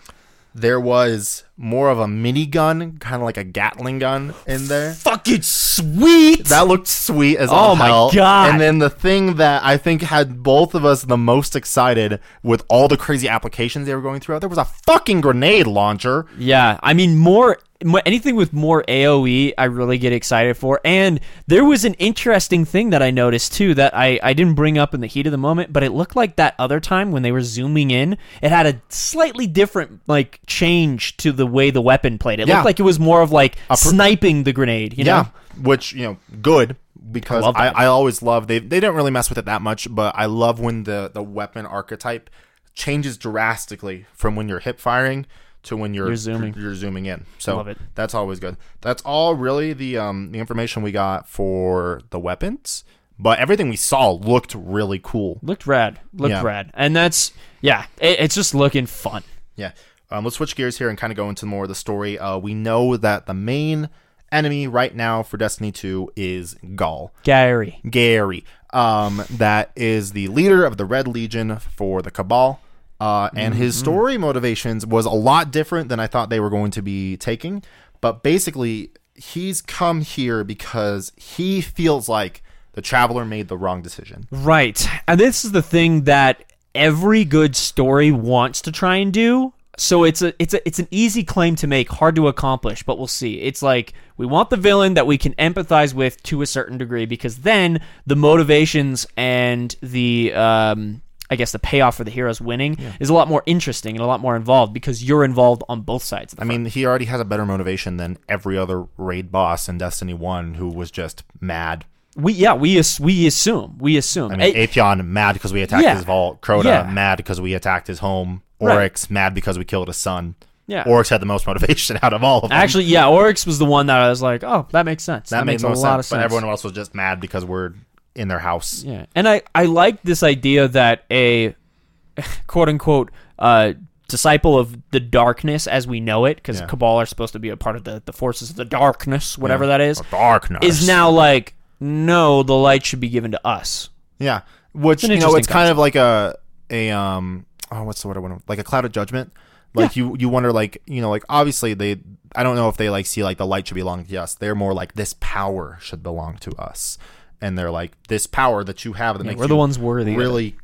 there 0.55 0.81
was 0.81 1.45
more 1.61 1.91
of 1.91 1.99
a 1.99 2.07
minigun, 2.07 2.99
kind 3.01 3.17
of 3.17 3.23
like 3.23 3.37
a 3.37 3.45
Gatling 3.45 3.99
gun 3.99 4.33
in 4.47 4.67
there. 4.69 4.95
Fucking 4.95 5.43
sweet. 5.43 6.47
That 6.47 6.67
looked 6.67 6.89
sweet 6.89 7.37
as 7.37 7.51
Oh 7.51 7.55
all 7.55 7.77
my 7.77 7.87
hell. 7.87 8.11
God. 8.13 8.51
And 8.51 8.61
then 8.61 8.79
the 8.79 8.89
thing 8.89 9.35
that 9.37 9.63
I 9.63 9.77
think 9.77 10.01
had 10.01 10.43
both 10.43 10.75
of 10.75 10.87
us 10.87 11.03
the 11.03 11.19
most 11.19 11.55
excited 11.55 12.21
with 12.43 12.65
all 12.69 12.89
the 12.89 12.97
crazy 12.97 13.29
applications 13.29 13.87
they 13.87 13.95
were 13.95 14.01
going 14.01 14.21
through, 14.21 14.41
there 14.41 14.49
was 14.49 14.59
a 14.59 14.65
fucking 14.65 15.21
grenade 15.21 15.67
launcher. 15.67 16.27
Yeah, 16.39 16.81
I 16.83 16.95
mean 16.95 17.19
more, 17.19 17.59
anything 18.07 18.37
with 18.37 18.53
more 18.53 18.83
AOE, 18.89 19.53
I 19.57 19.65
really 19.65 19.99
get 19.99 20.13
excited 20.13 20.57
for. 20.57 20.81
And 20.85 21.21
there 21.47 21.65
was 21.65 21.85
an 21.85 21.95
interesting 21.95 22.65
thing 22.65 22.91
that 22.91 23.03
I 23.03 23.11
noticed 23.11 23.53
too 23.55 23.75
that 23.75 23.95
I 23.95 24.19
I 24.23 24.33
didn't 24.33 24.55
bring 24.55 24.79
up 24.79 24.95
in 24.95 25.01
the 25.01 25.07
heat 25.07 25.27
of 25.27 25.33
the 25.33 25.39
moment, 25.39 25.73
but 25.73 25.83
it 25.83 25.93
looked 25.93 26.17
like 26.17 26.37
that 26.37 26.55
other 26.59 26.81
time 26.81 27.11
when 27.13 27.23
they 27.23 27.33
were 27.33 27.43
zooming 27.43 27.91
in, 27.91 28.17
it 28.43 28.51
had 28.51 28.67
a 28.67 28.81
slightly 28.89 29.47
different 29.47 30.01
like 30.07 30.41
change 30.47 31.17
to 31.19 31.33
the 31.33 31.47
way 31.51 31.71
the 31.71 31.83
weapon 31.83 32.19
played. 32.19 32.41
It 32.41 32.49
Yeah. 32.49 32.57
looked 32.57 32.67
like 32.67 32.81
it 32.81 32.85
was 32.85 32.99
more 32.99 33.23
of 33.23 33.33
like 33.33 33.57
sniping 33.75 34.45
the 34.45 34.53
grenade. 34.53 34.97
You 34.97 35.05
know? 35.05 35.11
Yeah, 35.11 35.61
which 35.63 35.93
you 35.93 36.05
know, 36.05 36.17
good 36.41 36.77
because 37.11 37.43
love 37.43 37.57
I. 37.57 37.69
I, 37.69 37.87
always 37.87 38.23
love 38.23 38.47
they 38.47 38.59
they 38.59 38.81
didn't 38.81 38.95
really 38.95 39.11
mess 39.11 39.29
with 39.29 39.39
it 39.39 39.45
that 39.47 39.63
much, 39.63 39.89
but 39.95 40.15
I 40.17 40.27
love 40.27 40.61
when 40.61 40.85
the 40.85 41.11
the 41.13 41.23
weapon 41.23 41.67
archetype 41.67 42.31
changes 42.75 43.17
drastically 43.19 44.07
from 44.15 44.37
when 44.37 44.49
you're 44.49 44.61
hip 44.61 44.79
firing 44.79 45.27
to 45.63 45.77
when 45.77 45.93
you're 45.93 46.07
You're 46.07 46.17
zooming. 46.17 46.55
You're, 46.57 46.75
zooming 46.75 47.07
in. 47.07 47.27
So 47.39 47.75
that's 47.95 48.15
always 48.15 48.41
good. 48.41 48.57
That's 48.81 49.03
all 49.03 49.35
really 49.35 49.73
the 49.73 49.99
um 49.99 50.33
the 50.33 50.39
information 50.39 50.83
we 50.83 50.93
got 50.93 51.29
for 51.29 52.01
the 52.11 52.19
weapons. 52.19 52.85
But 53.19 53.39
everything 53.39 53.69
we 53.69 53.77
saw 53.77 54.13
looked 54.13 54.55
really 54.55 54.99
cool. 55.03 55.39
Looked 55.43 55.67
rad. 55.67 56.01
Looked 56.15 56.31
Yeah. 56.31 56.43
rad. 56.43 56.71
And 56.73 56.97
that's 56.97 57.33
yeah, 57.61 57.85
it, 58.01 58.19
it's 58.21 58.35
just 58.35 58.55
looking 58.55 58.87
fun. 58.87 59.23
Yeah. 59.57 59.73
Um, 60.11 60.25
let's 60.25 60.37
switch 60.37 60.57
gears 60.57 60.79
here 60.79 60.89
and 60.89 60.99
kind 60.99 61.13
of 61.13 61.17
go 61.17 61.29
into 61.29 61.47
more 61.47 61.65
of 61.65 61.69
the 61.69 61.75
story. 61.75 62.19
Uh, 62.19 62.39
we 62.39 62.55
know 62.55 62.97
that 62.97 63.27
the 63.27 63.35
main 63.35 63.89
enemy 64.33 64.67
right 64.67 64.95
now 64.95 65.23
for 65.23 65.37
Destiny 65.37 65.73
2 65.73 66.13
is 66.17 66.55
Ghaul. 66.65 67.11
Gary. 67.23 67.81
Gary. 67.89 68.45
Um, 68.73 69.25
that 69.31 69.71
is 69.77 70.13
the 70.13 70.29
leader 70.29 70.65
of 70.65 70.77
the 70.77 70.85
Red 70.85 71.09
Legion 71.09 71.59
for 71.59 72.03
the 72.03 72.11
Cabal. 72.11 72.61
Uh, 73.01 73.31
and 73.35 73.55
his 73.55 73.77
story 73.77 74.19
motivations 74.19 74.85
was 74.85 75.07
a 75.07 75.11
lot 75.11 75.51
different 75.51 75.89
than 75.89 75.99
I 75.99 76.07
thought 76.07 76.29
they 76.29 76.41
were 76.41 76.51
going 76.51 76.71
to 76.73 76.83
be 76.83 77.17
taking. 77.17 77.63
But 78.03 78.23
basically, 78.23 78.91
he's 79.15 79.63
come 79.63 80.03
here 80.03 80.45
because 80.45 81.13
he 81.17 81.61
feels 81.63 82.09
like 82.09 82.43
the 82.73 82.83
Traveler 82.83 83.25
made 83.25 83.49
the 83.49 83.57
wrong 83.57 83.81
decision. 83.81 84.29
Right. 84.31 84.87
And 85.09 85.19
this 85.19 85.45
is 85.45 85.53
the 85.53 85.63
thing 85.63 86.05
that 86.05 86.45
every 86.75 87.25
good 87.25 87.57
story 87.57 88.13
wants 88.13 88.61
to 88.63 88.73
try 88.73 88.97
and 88.97 89.13
do. 89.13 89.55
So 89.81 90.05
it's 90.05 90.21
a 90.21 90.35
it's 90.39 90.53
a 90.53 90.67
it's 90.67 90.79
an 90.79 90.89
easy 90.91 91.25
claim 91.25 91.57
to 91.57 91.67
make, 91.67 91.89
hard 91.91 92.15
to 92.17 92.29
accomplish, 92.29 92.83
but 92.83 92.99
we'll 92.99 93.07
see. 93.07 93.41
It's 93.41 93.63
like 93.63 93.95
we 94.19 94.27
want 94.27 94.51
the 94.51 94.57
villain 94.59 94.95
that 94.95 95.07
we 95.07 95.17
can 95.17 95.33
empathize 95.35 95.95
with 95.95 96.23
to 96.25 96.43
a 96.43 96.47
certain 96.47 96.77
degree 96.77 97.07
because 97.07 97.39
then 97.39 97.81
the 98.07 98.15
motivations 98.17 99.07
and 99.17 99.75
the 99.83 100.35
um 100.35 101.01
I 101.31 101.37
guess 101.37 101.53
the 101.53 101.59
payoff 101.61 101.97
for 101.97 102.05
the 102.05 102.11
heroes 102.11 102.41
winning 102.41 102.77
is 102.99 103.09
a 103.09 103.15
lot 103.15 103.29
more 103.29 103.43
interesting 103.47 103.95
and 103.95 104.03
a 104.03 104.07
lot 104.07 104.21
more 104.21 104.35
involved 104.37 104.75
because 104.75 105.03
you're 105.03 105.25
involved 105.25 105.63
on 105.69 105.81
both 105.83 106.03
sides. 106.03 106.33
Of 106.33 106.39
the 106.41 106.45
I 106.45 106.49
mean, 106.49 106.65
he 106.67 106.85
already 106.85 107.05
has 107.07 107.21
a 107.21 107.25
better 107.25 107.47
motivation 107.47 107.97
than 107.99 108.19
every 108.29 108.59
other 108.59 108.87
raid 108.99 109.31
boss 109.33 109.69
in 109.69 109.79
Destiny 109.79 110.13
1 110.13 110.55
who 110.55 110.69
was 110.69 110.91
just 110.91 111.23
mad. 111.41 111.85
we 112.17 112.33
yeah 112.35 112.53
we 112.53 112.83
we 113.01 113.27
assume 113.27 113.79
we 113.79 113.97
assume 113.97 114.33
I 114.33 114.37
mean, 114.37 114.55
Atheon 114.57 115.07
mad 115.07 115.33
because 115.35 115.53
we 115.55 115.63
attacked 115.63 115.85
Yeah. 115.85 115.95
his 115.95 116.05
vault. 116.05 116.43
Crota 116.43 116.65
Yeah. 116.65 116.91
mad 116.91 117.17
because 117.17 117.41
we 117.41 117.55
attacked 117.55 117.87
his 117.87 118.01
home. 118.01 118.43
Right. 118.61 118.75
Oryx 118.75 119.11
mad 119.11 119.35
because 119.35 119.59
we 119.59 119.65
killed 119.65 119.89
his 119.89 119.97
son. 119.97 120.35
Yeah. 120.67 120.85
Oryx 120.87 121.09
had 121.09 121.21
the 121.21 121.27
most 121.27 121.47
motivation 121.47 121.99
out 122.03 122.13
of 122.13 122.23
all 122.23 122.43
of 122.43 122.51
them. 122.51 122.53
Actually, 122.53 122.85
yeah, 122.85 123.09
Oryx 123.09 123.47
was 123.47 123.59
the 123.59 123.65
one 123.65 123.87
that 123.87 124.01
I 124.01 124.09
was 124.09 124.23
like, 124.23 124.45
oh, 124.45 124.67
that 124.71 124.85
makes 124.85 125.03
sense. 125.03 125.31
That, 125.31 125.41
that, 125.41 125.47
makes 125.47 125.63
no 125.63 125.71
a 125.71 125.73
sense, 125.73 125.83
lot 125.83 125.99
of 125.99 126.05
sense. 126.05 126.19
But 126.19 126.25
everyone 126.25 126.49
else 126.49 126.63
was 126.63 126.73
just 126.73 126.95
mad 126.95 127.21
because 127.21 127.45
we're 127.45 127.73
in 128.15 128.29
their 128.29 128.39
house. 128.39 128.83
Yeah, 128.85 129.07
and 129.15 129.29
I 129.29 129.43
I 129.55 129.65
like 129.65 130.03
this 130.03 130.23
idea 130.23 130.69
that 130.69 131.05
a 131.11 131.55
quote 132.47 132.69
unquote 132.69 133.11
uh, 133.39 133.73
disciple 134.09 134.59
of 134.59 134.77
the 134.91 135.01
darkness 135.01 135.67
as 135.67 135.87
we 135.87 136.01
know 136.01 136.25
it, 136.27 136.37
because 136.37 136.61
Yeah. 136.61 136.67
Cabal 136.67 136.97
are 136.99 137.07
supposed 137.07 137.33
to 137.33 137.39
be 137.39 137.49
a 137.49 137.57
part 137.57 137.77
of 137.77 137.85
the, 137.85 138.03
the 138.05 138.13
forces 138.13 138.51
of 138.51 138.57
the 138.57 138.65
darkness, 138.65 139.39
whatever 139.39 139.67
that 139.69 139.81
is, 139.81 140.03
Darkness 140.11 140.65
is 140.65 140.87
now 140.87 141.09
like, 141.11 141.55
no, 141.79 142.43
the 142.43 142.55
light 142.55 142.85
should 142.85 143.01
be 143.01 143.09
given 143.09 143.31
to 143.31 143.47
us. 143.47 143.89
Yeah, 144.19 144.43
which 144.75 145.03
you 145.05 145.19
know, 145.19 145.37
it's 145.37 145.49
kind 145.49 145.71
of 145.71 145.79
like 145.79 145.97
a 145.97 146.37
a 146.69 146.91
um 146.91 147.47
oh, 147.71 147.85
what's 147.85 148.03
the 148.03 148.09
word 148.09 148.17
I 148.17 148.21
want? 148.21 148.49
Like 148.49 148.59
a 148.59 148.65
cloud 148.65 148.85
of 148.85 148.93
judgment. 148.93 149.33
Like 149.73 149.95
you 149.95 150.17
you 150.19 150.29
wonder 150.29 150.53
like 150.53 150.83
you 150.87 151.01
know 151.01 151.11
like 151.11 151.23
obviously 151.29 151.75
they 151.75 152.01
I 152.35 152.43
don't 152.43 152.57
know 152.57 152.69
if 152.69 152.77
they 152.77 152.91
like 152.91 153.07
see 153.07 153.23
like 153.23 153.39
the 153.39 153.47
light 153.47 153.69
should 153.69 153.77
belong 153.77 154.05
to 154.05 154.17
us. 154.17 154.35
They're 154.35 154.57
more 154.57 154.75
like 154.75 154.95
this 154.95 155.15
power 155.21 155.79
should 155.81 156.03
belong 156.03 156.39
to 156.39 156.51
us, 156.57 156.99
and 157.41 157.57
they're 157.57 157.71
like 157.71 157.93
this 158.09 158.27
power 158.27 158.65
that 158.65 158.85
you 158.85 158.95
have 158.95 159.19
that 159.19 159.25
makes 159.25 159.39
we're 159.39 159.47
the 159.47 159.55
ones 159.57 159.79
worthy 159.79 160.17
really 160.17 160.57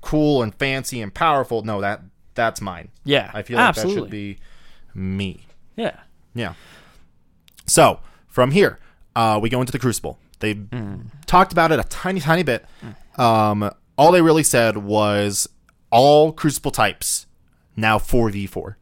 cool 0.00 0.42
and 0.42 0.52
fancy 0.56 1.00
and 1.00 1.14
powerful. 1.14 1.62
No, 1.62 1.80
that 1.82 2.00
that's 2.34 2.60
mine. 2.60 2.88
Yeah, 3.04 3.30
I 3.32 3.42
feel 3.42 3.58
like 3.58 3.68
absolutely. 3.68 4.00
that 4.00 4.04
should 4.06 4.10
be 4.10 4.38
me. 4.94 5.46
Yeah. 5.76 6.00
Yeah. 6.34 6.54
So 7.66 8.00
from 8.26 8.50
here, 8.50 8.78
uh, 9.14 9.38
we 9.40 9.48
go 9.50 9.60
into 9.60 9.72
the 9.72 9.78
Crucible. 9.78 10.18
They 10.40 10.54
Mm. 10.54 11.06
talked 11.26 11.52
about 11.52 11.70
it 11.70 11.78
a 11.78 11.84
tiny, 11.84 12.18
tiny 12.20 12.42
bit. 12.42 12.64
Um, 13.16 13.70
all 13.96 14.10
they 14.10 14.22
really 14.22 14.42
said 14.42 14.78
was 14.78 15.48
all 15.92 16.32
Crucible 16.32 16.72
types 16.72 17.26
now 17.76 17.98
4v4, 17.98 18.74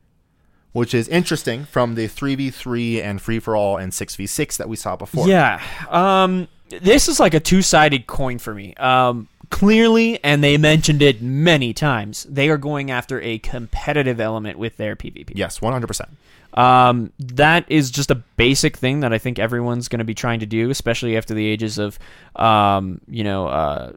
which 0.73 0.95
is 0.95 1.09
interesting 1.09 1.65
from 1.65 1.97
the 1.97 2.07
3v3 2.07 3.03
and 3.03 3.21
free 3.21 3.39
for 3.39 3.55
all 3.55 3.77
and 3.77 3.93
6v6 3.93 4.57
that 4.57 4.69
we 4.69 4.77
saw 4.77 4.97
before. 4.97 5.29
Yeah. 5.29 5.63
Um, 5.91 6.49
this 6.69 7.09
is 7.09 7.21
like 7.21 7.35
a 7.35 7.41
two 7.41 7.61
sided 7.61 8.07
coin 8.07 8.39
for 8.39 8.55
me. 8.55 8.75
Um, 8.75 9.29
clearly, 9.51 10.23
and 10.25 10.43
they 10.43 10.57
mentioned 10.57 11.03
it 11.03 11.21
many 11.21 11.75
times, 11.75 12.25
they 12.31 12.49
are 12.49 12.57
going 12.57 12.91
after 12.91 13.21
a 13.21 13.39
competitive 13.39 14.21
element 14.21 14.59
with 14.59 14.77
their 14.77 14.97
PvP. 14.97 15.33
Yes, 15.35 15.59
100%. 15.59 16.09
Um, 16.53 17.13
that 17.19 17.65
is 17.69 17.91
just 17.91 18.11
a 18.11 18.17
basic 18.17 18.77
thing 18.77 19.01
that 19.01 19.13
I 19.13 19.19
think 19.19 19.39
everyone's 19.39 19.89
going 19.89 19.99
to 19.99 20.05
be 20.05 20.15
trying 20.15 20.41
to 20.41 20.47
do, 20.47 20.71
especially 20.71 21.17
after 21.17 21.35
the 21.35 21.47
ages 21.47 21.79
of, 21.79 21.99
um, 22.37 23.01
you 23.09 23.23
know, 23.23 23.47
uh, 23.47 23.93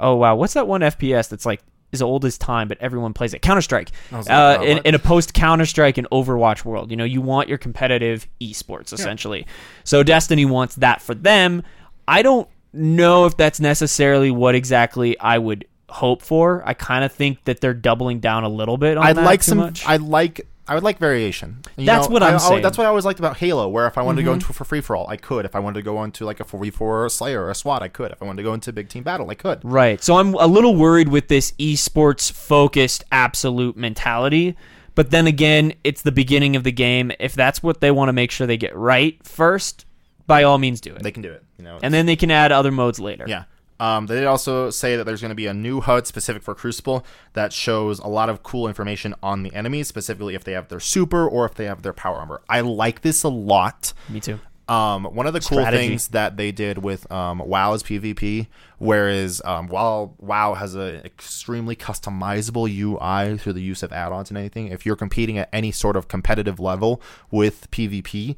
oh 0.00 0.16
wow, 0.16 0.34
what's 0.34 0.54
that 0.54 0.66
one 0.66 0.82
FPS 0.82 1.28
that's 1.28 1.46
like 1.46 1.62
as 1.92 2.02
old 2.02 2.24
as 2.24 2.36
time, 2.38 2.68
but 2.68 2.78
everyone 2.80 3.12
plays 3.12 3.34
it? 3.34 3.42
Counter 3.42 3.62
Strike. 3.62 3.90
Uh, 4.12 4.16
like, 4.16 4.30
uh, 4.30 4.62
in, 4.62 4.78
in 4.78 4.94
a 4.94 4.98
post 4.98 5.34
Counter 5.34 5.66
Strike 5.66 5.98
and 5.98 6.08
Overwatch 6.10 6.64
world, 6.64 6.90
you 6.90 6.96
know, 6.96 7.04
you 7.04 7.20
want 7.20 7.48
your 7.48 7.58
competitive 7.58 8.26
esports 8.40 8.92
essentially. 8.92 9.46
So 9.84 10.02
Destiny 10.02 10.44
wants 10.44 10.74
that 10.76 11.00
for 11.00 11.14
them. 11.14 11.62
I 12.08 12.22
don't 12.22 12.48
know 12.72 13.26
if 13.26 13.36
that's 13.36 13.60
necessarily 13.60 14.30
what 14.30 14.54
exactly 14.54 15.18
I 15.18 15.38
would 15.38 15.66
hope 15.88 16.22
for. 16.22 16.62
I 16.66 16.74
kind 16.74 17.04
of 17.04 17.12
think 17.12 17.44
that 17.44 17.60
they're 17.60 17.74
doubling 17.74 18.18
down 18.20 18.42
a 18.44 18.48
little 18.48 18.76
bit 18.76 18.96
on 18.96 19.06
I'd 19.06 19.16
that 19.16 19.24
like 19.24 19.42
some. 19.42 19.58
much. 19.58 19.86
I 19.86 19.96
like. 19.96 20.46
I 20.66 20.74
would 20.74 20.82
like 20.82 20.98
variation. 20.98 21.58
You 21.76 21.84
That's 21.84 22.08
what 22.08 22.22
I'm 22.22 22.32
I- 22.32 22.34
I- 22.36 22.38
saying. 22.38 22.52
Mm-hmm. 22.54 22.62
That's 22.62 22.78
what 22.78 22.84
I 22.84 22.88
always 22.88 23.04
liked 23.04 23.18
about 23.18 23.36
Halo. 23.36 23.68
Where 23.68 23.86
if 23.86 23.98
I 23.98 24.02
wanted 24.02 24.22
to 24.22 24.24
go 24.24 24.32
into 24.32 24.46
for 24.52 24.64
free 24.64 24.80
for 24.80 24.96
all, 24.96 25.06
I 25.08 25.16
could. 25.16 25.44
If 25.44 25.54
I 25.54 25.58
wanted 25.58 25.80
to 25.80 25.82
go 25.82 26.02
into 26.02 26.24
like 26.24 26.40
a 26.40 26.44
four 26.44 26.60
v 26.60 26.70
four 26.70 27.02
or 27.02 27.06
a 27.06 27.10
Slayer 27.10 27.42
or 27.44 27.50
a 27.50 27.54
SWAT, 27.54 27.82
I 27.82 27.88
could. 27.88 28.12
If 28.12 28.22
I 28.22 28.24
wanted 28.24 28.38
to 28.38 28.48
go 28.48 28.54
into 28.54 28.70
a 28.70 28.72
big 28.72 28.88
team 28.88 29.02
battle, 29.02 29.28
I 29.30 29.34
could. 29.34 29.60
Right. 29.62 30.02
So 30.02 30.16
I'm 30.16 30.32
a 30.34 30.46
little 30.46 30.74
worried 30.74 31.08
with 31.08 31.28
this 31.28 31.52
esports 31.52 32.32
focused 32.32 33.04
absolute 33.12 33.76
mentality. 33.76 34.56
But 34.94 35.10
then 35.10 35.26
again, 35.26 35.74
it's 35.82 36.02
the 36.02 36.12
beginning 36.12 36.56
of 36.56 36.62
the 36.64 36.72
game. 36.72 37.12
If 37.18 37.34
that's 37.34 37.62
what 37.62 37.80
they 37.80 37.90
want 37.90 38.08
to 38.08 38.12
make 38.12 38.30
sure 38.30 38.46
they 38.46 38.56
get 38.56 38.74
right 38.76 39.18
first, 39.26 39.84
by 40.26 40.44
all 40.44 40.56
means 40.58 40.80
do 40.80 40.94
it. 40.94 41.02
They 41.02 41.10
can 41.10 41.22
do 41.22 41.32
it. 41.32 41.42
You 41.58 41.64
know. 41.64 41.78
and 41.82 41.92
then 41.92 42.06
they 42.06 42.16
can 42.16 42.30
add 42.30 42.52
other 42.52 42.70
modes 42.72 42.98
later. 43.00 43.24
yeah. 43.28 43.44
Um, 43.80 44.06
they 44.06 44.16
did 44.16 44.26
also 44.26 44.70
say 44.70 44.96
that 44.96 45.04
there's 45.04 45.20
going 45.20 45.30
to 45.30 45.34
be 45.34 45.46
a 45.46 45.54
new 45.54 45.80
HUD 45.80 46.06
specific 46.06 46.42
for 46.42 46.54
Crucible 46.54 47.04
that 47.32 47.52
shows 47.52 47.98
a 47.98 48.06
lot 48.06 48.28
of 48.28 48.42
cool 48.42 48.68
information 48.68 49.14
on 49.22 49.42
the 49.42 49.52
enemies, 49.52 49.88
specifically 49.88 50.34
if 50.34 50.44
they 50.44 50.52
have 50.52 50.68
their 50.68 50.80
super 50.80 51.26
or 51.26 51.44
if 51.44 51.54
they 51.54 51.64
have 51.64 51.82
their 51.82 51.92
power 51.92 52.16
armor. 52.16 52.40
I 52.48 52.60
like 52.60 53.02
this 53.02 53.24
a 53.24 53.28
lot. 53.28 53.92
Me 54.08 54.20
too. 54.20 54.38
Um, 54.66 55.04
one 55.04 55.26
of 55.26 55.34
the 55.34 55.40
cool 55.40 55.58
Strategy. 55.58 55.88
things 55.88 56.08
that 56.08 56.38
they 56.38 56.50
did 56.50 56.78
with 56.78 57.10
um, 57.12 57.38
WoW's 57.40 57.82
PvP, 57.82 58.46
whereas 58.78 59.42
um, 59.44 59.68
while 59.68 60.14
WoW 60.18 60.54
has 60.54 60.74
an 60.74 60.96
extremely 61.04 61.76
customizable 61.76 62.66
UI 62.66 63.36
through 63.36 63.52
the 63.52 63.60
use 63.60 63.82
of 63.82 63.92
add-ons 63.92 64.30
and 64.30 64.38
anything, 64.38 64.68
if 64.68 64.86
you're 64.86 64.96
competing 64.96 65.36
at 65.36 65.50
any 65.52 65.70
sort 65.70 65.96
of 65.96 66.08
competitive 66.08 66.60
level 66.60 67.02
with 67.30 67.70
PvP, 67.70 68.36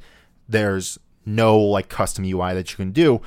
there's 0.49 0.99
no 1.25 1.57
like 1.59 1.89
custom 1.89 2.25
UI 2.25 2.53
that 2.53 2.71
you 2.71 2.77
can 2.77 2.91
do. 2.91 3.21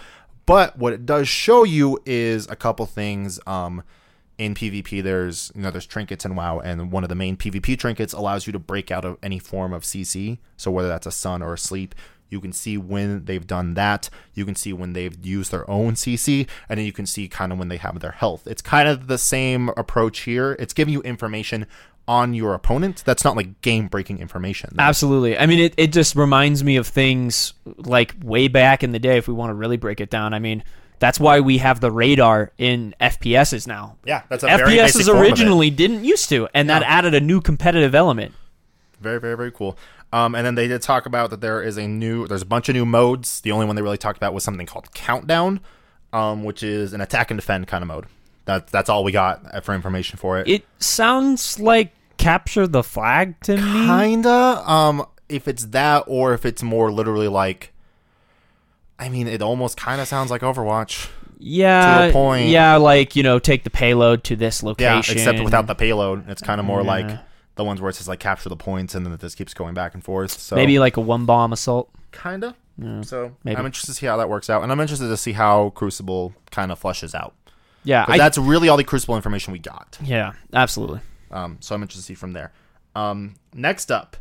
But 0.51 0.77
what 0.77 0.93
it 0.93 1.07
does 1.07 1.29
show 1.29 1.63
you 1.63 2.01
is 2.05 2.49
a 2.49 2.57
couple 2.57 2.85
things. 2.85 3.39
Um, 3.47 3.85
in 4.37 4.57
PvP, 4.57 5.01
there's 5.01 5.53
you 5.55 5.63
know 5.63 5.71
there's 5.71 5.87
trinkets 5.87 6.25
in 6.25 6.35
WoW, 6.35 6.59
and 6.59 6.91
one 6.91 7.05
of 7.05 7.09
the 7.09 7.15
main 7.15 7.37
PvP 7.37 7.79
trinkets 7.79 8.13
allows 8.13 8.49
you 8.49 8.53
to 8.55 8.59
break 8.59 8.91
out 8.91 9.05
of 9.05 9.17
any 9.23 9.39
form 9.39 9.73
of 9.73 9.85
CC. 9.85 10.39
So 10.57 10.73
whether 10.73 10.89
that's 10.89 11.07
a 11.07 11.13
sun 11.13 11.41
or 11.41 11.55
a 11.55 11.59
sleep, 11.59 11.95
you 12.31 12.41
can 12.41 12.53
see 12.53 12.77
when 12.77 13.27
they've 13.27 13.47
done 13.47 13.75
that. 13.75 14.11
You 14.35 14.45
can 14.45 14.57
see 14.57 14.73
when 14.73 14.93
they've 14.93 15.17
used 15.25 15.53
their 15.53 15.71
own 15.71 15.93
CC, 15.93 16.49
and 16.69 16.81
then 16.81 16.87
you 16.87 16.93
can 16.93 17.07
see 17.07 17.29
kind 17.29 17.53
of 17.53 17.59
when 17.61 17.69
they 17.69 17.77
have 17.77 18.01
their 18.01 18.11
health. 18.11 18.49
It's 18.49 18.63
kind 18.63 18.89
of 18.89 19.07
the 19.07 19.19
same 19.19 19.69
approach 19.77 20.21
here. 20.21 20.57
It's 20.59 20.75
giving 20.75 20.93
you 20.93 21.03
information 21.03 21.67
on 22.11 22.35
your 22.35 22.55
opponent. 22.55 23.05
That's 23.07 23.23
not 23.23 23.37
like 23.37 23.63
game 23.63 23.87
breaking 23.87 24.19
information. 24.19 24.75
Absolutely. 24.77 25.39
I 25.39 25.47
mean, 25.47 25.61
it, 25.61 25.75
it 25.77 25.93
just 25.93 26.17
reminds 26.17 26.65
me 26.65 26.75
of 26.75 26.89
things 26.89 27.53
like 27.77 28.17
way 28.21 28.49
back 28.49 28.83
in 28.83 28.91
the 28.91 28.99
day, 28.99 29.17
if 29.17 29.29
we 29.29 29.33
want 29.33 29.51
to 29.51 29.55
really 29.55 29.77
break 29.77 30.01
it 30.01 30.11
down. 30.11 30.35
I 30.35 30.41
mean, 30.41 30.65
that's 30.99 31.21
why 31.21 31.39
we 31.39 31.59
have 31.59 31.79
the 31.79 31.93
radar 31.93 32.51
in 32.59 32.97
FPSs 33.01 33.69
now. 33.69 33.97
Yeah, 34.05 34.23
that's 34.29 34.43
a 34.43 34.49
FPSs 34.49 35.05
form 35.05 35.19
of 35.19 35.23
it. 35.25 35.31
originally 35.31 35.71
didn't 35.71 36.03
used 36.03 36.29
to, 36.31 36.49
and 36.53 36.69
that 36.69 36.83
added 36.83 37.15
a 37.15 37.21
new 37.21 37.41
competitive 37.41 37.95
element. 37.95 38.35
Very, 39.01 39.21
very, 39.21 39.37
very 39.37 39.53
cool. 39.53 39.79
Um, 40.13 40.35
and 40.35 40.45
then 40.45 40.57
they 40.57 40.67
did 40.67 40.83
talk 40.83 41.07
about 41.07 41.31
that 41.31 41.41
there 41.41 41.63
is 41.63 41.77
a 41.77 41.87
new, 41.87 42.27
there's 42.27 42.43
a 42.43 42.47
bunch 42.47 42.69
of 42.69 42.75
new 42.75 42.85
modes. 42.85 43.41
The 43.43 43.53
only 43.53 43.67
one 43.67 43.77
they 43.77 43.83
really 43.83 43.97
talked 43.97 44.17
about 44.17 44.35
was 44.35 44.43
something 44.43 44.67
called 44.67 44.93
Countdown, 44.95 45.61
um, 46.13 46.43
which 46.43 46.65
is 46.65 46.93
an 46.93 47.01
attack 47.01 47.31
and 47.31 47.39
defend 47.39 47.69
kind 47.69 47.83
of 47.83 47.89
mode. 47.89 48.07
That, 48.47 48.67
that's 48.67 48.89
all 48.91 49.05
we 49.05 49.13
got 49.13 49.65
for 49.65 49.77
information 49.77 50.19
for 50.19 50.41
it. 50.41 50.49
It 50.49 50.67
sounds 50.81 51.61
like 51.61 51.93
capture 52.21 52.67
the 52.67 52.83
flag 52.83 53.41
to 53.43 53.57
me. 53.57 53.63
Kinda. 53.87 54.63
Um, 54.67 55.07
if 55.29 55.49
it's 55.49 55.67
that 55.67 56.05
or 56.07 56.35
if 56.35 56.45
it's 56.45 56.63
more 56.63 56.91
literally 56.93 57.29
like, 57.29 57.73
I 58.99 59.09
mean, 59.09 59.27
it 59.27 59.43
almost 59.43 59.77
kind 59.77 60.01
of 60.01 60.09
sounds 60.09 60.31
like 60.31 60.43
Overwatch. 60.43 61.09
Yeah, 61.39 62.03
to 62.03 62.11
a 62.11 62.13
point. 62.13 62.49
Yeah, 62.49 62.77
like 62.77 63.17
you 63.17 63.23
know, 63.23 63.39
take 63.39 63.65
the 63.65 63.71
payload 63.71 64.25
to 64.25 64.37
this 64.37 64.63
location. 64.63 65.17
Yeah, 65.17 65.23
except 65.23 65.43
without 65.43 65.67
the 65.67 65.75
payload. 65.75 66.29
It's 66.29 66.43
kind 66.43 66.61
of 66.61 66.67
more 66.67 66.83
like 66.83 67.19
the 67.55 67.65
ones 67.65 67.81
where 67.81 67.89
it 67.89 67.95
says 67.95 68.09
like 68.09 68.21
capture 68.21 68.49
the 68.51 68.57
points 68.57 68.95
and 68.95 69.05
then 69.07 69.13
it 69.15 69.21
just 69.21 69.37
keeps 69.39 69.55
going 69.55 69.73
back 69.73 69.95
and 69.95 70.05
forth. 70.05 70.33
So 70.39 70.55
maybe 70.57 70.79
like 70.79 70.97
a 70.99 71.01
one 71.01 71.25
bomb 71.25 71.53
assault. 71.53 71.91
kinda. 72.13 72.55
So 73.03 73.37
maybe. 73.45 73.57
I'm 73.57 73.67
interested 73.67 73.93
to 73.93 73.99
see 73.99 74.07
how 74.07 74.17
that 74.19 74.29
works 74.31 74.49
out, 74.49 74.63
and 74.63 74.73
I'm 74.73 74.81
interested 74.81 75.09
to 75.09 75.17
see 75.17 75.33
how 75.33 75.71
Crucible 75.71 76.35
kind 76.51 76.73
of 76.73 76.79
flushes 76.79 77.15
out. 77.15 77.35
Yeah, 77.85 78.05
I, 78.09 78.17
that's 78.19 78.37
really 78.39 78.69
all 78.69 78.77
the 78.79 78.85
Crucible 78.85 79.17
information 79.17 79.53
we 79.53 79.59
got. 79.59 79.99
yeah, 80.03 80.33
absolutely. 80.53 81.01
Um, 81.31 81.59
so 81.61 81.75
I'm 81.75 81.83
interested 81.83 82.03
to 82.03 82.07
see 82.07 82.15
from 82.15 82.33
there. 82.33 82.53
Um, 82.95 83.35
next 83.55 83.91
up, 83.91 84.17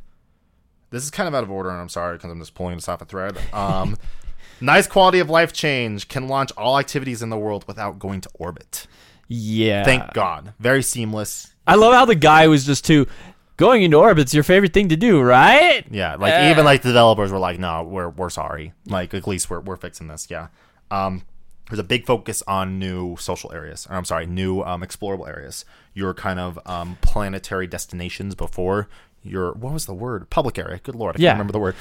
this 0.91 1.03
is 1.03 1.09
kind 1.11 1.27
of 1.27 1.35
out 1.35 1.43
of 1.43 1.51
order, 1.51 1.69
and 1.69 1.79
I'm 1.79 1.89
sorry 1.89 2.17
because 2.17 2.31
I'm 2.31 2.39
just 2.39 2.53
pulling 2.53 2.75
this 2.75 2.87
off 2.87 3.01
a 3.01 3.05
thread. 3.05 3.37
Um, 3.53 3.97
nice 4.61 4.87
quality 4.87 5.19
of 5.19 5.29
life 5.29 5.53
change 5.53 6.07
can 6.07 6.27
launch 6.27 6.51
all 6.57 6.77
activities 6.79 7.21
in 7.21 7.29
the 7.29 7.37
world 7.37 7.65
without 7.67 7.99
going 7.99 8.21
to 8.21 8.29
orbit. 8.35 8.87
Yeah, 9.27 9.83
Thank 9.83 10.13
God, 10.13 10.53
very 10.59 10.81
seamless. 10.81 11.53
I 11.67 11.75
love 11.75 11.93
how 11.93 12.05
the 12.05 12.15
guy 12.15 12.47
was 12.47 12.65
just 12.65 12.83
too 12.85 13.07
going 13.57 13.83
into 13.83 13.97
orbit's 13.97 14.33
your 14.33 14.43
favorite 14.43 14.73
thing 14.73 14.89
to 14.89 14.95
do, 14.97 15.21
right? 15.21 15.85
Yeah, 15.91 16.15
like 16.15 16.31
Yeah. 16.31 16.49
even 16.49 16.65
like 16.65 16.81
the 16.81 16.89
developers 16.89 17.31
were 17.31 17.37
like, 17.37 17.59
no, 17.59 17.83
we're 17.83 18.09
we're 18.09 18.29
sorry. 18.31 18.73
Like 18.87 19.13
at 19.13 19.27
least 19.27 19.49
we're 19.49 19.59
we're 19.59 19.75
fixing 19.75 20.07
this. 20.07 20.27
Yeah. 20.31 20.47
Um, 20.89 21.21
there's 21.69 21.79
a 21.79 21.83
big 21.83 22.05
focus 22.05 22.41
on 22.47 22.79
new 22.79 23.15
social 23.17 23.51
areas. 23.53 23.87
Or 23.89 23.95
I'm 23.95 24.05
sorry, 24.05 24.25
new 24.25 24.61
um, 24.61 24.81
explorable 24.81 25.27
areas. 25.27 25.65
Your 25.93 26.13
kind 26.13 26.39
of 26.39 26.59
um, 26.65 26.97
planetary 27.01 27.67
destinations 27.67 28.35
before 28.35 28.87
your 29.23 29.53
what 29.53 29.73
was 29.73 29.85
the 29.85 29.93
word? 29.93 30.29
Public 30.29 30.57
area. 30.57 30.79
Good 30.81 30.95
lord, 30.95 31.15
I 31.17 31.19
Yeah. 31.19 31.29
can't 31.29 31.35
remember 31.37 31.53
the 31.53 31.59
word. 31.59 31.75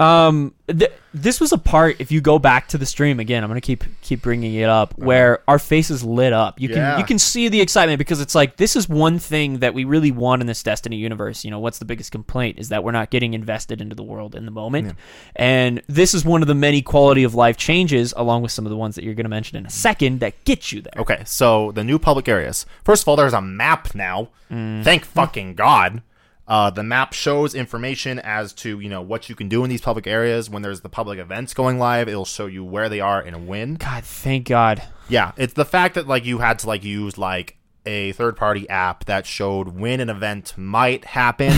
Um, 0.00 0.54
th- 0.66 0.90
this 1.12 1.40
was 1.40 1.52
a 1.52 1.58
part. 1.58 1.96
If 2.00 2.10
you 2.10 2.20
go 2.22 2.38
back 2.38 2.68
to 2.68 2.78
the 2.78 2.86
stream 2.86 3.20
again, 3.20 3.44
I'm 3.44 3.50
gonna 3.50 3.60
keep 3.60 3.84
keep 4.00 4.22
bringing 4.22 4.54
it 4.54 4.68
up, 4.68 4.96
where 4.96 5.40
our 5.46 5.58
faces 5.58 6.02
lit 6.02 6.32
up. 6.32 6.58
You 6.60 6.68
can 6.68 6.78
Yeah. 6.78 6.98
you 6.98 7.04
can 7.04 7.18
see 7.18 7.48
the 7.48 7.60
excitement 7.60 7.98
because 7.98 8.20
it's 8.20 8.34
like 8.34 8.56
this 8.56 8.76
is 8.76 8.88
one 8.88 9.18
thing 9.18 9.58
that 9.58 9.74
we 9.74 9.84
really 9.84 10.10
want 10.10 10.40
in 10.40 10.46
this 10.46 10.62
Destiny 10.62 10.96
universe. 10.96 11.44
You 11.44 11.50
know, 11.50 11.58
what's 11.58 11.78
the 11.78 11.84
biggest 11.84 12.12
complaint 12.12 12.58
is 12.58 12.70
that 12.70 12.82
we're 12.82 12.92
not 12.92 13.10
getting 13.10 13.34
invested 13.34 13.80
into 13.82 13.94
the 13.94 14.02
world 14.02 14.34
in 14.34 14.46
the 14.46 14.50
moment, 14.50 14.96
and 15.36 15.82
this 15.86 16.14
is 16.14 16.24
one 16.24 16.40
of 16.40 16.48
the 16.48 16.54
many 16.54 16.80
quality 16.80 17.22
of 17.24 17.34
life 17.34 17.56
changes, 17.58 18.14
along 18.16 18.40
with 18.42 18.52
some 18.52 18.64
of 18.64 18.70
the 18.70 18.76
ones 18.76 18.94
that 18.94 19.04
you're 19.04 19.14
gonna 19.14 19.28
mention 19.28 19.58
in 19.58 19.66
a 19.66 19.70
second, 19.70 20.20
that 20.20 20.44
get 20.44 20.72
you 20.72 20.80
there. 20.80 20.94
Okay, 20.96 21.22
so 21.26 21.72
the 21.72 21.84
new 21.84 21.98
public 21.98 22.26
areas. 22.28 22.64
First 22.84 23.02
of 23.02 23.08
all, 23.08 23.16
there's 23.16 23.34
a 23.34 23.42
map 23.42 23.94
now. 23.94 24.28
Mm. 24.50 24.82
Thank 24.82 25.04
fucking 25.04 25.56
God. 25.56 26.02
Uh, 26.50 26.68
the 26.68 26.82
map 26.82 27.12
shows 27.12 27.54
information 27.54 28.18
as 28.18 28.52
to 28.52 28.80
you 28.80 28.88
know 28.88 29.00
what 29.00 29.28
you 29.28 29.36
can 29.36 29.48
do 29.48 29.62
in 29.62 29.70
these 29.70 29.80
public 29.80 30.08
areas. 30.08 30.50
When 30.50 30.62
there's 30.62 30.80
the 30.80 30.88
public 30.88 31.20
events 31.20 31.54
going 31.54 31.78
live, 31.78 32.08
it'll 32.08 32.24
show 32.24 32.46
you 32.46 32.64
where 32.64 32.88
they 32.88 32.98
are 32.98 33.20
and 33.20 33.46
when. 33.46 33.74
God, 33.74 34.02
thank 34.02 34.48
God. 34.48 34.82
Yeah, 35.08 35.30
it's 35.36 35.54
the 35.54 35.64
fact 35.64 35.94
that 35.94 36.08
like 36.08 36.24
you 36.24 36.38
had 36.38 36.58
to 36.58 36.66
like 36.66 36.82
use 36.82 37.16
like 37.16 37.56
a 37.86 38.10
third 38.12 38.36
party 38.36 38.68
app 38.68 39.04
that 39.04 39.26
showed 39.26 39.68
when 39.68 40.00
an 40.00 40.10
event 40.10 40.54
might 40.56 41.04
happen. 41.04 41.52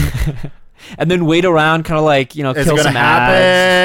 and 0.99 1.11
then 1.11 1.25
wait 1.25 1.47
around, 1.47 1.85
kind 1.85 1.99
of 1.99 2.05
like 2.05 2.37
you 2.37 2.43
know, 2.43 2.51
Is 2.51 2.67
kill 2.67 2.75
it 2.75 2.77
gonna 2.77 2.89
some 2.91 2.97
ads. 2.99 3.33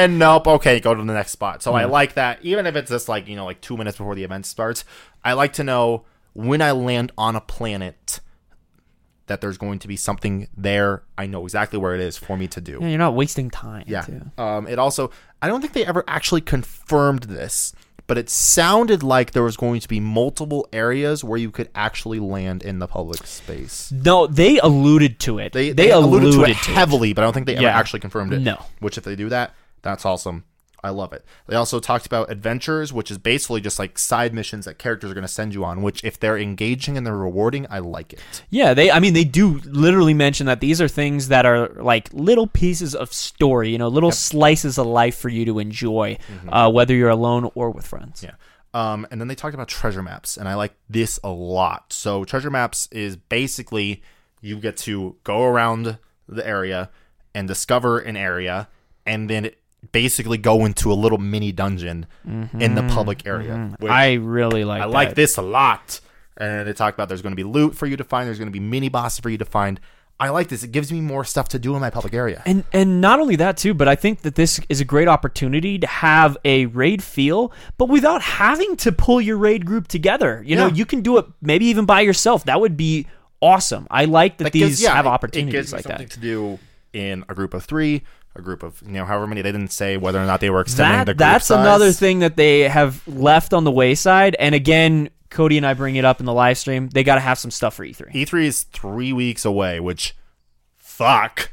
happen? 0.04 0.18
Nope. 0.18 0.46
Okay, 0.46 0.78
go 0.78 0.94
to 0.94 1.00
the 1.02 1.14
next 1.14 1.30
spot. 1.30 1.62
So 1.62 1.72
I 1.72 1.86
like 1.86 2.14
that. 2.14 2.40
Even 2.42 2.66
if 2.66 2.76
it's 2.76 2.90
just 2.90 3.08
like 3.08 3.28
you 3.28 3.34
know, 3.34 3.46
like 3.46 3.62
two 3.62 3.78
minutes 3.78 3.96
before 3.96 4.14
the 4.14 4.24
event 4.24 4.44
starts, 4.44 4.84
I 5.24 5.32
like 5.32 5.54
to 5.54 5.64
know 5.64 6.04
when 6.34 6.60
I 6.60 6.72
land 6.72 7.12
on 7.16 7.34
a 7.34 7.40
planet 7.40 8.20
that 9.28 9.40
there's 9.40 9.56
going 9.58 9.78
to 9.80 9.88
be 9.88 9.96
something 9.96 10.48
there. 10.56 11.02
I 11.16 11.26
know 11.26 11.44
exactly 11.44 11.78
where 11.78 11.94
it 11.94 12.00
is 12.00 12.16
for 12.16 12.36
me 12.36 12.48
to 12.48 12.60
do. 12.60 12.78
Yeah, 12.80 12.88
you're 12.88 12.98
not 12.98 13.14
wasting 13.14 13.50
time. 13.50 13.84
Yeah. 13.86 14.02
too. 14.02 14.22
Um, 14.36 14.66
it 14.66 14.78
also, 14.78 15.10
I 15.40 15.48
don't 15.48 15.60
think 15.60 15.72
they 15.72 15.86
ever 15.86 16.04
actually 16.08 16.40
confirmed 16.40 17.24
this, 17.24 17.72
but 18.06 18.18
it 18.18 18.28
sounded 18.30 19.02
like 19.02 19.32
there 19.32 19.42
was 19.42 19.56
going 19.56 19.80
to 19.80 19.88
be 19.88 20.00
multiple 20.00 20.66
areas 20.72 21.22
where 21.22 21.38
you 21.38 21.50
could 21.50 21.68
actually 21.74 22.18
land 22.20 22.62
in 22.62 22.78
the 22.78 22.86
public 22.88 23.26
space. 23.26 23.92
No, 23.92 24.26
they 24.26 24.58
alluded 24.58 25.20
to 25.20 25.38
it. 25.38 25.52
They, 25.52 25.72
They, 25.72 25.86
they 25.88 25.90
alluded, 25.92 26.32
to 26.32 26.42
it 26.42 26.46
to 26.46 26.50
it. 26.50 26.56
heavily, 26.74 27.12
but 27.12 27.22
I 27.22 27.26
don't 27.26 27.34
think 27.34 27.46
they 27.46 27.54
ever 27.56 27.64
Yeah. 27.64 27.78
actually 27.78 28.00
confirmed 28.00 28.32
it. 28.32 28.40
No. 28.40 28.62
Which, 28.80 28.96
if 28.98 29.04
they 29.04 29.14
do 29.16 29.28
that, 29.28 29.54
that's 29.82 30.04
awesome. 30.04 30.44
I 30.82 30.90
love 30.90 31.12
it. 31.12 31.24
They 31.46 31.56
also 31.56 31.80
talked 31.80 32.06
about 32.06 32.30
adventures, 32.30 32.92
which 32.92 33.10
is 33.10 33.18
basically 33.18 33.60
just 33.60 33.78
like 33.78 33.98
side 33.98 34.32
missions 34.32 34.64
that 34.64 34.78
characters 34.78 35.10
are 35.10 35.14
going 35.14 35.22
to 35.22 35.28
send 35.28 35.52
you 35.52 35.64
on. 35.64 35.82
Which, 35.82 36.04
if 36.04 36.20
they're 36.20 36.38
engaging 36.38 36.96
and 36.96 37.06
they're 37.06 37.16
rewarding, 37.16 37.66
I 37.68 37.80
like 37.80 38.12
it. 38.12 38.20
Yeah, 38.50 38.74
they. 38.74 38.90
I 38.90 39.00
mean, 39.00 39.14
they 39.14 39.24
do 39.24 39.60
literally 39.64 40.14
mention 40.14 40.46
that 40.46 40.60
these 40.60 40.80
are 40.80 40.88
things 40.88 41.28
that 41.28 41.46
are 41.46 41.68
like 41.70 42.08
little 42.12 42.46
pieces 42.46 42.94
of 42.94 43.12
story. 43.12 43.70
You 43.70 43.78
know, 43.78 43.88
little 43.88 44.12
slices 44.12 44.78
of 44.78 44.86
life 44.86 45.18
for 45.18 45.28
you 45.28 45.44
to 45.46 45.58
enjoy, 45.58 46.18
uh, 46.48 46.70
whether 46.70 46.94
you're 46.94 47.08
alone 47.08 47.50
or 47.54 47.70
with 47.70 47.86
friends. 47.86 48.22
Yeah. 48.22 48.34
Um, 48.74 49.06
and 49.10 49.20
then 49.20 49.28
they 49.28 49.34
talked 49.34 49.54
about 49.54 49.68
treasure 49.68 50.02
maps, 50.02 50.36
and 50.36 50.48
I 50.48 50.54
like 50.54 50.74
this 50.88 51.18
a 51.24 51.30
lot. 51.30 51.92
So 51.92 52.24
treasure 52.24 52.50
maps 52.50 52.88
is 52.92 53.16
basically 53.16 54.02
you 54.40 54.60
get 54.60 54.76
to 54.78 55.16
go 55.24 55.42
around 55.44 55.98
the 56.28 56.46
area 56.46 56.90
and 57.34 57.48
discover 57.48 57.98
an 57.98 58.16
area, 58.16 58.68
and 59.06 59.28
then 59.28 59.50
basically 59.92 60.38
go 60.38 60.64
into 60.64 60.92
a 60.92 60.94
little 60.94 61.18
mini 61.18 61.52
dungeon 61.52 62.06
in 62.24 62.74
the 62.74 62.82
mm-hmm. 62.82 62.88
public 62.88 63.26
area. 63.26 63.52
Mm-hmm. 63.52 63.82
which 63.82 63.92
I 63.92 64.14
really 64.14 64.64
like. 64.64 64.82
I 64.82 64.86
like 64.86 65.14
this 65.14 65.36
a 65.36 65.42
lot. 65.42 66.00
And 66.36 66.68
they 66.68 66.72
talk 66.72 66.94
about 66.94 67.08
there's 67.08 67.22
going 67.22 67.32
to 67.32 67.36
be 67.36 67.44
loot 67.44 67.74
for 67.74 67.86
you 67.86 67.96
to 67.96 68.04
find. 68.04 68.26
There's 68.26 68.38
going 68.38 68.48
to 68.48 68.52
be 68.52 68.60
mini 68.60 68.88
bosses 68.88 69.18
for 69.18 69.28
you 69.28 69.38
to 69.38 69.44
find. 69.44 69.80
I 70.20 70.30
like 70.30 70.48
this. 70.48 70.64
It 70.64 70.72
gives 70.72 70.92
me 70.92 71.00
more 71.00 71.24
stuff 71.24 71.48
to 71.50 71.60
do 71.60 71.74
in 71.74 71.80
my 71.80 71.90
public 71.90 72.12
area. 72.12 72.42
And 72.44 72.64
and 72.72 73.00
not 73.00 73.20
only 73.20 73.36
that 73.36 73.56
too, 73.56 73.72
but 73.72 73.86
I 73.86 73.94
think 73.94 74.22
that 74.22 74.34
this 74.34 74.60
is 74.68 74.80
a 74.80 74.84
great 74.84 75.06
opportunity 75.06 75.78
to 75.78 75.86
have 75.86 76.36
a 76.44 76.66
raid 76.66 77.04
feel, 77.04 77.52
but 77.76 77.88
without 77.88 78.22
having 78.22 78.76
to 78.78 78.90
pull 78.90 79.20
your 79.20 79.36
raid 79.36 79.64
group 79.64 79.86
together. 79.86 80.42
You 80.44 80.56
know, 80.56 80.66
you 80.66 80.86
can 80.86 81.02
do 81.02 81.18
it 81.18 81.26
maybe 81.40 81.66
even 81.66 81.84
by 81.84 82.00
yourself. 82.00 82.44
That 82.44 82.60
would 82.60 82.76
be 82.76 83.06
awesome. 83.40 83.86
I 83.90 84.06
like 84.06 84.38
that, 84.38 84.44
That 84.44 84.52
these 84.52 84.62
gives- 84.62 84.82
yeah, 84.82 84.94
have 84.94 85.06
opportunities 85.06 85.54
it 85.54 85.56
gives 85.56 85.72
me 85.72 85.76
like 85.76 85.82
something 85.84 86.06
that. 86.06 86.14
to 86.14 86.20
do 86.20 86.58
in 86.92 87.24
a 87.28 87.34
group 87.34 87.54
of 87.54 87.64
three, 87.64 88.02
a 88.38 88.42
group 88.42 88.62
of 88.62 88.82
you 88.86 88.92
know 88.94 89.04
however 89.04 89.26
many. 89.26 89.42
They 89.42 89.52
didn't 89.52 89.72
say 89.72 89.96
whether 89.96 90.20
or 90.22 90.26
not 90.26 90.40
they 90.40 90.50
were 90.50 90.60
extending 90.60 90.92
the 91.00 91.04
That 91.04 91.06
group 91.12 91.18
that's 91.18 91.46
size. 91.46 91.58
another 91.60 91.92
thing 91.92 92.20
that 92.20 92.36
they 92.36 92.60
have 92.68 93.06
left 93.08 93.52
on 93.52 93.64
the 93.64 93.70
wayside. 93.72 94.36
And 94.38 94.54
again, 94.54 95.10
Kody 95.30 95.56
and 95.56 95.66
I 95.66 95.74
bring 95.74 95.96
it 95.96 96.04
up 96.04 96.20
in 96.20 96.26
the 96.26 96.32
live 96.32 96.56
stream. 96.58 96.88
They 96.88 97.02
got 97.04 97.16
to 97.16 97.20
have 97.20 97.38
some 97.38 97.50
stuff 97.50 97.74
for 97.74 97.84
E 97.84 97.92
E3. 97.92 98.12
E3 98.12 98.44
is 98.44 98.62
three 98.64 99.12
weeks 99.12 99.44
away, 99.44 99.80
which 99.80 100.16
fuck. 100.76 101.52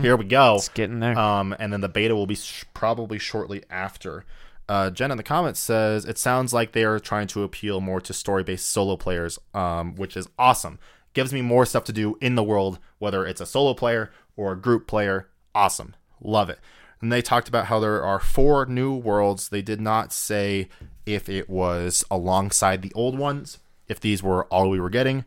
Here 0.00 0.16
we 0.16 0.24
go. 0.24 0.38
Mm-hmm. 0.54 0.56
It's 0.56 0.68
getting 0.68 1.00
there. 1.00 1.18
Um, 1.18 1.54
and 1.58 1.72
then 1.72 1.80
the 1.80 1.88
beta 1.88 2.14
will 2.14 2.26
be 2.26 2.34
sh- 2.34 2.64
probably 2.74 3.18
shortly 3.18 3.62
after. 3.70 4.24
Uh, 4.68 4.90
Jen 4.90 5.10
in 5.10 5.16
the 5.16 5.22
comments 5.22 5.60
says 5.60 6.04
it 6.04 6.18
sounds 6.18 6.52
like 6.52 6.72
they 6.72 6.84
are 6.84 6.98
trying 6.98 7.26
to 7.28 7.42
appeal 7.42 7.80
more 7.80 8.00
to 8.00 8.12
story-based 8.12 8.68
solo 8.68 8.96
players, 8.96 9.38
um, 9.54 9.94
which 9.94 10.16
is 10.16 10.28
awesome. 10.38 10.78
Gives 11.14 11.32
me 11.32 11.42
more 11.42 11.64
stuff 11.64 11.84
to 11.84 11.92
do 11.92 12.16
in 12.20 12.34
the 12.34 12.42
world, 12.42 12.78
whether 12.98 13.24
it's 13.24 13.40
a 13.40 13.46
solo 13.46 13.72
player 13.74 14.10
or 14.36 14.52
a 14.52 14.56
group 14.60 14.86
player. 14.86 15.28
Awesome, 15.54 15.94
love 16.22 16.50
it. 16.50 16.58
And 17.00 17.12
they 17.12 17.22
talked 17.22 17.48
about 17.48 17.66
how 17.66 17.80
there 17.80 18.02
are 18.02 18.20
four 18.20 18.64
new 18.66 18.94
worlds. 18.94 19.48
They 19.48 19.62
did 19.62 19.80
not 19.80 20.12
say 20.12 20.68
if 21.04 21.28
it 21.28 21.50
was 21.50 22.04
alongside 22.10 22.82
the 22.82 22.92
old 22.94 23.18
ones, 23.18 23.58
if 23.88 23.98
these 23.98 24.22
were 24.22 24.44
all 24.44 24.70
we 24.70 24.80
were 24.80 24.90
getting 24.90 25.24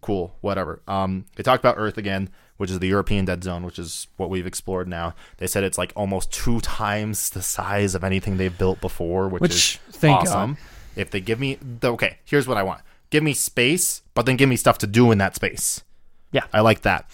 cool, 0.00 0.36
whatever. 0.40 0.80
Um, 0.86 1.26
they 1.36 1.42
talked 1.42 1.62
about 1.62 1.76
Earth 1.78 1.98
again, 1.98 2.30
which 2.56 2.70
is 2.70 2.78
the 2.78 2.88
European 2.88 3.24
Dead 3.24 3.42
Zone, 3.42 3.64
which 3.64 3.78
is 3.78 4.06
what 4.16 4.30
we've 4.30 4.46
explored 4.46 4.88
now. 4.88 5.14
They 5.38 5.46
said 5.46 5.64
it's 5.64 5.78
like 5.78 5.92
almost 5.96 6.32
two 6.32 6.60
times 6.60 7.30
the 7.30 7.42
size 7.42 7.94
of 7.94 8.04
anything 8.04 8.36
they've 8.36 8.56
built 8.56 8.80
before, 8.80 9.28
which, 9.28 9.42
Which, 9.42 9.54
is 9.54 9.78
thank 9.90 10.20
awesome. 10.20 10.54
God. 10.54 10.62
If 10.96 11.10
they 11.10 11.20
give 11.20 11.38
me, 11.38 11.58
the, 11.60 11.92
okay, 11.92 12.18
here's 12.24 12.48
what 12.48 12.56
I 12.56 12.62
want: 12.62 12.82
give 13.10 13.22
me 13.22 13.34
space, 13.34 14.02
but 14.14 14.26
then 14.26 14.36
give 14.36 14.48
me 14.48 14.56
stuff 14.56 14.78
to 14.78 14.86
do 14.86 15.12
in 15.12 15.18
that 15.18 15.34
space. 15.34 15.82
Yeah. 16.32 16.44
I 16.52 16.60
like 16.60 16.82
that. 16.82 17.10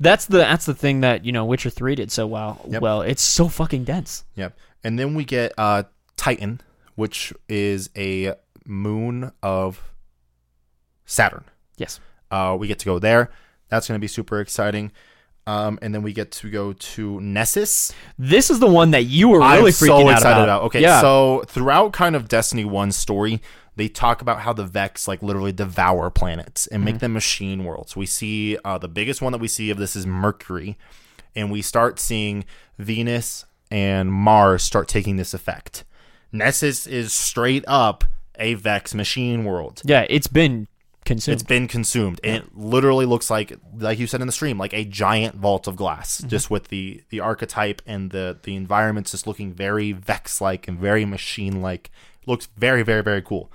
That's 0.00 0.26
the 0.26 0.38
that's 0.38 0.66
the 0.66 0.74
thing 0.74 1.00
that 1.00 1.24
you 1.24 1.32
know 1.32 1.44
Witcher 1.44 1.70
Three 1.70 1.94
did 1.94 2.12
so 2.12 2.26
well. 2.26 2.60
Yep. 2.68 2.82
Well, 2.82 3.02
it's 3.02 3.22
so 3.22 3.48
fucking 3.48 3.84
dense. 3.84 4.24
Yep. 4.36 4.56
And 4.84 4.98
then 4.98 5.14
we 5.14 5.24
get 5.24 5.52
uh, 5.58 5.84
Titan, 6.16 6.60
which 6.94 7.32
is 7.48 7.90
a 7.96 8.34
moon 8.64 9.32
of 9.42 9.92
Saturn. 11.04 11.44
Yes. 11.76 12.00
Uh, 12.30 12.56
we 12.58 12.68
get 12.68 12.78
to 12.80 12.84
go 12.84 12.98
there. 12.98 13.30
That's 13.68 13.88
going 13.88 13.96
to 13.98 14.00
be 14.00 14.08
super 14.08 14.40
exciting. 14.40 14.92
Um, 15.46 15.78
and 15.80 15.94
then 15.94 16.02
we 16.02 16.12
get 16.12 16.30
to 16.32 16.50
go 16.50 16.74
to 16.74 17.20
Nessus. 17.22 17.92
This 18.18 18.50
is 18.50 18.60
the 18.60 18.66
one 18.66 18.90
that 18.90 19.04
you 19.04 19.30
were 19.30 19.40
really 19.40 19.50
I'm 19.50 19.64
freaking 19.64 19.86
so 19.86 20.08
out 20.08 20.12
excited 20.12 20.42
about. 20.42 20.44
about. 20.44 20.62
Okay, 20.64 20.82
yeah. 20.82 21.00
so 21.00 21.42
throughout 21.46 21.94
kind 21.94 22.14
of 22.14 22.28
Destiny 22.28 22.66
One 22.66 22.92
story, 22.92 23.40
they 23.78 23.88
talk 23.88 24.20
about 24.20 24.40
how 24.40 24.52
the 24.52 24.64
Vex 24.64 25.08
like 25.08 25.22
literally 25.22 25.52
devour 25.52 26.10
planets 26.10 26.66
and 26.66 26.80
Mm-hmm. 26.80 26.84
make 26.84 26.98
them 26.98 27.12
machine 27.14 27.64
worlds. 27.64 27.96
We 27.96 28.06
see 28.06 28.58
uh, 28.64 28.76
the 28.78 28.88
biggest 28.88 29.22
one 29.22 29.32
that 29.32 29.40
we 29.40 29.48
see 29.48 29.70
of 29.70 29.78
this 29.78 29.96
is 29.96 30.06
Mercury, 30.06 30.76
and 31.34 31.50
we 31.50 31.62
start 31.62 31.98
seeing 31.98 32.44
Venus 32.78 33.44
and 33.70 34.12
Mars 34.12 34.62
start 34.62 34.88
taking 34.88 35.16
this 35.16 35.32
effect. 35.34 35.84
Nessus 36.32 36.86
is 36.86 37.12
straight 37.12 37.64
up 37.66 38.04
a 38.38 38.54
Vex 38.54 38.94
machine 38.94 39.44
world. 39.44 39.80
yeah, 39.84 40.06
it's 40.08 40.26
been 40.28 40.68
consumed. 41.04 41.32
It's 41.34 41.42
been 41.42 41.68
consumed, 41.68 42.20
and 42.22 42.36
it 42.44 42.56
literally 42.56 43.06
looks 43.06 43.30
like, 43.30 43.56
like 43.78 43.98
you 43.98 44.06
said 44.06 44.20
in 44.20 44.26
the 44.26 44.32
stream, 44.32 44.58
like 44.58 44.74
a 44.74 44.84
giant 44.84 45.36
vault 45.36 45.66
of 45.66 45.74
glass, 45.76 46.18
Mm-hmm. 46.18 46.28
just 46.28 46.50
with 46.50 46.68
the 46.68 47.02
the 47.10 47.20
archetype 47.20 47.80
and 47.86 48.10
the 48.10 48.38
the 48.42 48.54
environments 48.56 49.10
just 49.12 49.26
looking 49.26 49.52
very 49.52 49.92
Vex 49.92 50.40
like 50.40 50.68
and 50.68 50.78
very 50.78 51.04
machine 51.04 51.62
like. 51.62 51.90
Looks 52.26 52.46
very 52.58 52.82
very 52.82 53.02
very 53.02 53.22
cool. 53.22 53.50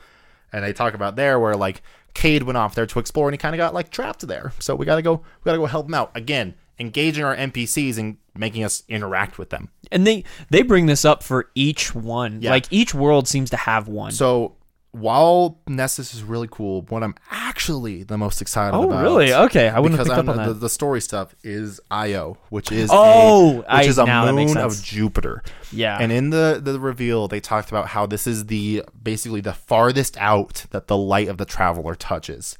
And 0.53 0.63
they 0.63 0.71
talk 0.73 0.93
about 0.93 1.15
there 1.15 1.39
where 1.39 1.55
like 1.55 1.81
Cayde 2.13 2.43
went 2.43 2.57
off 2.57 2.75
there 2.75 2.85
to 2.85 2.99
explore, 2.99 3.27
and 3.27 3.33
he 3.33 3.37
kind 3.37 3.55
of 3.55 3.57
got 3.57 3.73
like 3.73 3.89
trapped 3.89 4.25
there. 4.27 4.53
So 4.59 4.75
we 4.75 4.85
gotta 4.85 5.01
go, 5.01 5.15
we 5.15 5.49
gotta 5.49 5.57
go 5.57 5.65
help 5.65 5.87
him 5.87 5.95
out 5.95 6.11
again, 6.15 6.53
engaging 6.79 7.23
our 7.25 7.35
NPCs 7.35 7.97
and 7.97 8.17
making 8.35 8.63
us 8.63 8.83
interact 8.87 9.37
with 9.37 9.49
them. 9.49 9.69
and 9.91 10.05
they 10.07 10.23
they 10.49 10.61
bring 10.61 10.85
this 10.85 11.03
up 11.05 11.23
for 11.23 11.49
each 11.55 11.93
one. 11.95 12.41
Yeah. 12.41 12.51
Like 12.51 12.65
each 12.71 12.93
world 12.93 13.27
seems 13.27 13.49
to 13.49 13.57
have 13.57 13.87
one. 13.87 14.11
So 14.11 14.55
while 14.93 15.57
Nessus 15.67 16.13
is 16.13 16.23
really 16.23 16.47
cool, 16.49 16.83
what 16.83 17.01
I'm 17.03 17.15
actually 17.31 18.03
the 18.03 18.17
most 18.17 18.41
excited 18.41 18.77
oh, 18.77 18.83
about. 18.83 19.01
really? 19.01 19.33
Okay, 19.33 19.67
I 19.67 19.79
wouldn't 19.79 19.97
have 19.97 20.05
picked 20.07 20.17
I'm, 20.19 20.29
up 20.29 20.37
on 20.37 20.43
the, 20.47 20.53
that. 20.53 20.59
the 20.59 20.69
story 20.69 21.01
stuff 21.01 21.35
is 21.43 21.81
Io, 21.89 22.37
which 22.49 22.71
is 22.71 22.89
Oh, 22.93 23.53
a, 23.53 23.55
which 23.57 23.65
I- 23.67 23.83
is 23.83 23.97
a 23.97 24.05
now 24.05 24.25
that 24.25 24.33
makes 24.33 24.53
moon 24.53 24.63
of. 24.63 24.81
Jupiter. 24.83 25.43
Yeah. 25.71 25.97
and 25.99 26.11
in 26.11 26.29
the 26.29 26.61
the 26.63 26.79
reveal, 26.79 27.27
they 27.27 27.39
talked 27.39 27.69
about 27.69 27.87
how 27.87 28.05
this 28.05 28.27
is 28.27 28.45
the 28.45 28.83
basically 29.01 29.41
the 29.41 29.53
farthest 29.53 30.15
out 30.17 30.65
that 30.69 30.87
the 30.87 30.95
light 30.97 31.27
of 31.27 31.37
the 31.39 31.45
traveler 31.45 31.95
touches, 31.95 32.57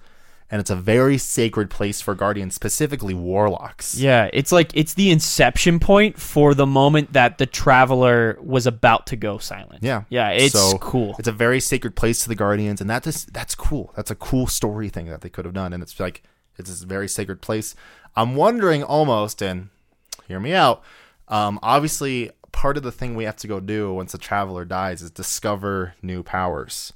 and 0.53 0.59
it's 0.59 0.69
a 0.69 0.75
very 0.75 1.17
sacred 1.17 1.71
place 1.71 1.99
for 1.99 2.13
guardians, 2.13 2.53
specifically 2.53 3.15
warlocks. 3.15 3.97
yeah, 3.97 4.29
it's 4.31 4.51
like 4.51 4.69
it's 4.75 4.93
the 4.93 5.09
inception 5.09 5.79
point 5.79 6.19
for 6.19 6.53
the 6.53 6.67
moment 6.67 7.11
that 7.13 7.39
the 7.39 7.47
traveler 7.47 8.37
was 8.39 8.67
about 8.67 9.07
to 9.07 9.15
go 9.15 9.39
silent. 9.39 9.81
Yeah, 9.81 10.03
Yeah, 10.09 10.29
it's 10.29 10.53
So, 10.53 10.77
cool. 10.77 11.15
It's 11.17 11.27
a 11.27 11.31
very 11.31 11.59
sacred 11.59 11.95
place 11.95 12.21
to 12.21 12.29
the 12.29 12.35
guardians, 12.35 12.81
and 12.81 12.87
that 12.91 13.07
is 13.07 13.25
that's 13.25 13.55
cool. 13.55 13.93
That's 13.95 14.11
a 14.11 14.15
cool 14.15 14.45
story 14.45 14.89
thing 14.89 15.07
that 15.07 15.21
they 15.21 15.29
could 15.29 15.45
have 15.45 15.55
done, 15.55 15.73
and 15.73 15.81
it's 15.81 15.99
like 15.99 16.21
it's 16.59 16.69
this 16.69 16.83
very 16.83 17.07
sacred 17.07 17.41
place. 17.41 17.73
I'm 18.15 18.35
wondering 18.35 18.83
almost, 18.83 19.41
and 19.41 19.69
hear 20.27 20.39
me 20.39 20.53
out. 20.53 20.83
Um, 21.29 21.57
obviously, 21.63 22.29
part 22.51 22.77
of 22.77 22.83
the 22.83 22.91
thing 22.91 23.15
we 23.15 23.23
have 23.23 23.37
to 23.37 23.47
go 23.47 23.59
do 23.59 23.91
once 23.91 24.11
the 24.11 24.19
traveler 24.19 24.65
dies 24.65 25.01
is 25.01 25.09
discover 25.09 25.95
new 26.03 26.21
powers. 26.21 26.93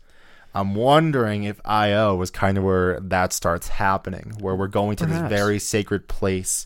I'm 0.57 0.73
wondering 0.73 1.43
if 1.43 1.61
IO 1.65 2.15
was 2.15 2.31
kind 2.31 2.57
of 2.57 2.63
where 2.63 2.99
that 2.99 3.31
starts 3.31 3.67
happening, 3.67 4.33
where 4.39 4.55
we're 4.55 4.67
going 4.67 4.95
to 4.97 5.05
Perhaps. 5.05 5.29
this 5.29 5.39
very 5.39 5.59
sacred 5.59 6.07
place 6.07 6.65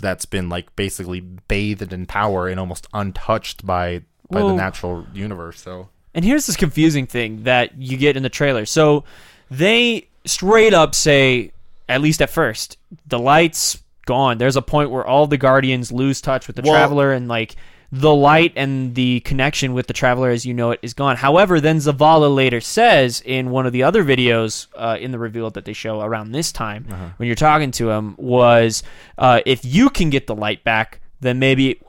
that's 0.00 0.26
been 0.26 0.48
like 0.48 0.74
basically 0.76 1.18
bathed 1.20 1.92
in 1.92 2.06
power 2.06 2.46
and 2.46 2.60
almost 2.60 2.86
untouched 2.94 3.66
by 3.66 4.02
by 4.30 4.40
the 4.40 4.54
natural 4.54 5.06
universe. 5.12 5.60
So 5.60 5.88
And 6.14 6.24
here's 6.24 6.46
this 6.46 6.54
confusing 6.56 7.06
thing 7.06 7.42
that 7.44 7.76
you 7.80 7.96
get 7.96 8.16
in 8.16 8.22
the 8.22 8.28
trailer. 8.28 8.64
So 8.66 9.02
they 9.50 10.06
straight 10.24 10.72
up 10.74 10.94
say, 10.94 11.50
at 11.88 12.00
least 12.00 12.22
at 12.22 12.30
first, 12.30 12.76
the 13.06 13.18
lights 13.18 13.82
gone. 14.06 14.38
There's 14.38 14.54
a 14.56 14.62
point 14.62 14.90
where 14.90 15.04
all 15.04 15.26
the 15.26 15.36
guardians 15.38 15.90
lose 15.90 16.20
touch 16.20 16.46
with 16.46 16.54
the 16.56 16.62
Well- 16.62 16.74
traveler 16.74 17.12
and 17.12 17.26
like 17.26 17.56
the 17.90 18.14
light 18.14 18.52
and 18.54 18.94
the 18.94 19.20
connection 19.20 19.72
with 19.72 19.86
the 19.86 19.94
traveler 19.94 20.28
as 20.30 20.44
you 20.44 20.52
know 20.52 20.72
it 20.72 20.80
is 20.82 20.92
gone. 20.92 21.16
However, 21.16 21.58
then 21.60 21.78
Zavala 21.78 22.34
later 22.34 22.60
says 22.60 23.22
in 23.24 23.50
one 23.50 23.64
of 23.66 23.72
the 23.72 23.82
other 23.82 24.04
videos 24.04 24.66
uh, 24.76 24.98
in 25.00 25.10
the 25.10 25.18
reveal 25.18 25.48
that 25.50 25.64
they 25.64 25.72
show 25.72 26.00
around 26.02 26.32
this 26.32 26.52
time 26.52 26.86
Uh-huh. 26.90 27.08
when 27.16 27.26
you're 27.28 27.36
talking 27.36 27.70
to 27.72 27.90
him 27.90 28.14
was 28.18 28.82
uh, 29.16 29.40
if 29.46 29.64
you 29.64 29.88
can 29.88 30.10
get 30.10 30.26
the 30.26 30.34
light 30.34 30.64
back, 30.64 31.00
then 31.20 31.38
maybe 31.38 31.80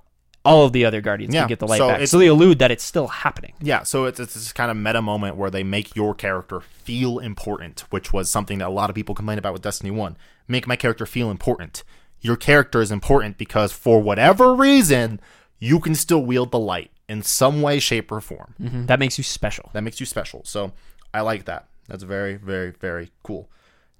all 0.45 0.64
of 0.66 0.72
the 0.72 0.86
other 0.86 1.02
guardians 1.02 1.34
Yeah, 1.36 1.41
can 1.41 1.50
get 1.50 1.60
the 1.60 1.68
light 1.68 1.80
so 1.80 1.88
back. 1.89 2.08
So 2.08 2.18
they 2.18 2.28
allude 2.28 2.60
that 2.60 2.72
it's 2.72 2.84
still 2.84 3.08
happening. 3.08 3.54
Yeah, 3.62 3.84
so 3.84 4.06
it's, 4.06 4.22
it's 4.22 4.36
this 4.36 4.54
kind 4.54 4.72
of 4.72 4.78
meta 4.78 5.02
moment 5.02 5.36
where 5.36 5.50
they 5.50 5.64
make 5.64 5.97
your 5.97 6.16
character 6.16 6.62
feel 6.62 7.20
important, 7.20 7.82
which 7.89 8.14
was 8.14 8.30
something 8.32 8.60
that 8.60 8.70
a 8.70 8.72
lot 8.72 8.89
of 8.89 8.95
people 8.95 9.14
complained 9.14 9.39
about 9.39 9.52
with 9.52 9.62
Destiny 9.62 9.91
1. 9.91 10.16
Make 10.47 10.66
my 10.66 10.78
character 10.78 11.06
feel 11.06 11.30
important. 11.30 11.84
Your 12.22 12.38
character 12.38 12.82
is 12.82 12.89
important 12.89 13.38
because 13.38 13.74
for 13.74 14.02
whatever 14.02 14.56
reason, 14.56 15.20
you 15.60 15.80
can 15.80 15.95
still 15.95 16.24
wield 16.24 16.51
the 16.51 16.60
light 16.60 16.91
in 17.07 17.22
some 17.22 17.62
way, 17.62 17.80
shape, 17.80 18.12
or 18.12 18.22
form. 18.22 18.55
Mhm. 18.60 18.88
That 18.88 18.99
makes 18.99 19.18
you 19.18 19.24
special. 19.24 19.70
That 19.74 19.82
makes 19.84 19.99
you 19.99 20.05
special. 20.05 20.41
So 20.45 20.72
I 21.14 21.22
like 21.22 21.45
that. 21.45 21.68
That's 21.88 22.03
very, 22.03 22.36
very, 22.36 22.72
very 22.72 23.12
cool. 23.24 23.49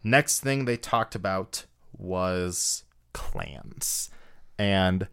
Next 0.04 0.40
thing 0.42 0.66
they 0.66 0.78
talked 0.78 1.16
about 1.16 1.66
was 1.98 2.84
clans. 3.14 4.10
And 4.58 5.08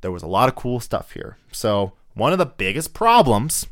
there 0.00 0.10
was 0.12 0.22
a 0.22 0.26
lot 0.28 0.48
of 0.48 0.54
cool 0.54 0.80
stuff 0.80 1.12
here. 1.12 1.36
So 1.52 1.92
one 2.14 2.32
of 2.32 2.38
the 2.38 2.46
biggest 2.46 2.94
problems 2.94 3.66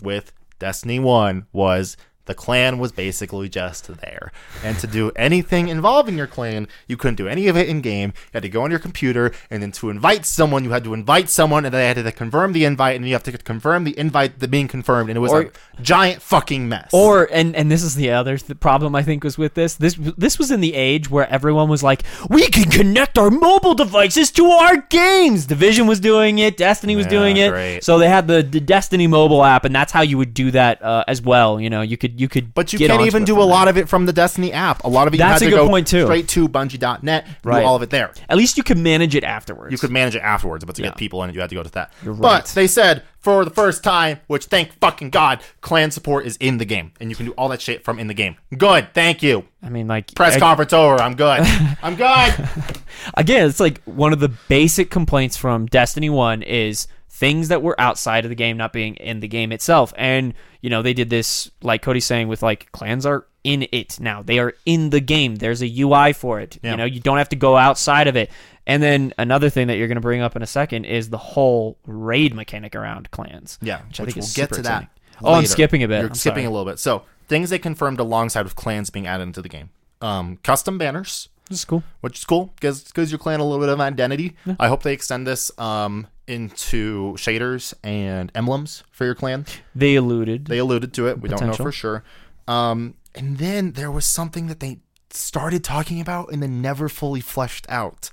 with 0.00 0.32
Destiny 0.58 0.98
1 0.98 1.46
was 1.52 1.96
the 2.30 2.34
clan 2.34 2.78
was 2.78 2.92
basically 2.92 3.48
just 3.48 3.88
there. 4.00 4.30
And 4.64 4.78
to 4.78 4.86
do 4.86 5.10
anything 5.16 5.68
involving 5.68 6.16
your 6.16 6.26
clan, 6.28 6.68
you 6.86 6.96
couldn't 6.96 7.16
do 7.16 7.26
any 7.28 7.48
of 7.48 7.56
it 7.56 7.68
in 7.68 7.80
game. 7.80 8.10
You 8.26 8.30
had 8.34 8.42
to 8.44 8.48
go 8.48 8.62
on 8.62 8.70
your 8.70 8.78
computer, 8.78 9.32
and 9.50 9.62
then 9.62 9.72
to 9.72 9.90
invite 9.90 10.24
someone, 10.24 10.64
you 10.64 10.70
had 10.70 10.84
to 10.84 10.94
invite 10.94 11.28
someone, 11.28 11.64
and 11.64 11.74
then 11.74 11.80
they 11.80 12.00
had 12.00 12.04
to 12.06 12.12
confirm 12.12 12.52
the 12.52 12.64
invite, 12.64 12.94
and 12.96 13.04
you 13.06 13.12
have 13.14 13.24
to 13.24 13.32
confirm 13.32 13.84
the 13.84 13.98
invite 13.98 14.38
the 14.38 14.48
being 14.48 14.68
confirmed, 14.68 15.10
and 15.10 15.16
it 15.16 15.20
was 15.20 15.32
Or- 15.32 15.42
a 15.42 15.82
giant 15.82 16.22
fucking 16.22 16.68
mess. 16.68 16.88
Or 16.92 17.28
and 17.32 17.56
and 17.56 17.70
this 17.70 17.82
is 17.82 17.94
the 17.96 18.10
other 18.12 18.38
th- 18.38 18.60
problem 18.60 18.94
I 18.94 19.02
think 19.02 19.24
was 19.24 19.36
with 19.36 19.54
this. 19.54 19.74
This 19.74 19.96
this 20.16 20.38
was 20.38 20.50
in 20.50 20.60
the 20.60 20.74
age 20.74 21.10
where 21.10 21.28
everyone 21.28 21.68
was 21.68 21.82
like, 21.82 22.02
we 22.28 22.46
can 22.48 22.70
connect 22.70 23.18
our 23.18 23.30
mobile 23.30 23.74
devices 23.74 24.30
to 24.32 24.46
our 24.46 24.76
games. 24.90 25.46
Division 25.46 25.86
was 25.86 25.98
doing 26.00 26.38
it, 26.38 26.56
Destiny 26.56 26.94
was 26.96 27.06
Yeah, 27.06 27.10
doing 27.10 27.36
it. 27.38 27.50
great. 27.50 27.82
So 27.84 27.98
they 27.98 28.08
had 28.08 28.28
the, 28.28 28.42
the 28.42 28.60
Destiny 28.60 29.06
mobile 29.06 29.42
app, 29.44 29.64
and 29.64 29.74
that's 29.74 29.90
how 29.92 30.02
you 30.02 30.18
would 30.18 30.34
do 30.34 30.50
that 30.52 30.82
uh, 30.82 31.04
as 31.08 31.20
well. 31.22 31.58
You 31.60 31.70
know, 31.70 31.80
you 31.80 31.96
could 31.96 32.19
you 32.20 32.28
could. 32.28 32.52
But 32.54 32.72
you 32.72 32.78
can't 32.78 33.02
even 33.06 33.24
do 33.24 33.40
a 33.40 33.44
lot 33.44 33.68
of 33.68 33.76
it 33.76 33.88
from 33.88 34.06
the 34.06 34.12
Destiny 34.12 34.52
app. 34.52 34.84
A 34.84 34.88
lot 34.88 35.08
of 35.08 35.14
it 35.14 35.18
That's 35.18 35.40
you 35.40 35.46
a 35.48 35.50
had 35.50 35.56
to 35.56 35.56
good 35.56 35.64
go 35.64 35.68
point, 35.68 35.86
too. 35.86 36.04
straight 36.04 36.28
to 36.28 36.48
Bungie.net, 36.48 37.26
Right. 37.42 37.60
do 37.60 37.66
all 37.66 37.76
of 37.76 37.82
it 37.82 37.90
there. 37.90 38.12
At 38.28 38.36
least 38.36 38.56
you 38.56 38.62
can 38.62 38.82
manage 38.82 39.14
it 39.14 39.24
afterwards. 39.24 39.72
You 39.72 39.78
could 39.78 39.90
manage 39.90 40.14
it 40.14 40.20
afterwards, 40.22 40.64
but 40.64 40.74
to 40.76 40.82
Yeah. 40.82 40.88
get 40.90 40.98
people 40.98 41.22
in 41.24 41.30
it, 41.30 41.34
you 41.34 41.40
had 41.40 41.50
to 41.50 41.56
go 41.56 41.62
to 41.62 41.70
that. 41.72 41.92
You're 42.04 42.12
right. 42.14 42.20
But 42.22 42.46
they 42.54 42.66
said 42.66 43.02
for 43.20 43.44
the 43.44 43.50
first 43.50 43.82
time, 43.82 44.20
which 44.26 44.44
thank 44.46 44.78
fucking 44.80 45.10
God, 45.10 45.40
clan 45.60 45.90
support 45.90 46.26
is 46.26 46.36
in 46.38 46.58
the 46.58 46.64
game, 46.64 46.92
and 47.00 47.10
you 47.10 47.16
can 47.16 47.26
do 47.26 47.32
all 47.32 47.48
that 47.48 47.60
shit 47.60 47.84
from 47.84 47.98
in 47.98 48.06
the 48.06 48.14
game. 48.14 48.36
Good, 48.56 48.94
thank 48.94 49.22
you. 49.22 49.44
I 49.62 49.68
mean, 49.68 49.88
like 49.88 50.14
Press 50.14 50.36
I- 50.36 50.38
conference 50.38 50.72
over. 50.72 51.00
I'm 51.00 51.14
good. 51.14 51.40
I'm 51.82 51.96
good. 51.96 52.48
again, 53.14 53.46
it's 53.48 53.60
like 53.60 53.82
one 53.84 54.12
of 54.12 54.20
the 54.20 54.28
basic 54.48 54.90
complaints 54.90 55.36
from 55.36 55.66
Destiny 55.66 56.10
1 56.10 56.42
is 56.42 56.86
things 57.08 57.48
that 57.48 57.62
were 57.62 57.78
outside 57.78 58.24
of 58.24 58.28
the 58.30 58.34
game 58.34 58.56
not 58.56 58.72
being 58.72 58.94
in 58.96 59.20
the 59.20 59.28
game 59.28 59.52
itself. 59.52 59.92
And, 59.96 60.32
you 60.60 60.70
know, 60.70 60.82
they 60.82 60.94
did 60.94 61.10
this, 61.10 61.50
like 61.62 61.82
Kody's 61.82 62.04
saying, 62.04 62.28
with 62.28 62.42
like 62.42 62.70
clans 62.72 63.06
are 63.06 63.26
in 63.44 63.66
it 63.72 63.98
now. 64.00 64.22
They 64.22 64.38
are 64.38 64.54
in 64.66 64.90
the 64.90 65.00
game. 65.00 65.36
There's 65.36 65.62
a 65.62 65.80
UI 65.80 66.12
for 66.12 66.40
it. 66.40 66.58
Yeah. 66.62 66.72
You 66.72 66.76
know, 66.76 66.84
you 66.84 67.00
don't 67.00 67.18
have 67.18 67.30
to 67.30 67.36
go 67.36 67.56
outside 67.56 68.06
of 68.08 68.16
it. 68.16 68.30
And 68.66 68.82
then 68.82 69.14
another 69.18 69.50
thing 69.50 69.68
that 69.68 69.78
you're 69.78 69.88
going 69.88 69.96
to 69.96 70.02
bring 70.02 70.20
up 70.20 70.36
in 70.36 70.42
a 70.42 70.46
second 70.46 70.84
is 70.84 71.10
the 71.10 71.18
whole 71.18 71.78
raid 71.86 72.34
mechanic 72.34 72.76
around 72.76 73.10
clans. 73.10 73.58
Yeah, 73.62 73.82
which 73.88 74.00
I 74.00 74.04
which 74.04 74.14
think 74.14 74.24
we'll 74.24 74.34
get 74.34 74.52
to 74.54 74.62
that. 74.62 74.88
Oh, 75.22 75.34
I'm 75.34 75.46
skipping 75.46 75.82
a 75.82 75.88
bit. 75.88 76.00
You're 76.00 76.08
I'm 76.08 76.14
skipping 76.14 76.44
sorry. 76.44 76.46
a 76.46 76.50
little 76.50 76.70
bit. 76.70 76.78
So 76.78 77.02
things 77.28 77.50
they 77.50 77.58
confirmed 77.58 78.00
alongside 78.00 78.42
with 78.42 78.56
clans 78.56 78.90
being 78.90 79.06
added 79.06 79.24
into 79.24 79.42
the 79.42 79.48
game. 79.48 79.70
Um, 80.00 80.38
custom 80.42 80.78
banners. 80.78 81.28
This 81.48 81.58
is 81.60 81.64
cool. 81.64 81.82
which 82.00 82.18
is 82.18 82.24
cool 82.24 82.54
gives 82.60 82.92
gives 82.92 83.10
your 83.10 83.18
clan 83.18 83.40
a 83.40 83.44
little 83.44 83.58
bit 83.58 83.68
of 83.68 83.80
identity. 83.80 84.36
I 84.60 84.68
hope 84.68 84.84
they 84.84 84.92
extend 84.92 85.26
this 85.26 85.50
um 85.58 86.06
into 86.30 87.14
shaders 87.16 87.74
and 87.82 88.32
emblems 88.34 88.84
for 88.90 89.04
your 89.04 89.14
clan. 89.14 89.44
They 89.74 89.96
alluded. 89.96 90.46
They 90.46 90.58
alluded 90.58 90.94
to 90.94 91.08
it. 91.08 91.20
We 91.20 91.28
don't 91.28 91.46
know 91.46 91.52
for 91.52 91.72
sure. 91.72 92.04
Um, 92.48 92.94
and 93.14 93.38
then 93.38 93.72
there 93.72 93.90
was 93.90 94.06
something 94.06 94.46
that 94.46 94.60
they 94.60 94.78
started 95.10 95.64
talking 95.64 96.00
about 96.00 96.32
and 96.32 96.42
then 96.42 96.62
never 96.62 96.88
fully 96.88 97.20
fleshed 97.20 97.66
out. 97.68 98.10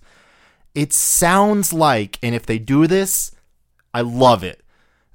It 0.74 0.94
sounds 0.94 1.72
like, 1.72 2.20
and 2.22 2.36
if 2.36 2.46
they 2.46 2.60
do 2.60 2.88
this, 2.88 3.32
I 3.94 4.02
love 4.02 4.44
it. 4.44 4.64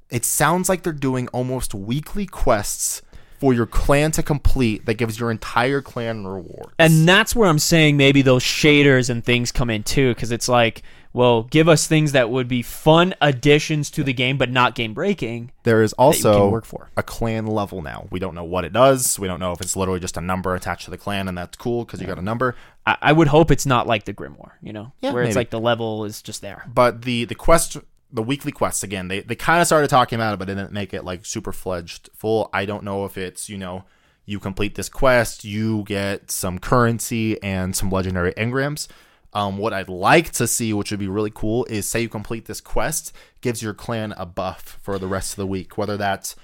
It 0.09 0.25
sounds 0.25 0.69
like 0.69 0.83
they're 0.83 0.93
doing 0.93 1.27
almost 1.29 1.73
weekly 1.73 2.25
quests 2.25 3.01
for 3.39 3.53
your 3.53 3.65
clan 3.65 4.11
to 4.11 4.23
complete 4.23 4.85
that 4.85 4.93
gives 4.93 5.19
your 5.19 5.29
entire 5.31 5.81
clan 5.81 6.25
rewards. 6.25 6.73
And 6.79 7.07
that's 7.07 7.35
where 7.35 7.49
I'm 7.49 7.59
saying 7.59 7.97
maybe 7.97 8.21
those 8.21 8.43
shaders 8.43 9.09
and 9.09 9.23
things 9.23 9.51
come 9.51 9.69
in 9.69 9.83
too, 9.83 10.13
because 10.13 10.31
it's 10.31 10.47
like, 10.47 10.81
well, 11.13 11.43
give 11.43 11.69
us 11.69 11.85
things 11.85 12.11
that 12.13 12.29
would 12.31 12.47
be 12.47 12.61
fun 12.63 13.13
additions 13.21 13.91
to 13.91 14.03
the 14.03 14.13
game, 14.13 14.37
but 14.37 14.49
not 14.49 14.73
game 14.75 14.93
breaking. 14.93 15.51
There 15.63 15.83
is 15.83 15.93
also 15.93 16.49
work 16.49 16.65
for. 16.65 16.89
a 16.97 17.03
clan 17.03 17.45
level 17.45 17.81
now. 17.81 18.07
We 18.09 18.19
don't 18.19 18.33
know 18.33 18.43
what 18.43 18.65
it 18.65 18.73
does. 18.73 19.19
We 19.19 19.27
don't 19.27 19.39
know 19.39 19.51
if 19.51 19.61
it's 19.61 19.75
literally 19.75 19.99
just 19.99 20.17
a 20.17 20.21
number 20.21 20.55
attached 20.55 20.85
to 20.85 20.91
the 20.91 20.97
clan, 20.97 21.27
and 21.27 21.37
that's 21.37 21.55
cool 21.55 21.85
because 21.85 22.01
you 22.01 22.07
got 22.07 22.17
a 22.17 22.23
number. 22.23 22.55
I, 22.85 22.97
I 23.01 23.13
would 23.13 23.27
hope 23.27 23.51
it's 23.51 23.65
not 23.65 23.85
like 23.87 24.05
the 24.05 24.13
Grimoire, 24.13 24.53
you 24.61 24.73
know, 24.73 24.91
Yeah, 25.01 25.13
where 25.13 25.23
it's 25.23 25.35
like 25.35 25.51
the 25.51 25.59
level 25.59 26.05
is 26.05 26.21
just 26.21 26.41
there. 26.41 26.65
But 26.67 27.03
the 27.03 27.25
the 27.25 27.35
quest, 27.35 27.77
the 28.11 28.23
weekly 28.23 28.51
quests 28.51 28.83
again, 28.83 29.07
they 29.07 29.21
they 29.21 29.35
kind 29.35 29.61
of 29.61 29.67
started 29.67 29.89
talking 29.89 30.17
about 30.17 30.33
it, 30.33 30.39
but 30.39 30.45
didn't 30.45 30.71
make 30.71 30.93
it 30.93 31.03
like 31.05 31.25
super 31.25 31.51
fledged 31.51 32.09
full. 32.15 32.49
I 32.51 32.65
don't 32.65 32.83
know 32.83 33.05
if 33.05 33.17
it's 33.17 33.49
you 33.49 33.57
know 33.57 33.85
you 34.25 34.39
complete 34.39 34.75
this 34.75 34.89
quest, 34.89 35.43
you 35.43 35.83
get 35.83 36.31
some 36.31 36.57
currency 36.57 37.41
and 37.43 37.75
some 37.75 37.89
legendary 37.89 38.33
engrams. 38.33 38.87
Um, 39.33 39.57
what 39.57 39.73
I'd 39.73 39.89
like 39.89 40.31
to 40.33 40.47
see, 40.47 40.73
which 40.73 40.91
would 40.91 40.99
be 40.99 41.07
really 41.07 41.31
cool, 41.33 41.65
is 41.65 41.87
say 41.87 42.01
you 42.01 42.09
complete 42.09 42.45
this 42.45 42.61
quest, 42.61 43.13
gives 43.41 43.61
your 43.63 43.73
clan 43.73 44.13
a 44.15 44.25
buff 44.25 44.77
for 44.81 44.99
the 44.99 45.07
rest 45.07 45.33
of 45.33 45.37
the 45.37 45.47
week, 45.47 45.77
whether 45.77 45.97
that's 45.97 46.35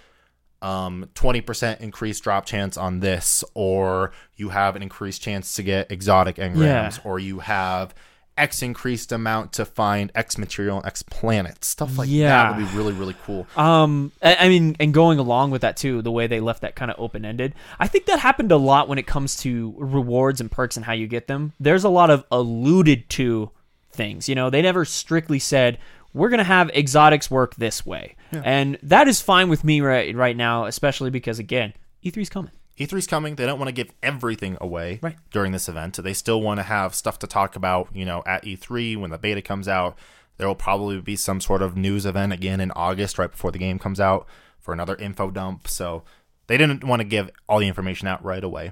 um 0.62 1.08
20% 1.16 1.80
increased 1.80 2.22
drop 2.24 2.46
chance 2.46 2.76
on 2.76 3.00
this 3.00 3.46
or 3.54 4.12
you 4.36 4.50
have 4.50 4.76
an 4.76 4.82
increased 4.82 5.22
chance 5.22 5.54
to 5.54 5.64
get 5.64 5.90
exotic 5.90 6.36
engrams 6.36 6.98
Yeah. 6.98 7.02
or 7.06 7.18
you 7.18 7.40
have 7.40 7.96
x 8.40 8.62
increased 8.64 9.12
amount 9.12 9.54
to 9.54 9.66
find 9.66 10.12
x 10.16 10.38
material 10.38 10.78
on 10.78 10.86
x 10.86 11.04
planets 11.04 11.68
stuff 11.68 11.98
like 11.98 12.10
Yeah. 12.10 12.30
that 12.52 12.58
would 12.58 12.66
be 12.70 12.78
really 12.78 12.94
really 12.94 13.16
cool 13.26 13.46
Um, 13.58 14.12
I, 14.24 14.36
I 14.46 14.50
mean, 14.50 14.76
and 14.80 14.94
going 14.94 15.20
along 15.20 15.52
with 15.52 15.62
that 15.62 15.78
too, 15.78 16.02
the 16.02 16.12
way 16.12 16.28
they 16.28 16.40
left 16.40 16.62
that 16.62 16.76
kind 16.76 16.90
of 16.90 17.00
open 17.00 17.26
ended, 17.26 17.54
I 17.80 17.88
think 17.88 18.06
that 18.06 18.20
happened 18.20 18.52
a 18.52 18.58
lot 18.58 18.88
when 18.88 18.98
it 18.98 19.06
comes 19.08 19.36
to 19.44 19.76
rewards 19.78 20.40
and 20.42 20.50
perks 20.50 20.76
and 20.78 20.86
how 20.86 20.94
you 20.94 21.08
get 21.08 21.28
them. 21.28 21.54
There's 21.60 21.84
a 21.84 21.90
lot 21.90 22.10
of 22.10 22.24
alluded 22.32 23.10
to 23.12 23.52
things. 23.92 24.30
You 24.30 24.36
know, 24.36 24.50
they 24.50 24.62
never 24.62 24.86
strictly 24.86 25.40
said 25.40 25.78
we're 26.14 26.30
gonna 26.30 26.44
have 26.44 26.70
exotics 26.72 27.30
work 27.30 27.56
this 27.56 27.86
way, 27.86 28.16
and 28.32 28.78
that 28.84 29.08
is 29.08 29.22
fine 29.22 29.50
with 29.50 29.64
me 29.64 29.82
right 29.82 30.16
right 30.16 30.36
now, 30.38 30.66
especially 30.66 31.10
because 31.12 31.38
again, 31.40 31.74
E3's 32.04 32.30
coming. 32.30 32.52
E3's 32.80 33.08
coming. 33.08 33.36
They 33.36 33.46
don't 33.46 33.60
want 33.60 33.68
to 33.68 33.74
give 33.74 33.92
everything 34.02 34.58
away 34.62 35.00
Right. 35.02 35.18
during 35.32 35.52
this 35.52 35.68
event. 35.70 35.98
They 36.02 36.14
still 36.14 36.42
want 36.42 36.60
to 36.60 36.64
have 36.64 36.96
stuff 36.96 37.20
to 37.20 37.28
talk 37.28 37.56
about, 37.56 37.90
you 37.94 38.06
know, 38.06 38.24
at 38.26 38.44
E3 38.46 38.96
when 38.96 39.10
the 39.12 39.18
beta 39.18 39.42
comes 39.42 39.68
out. 39.68 39.98
There 40.38 40.48
will 40.48 40.56
probably 40.56 41.02
be 41.02 41.16
some 41.18 41.42
sort 41.42 41.62
of 41.62 41.76
news 41.76 42.06
event 42.06 42.32
again 42.32 42.62
in 42.62 42.72
August, 42.72 43.20
right 43.20 43.30
before 43.30 43.52
the 43.52 43.58
game 43.60 43.78
comes 43.80 44.00
out, 44.00 44.26
for 44.60 44.74
another 44.74 44.96
info 44.96 45.30
dump. 45.30 45.68
So 45.68 46.04
they 46.48 46.58
didn't 46.58 46.84
want 46.86 47.02
to 47.02 47.04
give 47.08 47.30
all 47.50 47.60
the 47.60 47.68
information 47.68 48.08
out 48.08 48.24
right 48.24 48.44
away. 48.44 48.72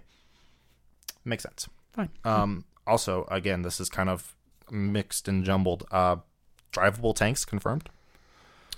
Makes 1.25 1.43
sense. 1.43 1.67
Fine. 1.93 2.09
Um, 2.23 2.65
also, 2.85 3.27
again, 3.29 3.63
this 3.63 3.79
is 3.81 3.89
kind 3.89 4.09
of 4.09 4.33
mixed 4.71 5.27
and 5.27 5.43
jumbled. 5.43 5.85
Uh, 5.91 6.17
drivable 6.71 7.13
tanks 7.15 7.43
confirmed. 7.43 7.89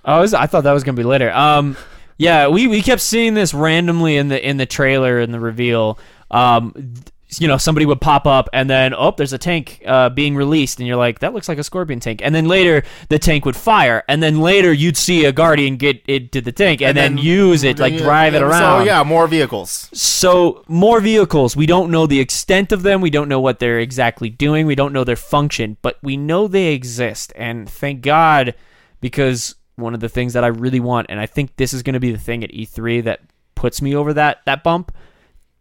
Oh, 0.06 0.16
I 0.16 0.20
was- 0.20 0.34
I 0.34 0.48
thought 0.48 0.64
that 0.64 0.72
was 0.72 0.84
gonna 0.84 0.96
be 0.96 1.04
later. 1.04 1.30
Um, 1.32 1.76
yeah, 2.20 2.50
we, 2.50 2.68
we 2.68 2.82
kept 2.82 3.02
seeing 3.02 3.34
this 3.34 3.54
randomly 3.54 4.18
in 4.18 4.28
the 4.28 4.48
in 4.48 4.58
the 4.58 4.66
trailer 4.66 5.20
and 5.20 5.34
the 5.34 5.40
reveal. 5.40 5.98
Um, 6.30 6.94
you 7.38 7.48
know, 7.48 7.58
somebody 7.58 7.86
would 7.86 8.02
pop 8.02 8.26
up 8.26 8.50
and 8.54 8.70
then 8.70 8.94
oh, 8.94 9.14
there's 9.16 9.32
a 9.32 9.38
tank 9.38 9.82
uh, 9.86 10.10
being 10.10 10.36
released, 10.36 10.80
and 10.80 10.88
you're 10.88 10.98
like, 10.98 11.20
that 11.20 11.34
looks 11.34 11.48
like 11.48 11.58
a 11.60 11.64
scorpion 11.64 12.02
tank. 12.02 12.22
And 12.22 12.36
then 12.36 12.46
later, 12.46 12.84
the 13.08 13.20
tank 13.20 13.46
would 13.46 13.56
fire, 13.56 14.04
and 14.10 14.22
then 14.22 14.42
later 14.42 14.74
you'd 14.74 14.98
see 14.98 15.24
a 15.26 15.32
guardian 15.32 15.78
get 15.78 16.04
into 16.08 16.42
the 16.42 16.52
tank 16.52 16.82
and, 16.82 16.98
then, 16.98 17.18
use 17.18 17.64
it, 17.64 17.80
like 17.80 17.94
Yeah, 17.94 18.00
drive 18.00 18.36
it 18.36 18.42
around. 18.42 18.82
So 18.82 18.86
yeah, 18.86 19.04
more 19.04 19.28
vehicles. 19.28 19.90
So 19.94 20.66
more 20.68 21.00
vehicles. 21.00 21.56
We 21.56 21.68
don't 21.68 21.90
know 21.90 22.06
the 22.06 22.20
extent 22.20 22.74
of 22.74 22.82
them. 22.82 23.00
We 23.00 23.12
don't 23.12 23.30
know 23.30 23.40
what 23.40 23.60
they're 23.60 23.80
exactly 23.80 24.30
doing. 24.30 24.66
We 24.66 24.76
don't 24.76 24.92
know 24.92 25.06
their 25.06 25.16
function, 25.16 25.78
but 25.82 26.00
we 26.02 26.18
know 26.18 26.50
they 26.50 26.74
exist. 26.74 27.32
And 27.38 27.70
thank 27.70 28.02
God, 28.02 28.56
because 29.00 29.56
one 29.80 29.94
of 29.94 30.00
the 30.00 30.10
things 30.10 30.34
that 30.34 30.44
I 30.44 30.48
really 30.48 30.80
want, 30.80 31.08
and 31.10 31.20
I 31.20 31.26
think 31.26 31.56
this 31.56 31.74
is 31.74 31.84
going 31.84 31.94
to 31.94 32.00
be 32.00 32.12
the 32.12 32.18
thing 32.18 32.44
at 32.44 32.52
E3 32.52 33.04
that 33.04 33.22
puts 33.56 33.82
me 33.82 33.96
over 33.96 34.14
that 34.14 34.42
that 34.46 34.64
bump. 34.64 34.94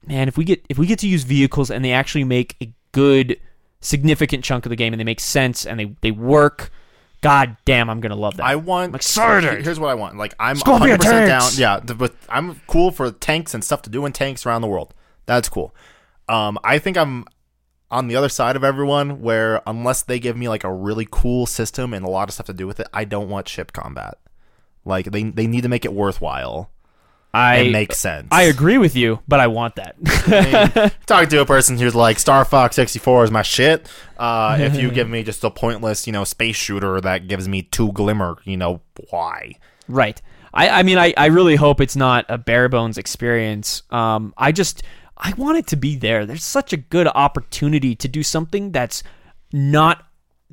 Man, 0.06 0.28
if 0.28 0.36
we 0.36 0.44
get 0.44 0.64
if 0.68 0.78
we 0.78 0.86
get 0.86 0.98
to 1.00 1.08
use 1.08 1.24
vehicles 1.24 1.70
and 1.70 1.84
they 1.84 1.92
actually 1.92 2.24
make 2.24 2.56
a 2.62 2.72
good 2.92 3.38
significant 3.80 4.44
chunk 4.44 4.66
of 4.66 4.70
the 4.70 4.76
game 4.76 4.92
and 4.92 5.00
they 5.00 5.04
make 5.04 5.20
sense 5.20 5.64
and 5.66 5.78
they, 5.78 5.94
they 6.00 6.10
work 6.10 6.70
God 7.20 7.56
damn, 7.64 7.90
I'm 7.90 8.00
gonna 8.00 8.14
love 8.16 8.36
that. 8.36 8.46
I 8.46 8.56
want. 8.56 8.90
I'm 8.90 8.94
excited. 8.94 9.64
Here's 9.64 9.80
what 9.80 9.90
I 9.90 9.94
want. 9.94 10.16
Like 10.16 10.34
I'm 10.38 10.56
Scorpion 10.56 10.90
100 10.90 10.98
percent 10.98 11.26
down. 11.26 11.50
Yeah, 11.56 11.80
the, 11.80 11.94
but 11.94 12.14
I'm 12.28 12.60
cool 12.66 12.92
for 12.92 13.10
tanks 13.10 13.54
and 13.54 13.64
stuff 13.64 13.82
to 13.82 13.90
do 13.90 14.06
in 14.06 14.12
tanks 14.12 14.46
around 14.46 14.62
the 14.62 14.68
world. 14.68 14.94
That's 15.26 15.48
cool. 15.48 15.74
Um, 16.28 16.58
I 16.62 16.78
think 16.78 16.96
I'm 16.96 17.24
on 17.90 18.08
the 18.08 18.16
other 18.16 18.28
side 18.28 18.56
of 18.56 18.64
everyone 18.64 19.20
where 19.20 19.62
unless 19.66 20.02
they 20.02 20.18
give 20.18 20.36
me 20.36 20.48
like 20.48 20.64
a 20.64 20.72
really 20.72 21.06
cool 21.10 21.46
system 21.46 21.94
and 21.94 22.04
a 22.04 22.10
lot 22.10 22.28
of 22.28 22.34
stuff 22.34 22.46
to 22.46 22.52
do 22.52 22.66
with 22.66 22.80
it, 22.80 22.88
I 22.92 23.04
don't 23.04 23.28
want 23.28 23.48
ship 23.48 23.72
combat. 23.72 24.18
Like 24.84 25.06
they 25.06 25.24
they 25.24 25.46
need 25.46 25.62
to 25.62 25.68
make 25.68 25.84
it 25.84 25.92
worthwhile 25.92 26.70
I 27.32 27.68
make 27.68 27.92
sense. 27.92 28.28
I 28.30 28.44
agree 28.44 28.78
with 28.78 28.96
you, 28.96 29.20
but 29.28 29.38
I 29.38 29.48
want 29.48 29.76
that. 29.76 30.94
talking 31.06 31.28
to 31.28 31.40
a 31.40 31.46
person 31.46 31.78
who's 31.78 31.94
like 31.94 32.18
Star 32.18 32.44
Fox 32.44 32.74
64 32.76 33.24
is 33.24 33.30
my 33.30 33.42
shit. 33.42 33.86
Uh, 34.18 34.56
if 34.60 34.76
you 34.76 34.90
give 34.92 35.08
me 35.08 35.22
just 35.22 35.44
a 35.44 35.50
pointless, 35.50 36.06
you 36.06 36.12
know, 36.12 36.24
space 36.24 36.56
shooter 36.56 37.00
that 37.00 37.28
gives 37.28 37.46
me 37.46 37.62
two 37.62 37.92
glimmer, 37.92 38.38
you 38.44 38.56
know, 38.56 38.80
why? 39.10 39.56
Right. 39.88 40.20
I, 40.54 40.68
I 40.70 40.82
mean, 40.82 40.96
I, 40.96 41.12
I 41.16 41.26
really 41.26 41.56
hope 41.56 41.82
it's 41.82 41.96
not 41.96 42.24
a 42.30 42.38
bare 42.38 42.70
bones 42.70 42.96
experience. 42.96 43.82
Um, 43.90 44.32
I 44.38 44.50
just, 44.50 44.82
I 45.18 45.34
want 45.36 45.58
it 45.58 45.66
to 45.68 45.76
be 45.76 45.96
there. 45.96 46.24
There's 46.26 46.44
such 46.44 46.72
a 46.72 46.76
good 46.76 47.08
opportunity 47.08 47.94
to 47.96 48.08
do 48.08 48.22
something 48.22 48.72
that's 48.72 49.02
not 49.52 50.04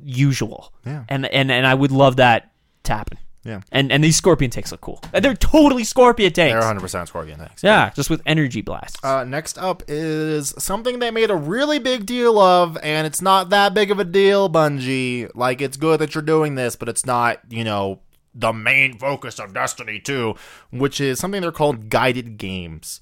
usual. 0.02 0.72
Yeah. 0.84 1.04
And, 1.08 1.26
and, 1.26 1.50
and 1.50 1.66
I 1.66 1.74
would 1.74 1.92
love 1.92 2.16
that 2.16 2.52
to 2.84 2.92
happen. 2.92 3.18
Yeah. 3.44 3.60
And, 3.70 3.92
and 3.92 4.02
these 4.02 4.16
Scorpion 4.16 4.50
tanks 4.50 4.72
look 4.72 4.80
cool. 4.80 5.00
And 5.12 5.24
they're 5.24 5.34
totally 5.34 5.84
Scorpion 5.84 6.32
tanks. 6.32 6.64
They're 6.64 6.74
100% 6.74 7.06
Scorpion 7.06 7.38
tanks. 7.38 7.62
yeah, 7.62 7.90
just 7.94 8.10
with 8.10 8.20
energy 8.26 8.60
blasts. 8.60 8.98
Uh, 9.04 9.22
next 9.22 9.56
up 9.56 9.84
is 9.86 10.52
something 10.58 10.98
they 10.98 11.12
made 11.12 11.30
a 11.30 11.36
really 11.36 11.78
big 11.78 12.06
deal 12.06 12.40
of, 12.40 12.76
and 12.82 13.06
it's 13.06 13.22
not 13.22 13.50
that 13.50 13.72
big 13.72 13.92
of 13.92 14.00
a 14.00 14.04
deal, 14.04 14.50
Bungie. 14.50 15.30
Like, 15.34 15.60
it's 15.60 15.76
good 15.76 16.00
that 16.00 16.14
you're 16.14 16.22
doing 16.22 16.56
this, 16.56 16.74
but 16.74 16.88
it's 16.88 17.06
not, 17.06 17.40
you 17.48 17.62
know, 17.62 18.00
the 18.34 18.52
main 18.52 18.98
focus 18.98 19.38
of 19.38 19.54
Destiny 19.54 20.00
2, 20.00 20.34
which 20.72 21.00
is 21.00 21.20
something 21.20 21.40
they're 21.40 21.52
called 21.52 21.88
guided 21.88 22.38
games. 22.38 23.00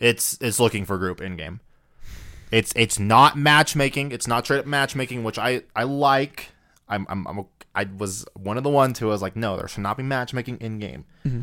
It's 0.00 0.38
it's 0.40 0.58
looking 0.58 0.84
for 0.84 0.98
group 0.98 1.20
in 1.20 1.36
game. 1.36 1.60
It's 2.50 2.72
it's 2.74 2.98
not 2.98 3.36
matchmaking. 3.36 4.12
It's 4.12 4.26
not 4.26 4.44
straight 4.44 4.60
up 4.60 4.66
matchmaking, 4.66 5.22
which 5.22 5.38
I 5.38 5.62
I 5.76 5.84
like. 5.84 6.48
I'm 6.88 7.06
I'm, 7.08 7.26
I'm 7.26 7.38
a, 7.38 7.44
I 7.74 7.86
was 7.96 8.26
one 8.34 8.56
of 8.56 8.64
the 8.64 8.70
ones 8.70 8.98
who 8.98 9.06
was 9.06 9.22
like, 9.22 9.36
no, 9.36 9.56
there 9.56 9.68
should 9.68 9.82
not 9.82 9.96
be 9.96 10.02
matchmaking 10.02 10.58
in 10.58 10.78
game. 10.78 11.04
Mm-hmm. 11.24 11.42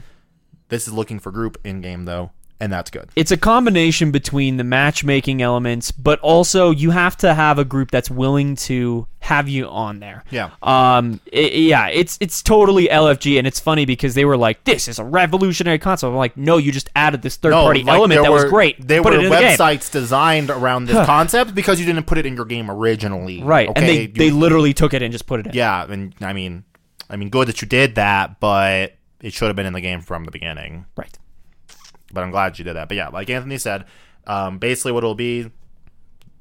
This 0.70 0.88
is 0.88 0.94
looking 0.94 1.20
for 1.20 1.32
group 1.32 1.58
in 1.64 1.82
game 1.82 2.06
though, 2.06 2.32
and 2.60 2.72
that's 2.74 2.90
good. 2.90 3.10
it's 3.16 3.32
a 3.32 3.38
combination 3.38 4.12
between 4.12 4.58
the 4.58 4.64
matchmaking 4.64 5.42
elements, 5.42 5.92
but 5.92 6.20
also 6.22 6.72
you 6.72 6.92
have 6.92 7.16
to 7.18 7.34
have 7.34 7.60
a 7.60 7.66
group 7.66 7.92
that's 7.92 8.10
willing 8.10 8.56
to 8.56 9.08
have 9.20 9.50
you 9.50 9.68
on 9.68 10.00
there. 10.00 10.24
Yeah. 10.32 10.52
Um. 10.64 11.20
i- 11.34 11.38
yeah. 11.38 11.88
It's 11.90 12.18
it's 12.22 12.42
totally 12.42 12.88
LFG, 12.88 13.38
and 13.38 13.46
it's 13.46 13.60
funny 13.60 13.86
because 13.86 14.14
they 14.16 14.24
were 14.26 14.38
like, 14.38 14.64
"This 14.64 14.88
is 14.88 15.00
a 15.00 15.04
revolutionary 15.04 15.80
concept." 15.80 16.10
I'm 16.10 16.16
like, 16.16 16.38
"No, 16.38 16.58
you 16.58 16.72
just 16.72 16.90
added 16.96 17.22
this 17.22 17.36
third 17.36 17.52
party 17.54 17.84
like, 17.84 17.96
element 17.96 18.22
that 18.24 18.32
was 18.32 18.46
great. 18.46 18.88
There 18.88 19.04
Put 19.04 19.14
were 19.14 19.20
it 19.20 19.26
in 19.26 19.32
the 19.32 19.38
game." 19.40 19.58
websites 19.58 19.92
designed 19.92 20.50
around 20.50 20.86
this 20.86 21.06
concept 21.06 21.54
because 21.54 21.80
you 21.80 21.86
didn't 21.86 22.06
put 22.08 22.18
it 22.18 22.26
in 22.26 22.36
your 22.36 22.46
game 22.46 22.72
originally. 22.72 23.44
Right, 23.44 23.70
and 23.76 23.86
they 23.88 24.02
You- 24.04 24.08
they 24.08 24.30
literally 24.32 24.74
took 24.74 24.94
it 24.94 25.02
and 25.02 25.12
just 25.12 25.26
put 25.28 25.42
it 25.42 25.48
in. 25.48 25.54
yeah, 25.54 25.86
and 25.90 26.14
I 26.22 26.32
mean, 26.34 26.64
I 27.10 27.18
mean, 27.18 27.30
good 27.30 27.48
that 27.50 27.62
you 27.62 27.68
did 27.68 27.96
that, 27.96 28.40
but 28.40 28.96
it 29.22 29.34
should 29.34 29.48
have 29.48 29.56
been 29.56 29.66
in 29.66 29.74
the 29.74 29.82
game 29.82 30.02
from 30.02 30.24
the 30.26 30.32
beginning. 30.32 30.86
Right. 30.96 31.18
But 32.12 32.24
I'm 32.24 32.32
glad 32.32 32.58
you 32.58 32.66
did 32.66 32.76
that. 32.76 32.88
But 32.88 32.98
yeah, 32.98 33.10
like 33.10 33.30
Anthony 33.30 33.58
said, 33.58 33.86
um, 34.26 34.58
basically 34.60 34.92
what 34.92 35.04
it'll 35.04 35.16
be, 35.16 35.52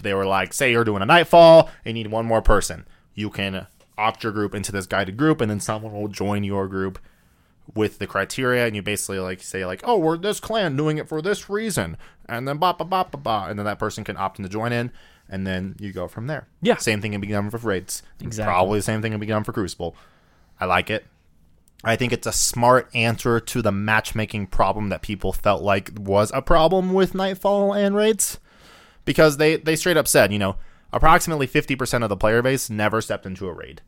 they 0.03 0.15
were 0.15 0.27
like, 0.27 0.53
say 0.53 0.71
you're 0.71 0.85
doing 0.85 1.03
a 1.03 1.07
nightfall, 1.07 1.71
you 1.85 1.93
need 1.93 2.09
one 2.09 2.27
more 2.27 2.43
person. 2.43 2.87
You 3.15 3.31
can 3.31 3.67
opt 3.99 4.23
your 4.23 4.33
group 4.33 4.55
into 4.55 4.73
this 4.73 4.87
guided 4.87 5.17
group, 5.17 5.41
and 5.41 5.51
then 5.51 5.61
someone 5.61 5.93
will 5.93 6.09
join 6.09 6.45
your 6.45 6.69
group 6.69 6.99
with 7.75 7.99
the 7.99 8.07
criteria, 8.07 8.67
and 8.67 8.77
you 8.77 8.83
basically 8.83 9.19
like 9.19 9.43
say 9.43 9.65
like, 9.67 9.81
oh, 9.85 9.97
we're 9.99 10.17
this 10.17 10.41
clan 10.41 10.77
doing 10.77 10.99
it 10.99 11.09
for 11.09 11.21
this 11.21 11.49
reason, 11.51 11.97
and 12.29 12.47
then 12.47 12.59
ba 12.59 12.75
ba 12.75 12.85
ba 12.85 13.07
ba 13.11 13.17
ba, 13.19 13.47
and 13.49 13.59
then 13.59 13.67
that 13.67 13.79
person 13.79 14.05
can 14.05 14.17
opt 14.17 14.39
in 14.39 14.45
to 14.45 14.49
join 14.49 14.73
in, 14.73 14.93
and 15.29 15.47
then 15.47 15.75
you 15.81 15.93
go 15.93 16.07
from 16.07 16.27
there. 16.27 16.47
Yeah. 16.63 16.77
same 16.77 17.01
thing 17.01 17.13
can 17.13 17.21
be 17.21 17.27
done 17.29 17.51
for 17.51 17.59
raids. 17.59 18.03
Exactly. 18.21 18.51
Probably 18.51 18.79
the 18.79 18.85
same 18.85 19.03
thing 19.03 19.13
can 19.13 19.21
be 19.21 19.27
done 19.27 19.45
for 19.45 19.53
Crucible. 19.53 19.97
I 20.61 20.67
like 20.67 20.91
it. 20.91 21.07
I 21.85 21.97
think 21.97 22.13
it's 22.13 22.27
a 22.27 22.33
smart 22.33 22.89
answer 22.95 23.39
to 23.39 23.63
the 23.63 23.73
matchmaking 23.73 24.49
problem 24.49 24.89
that 24.89 25.03
people 25.03 25.33
felt 25.33 25.63
like 25.63 25.91
was 25.97 26.33
a 26.35 26.43
problem 26.43 26.93
with 26.93 27.15
Nightfall 27.15 27.75
and 27.75 27.95
raids, 27.95 28.41
because 29.05 29.37
they 29.37 29.57
they 29.57 29.77
straight 29.77 29.97
up 29.97 30.09
said, 30.09 30.33
you 30.33 30.39
know, 30.39 30.57
approximately 30.93 31.47
fifty 31.47 31.77
percent 31.77 32.03
of 32.03 32.11
the 32.11 32.17
player 32.17 32.43
base 32.43 32.71
never 32.71 33.01
stepped 33.01 33.27
into 33.27 33.47
a 33.47 33.53
raid, 33.53 33.83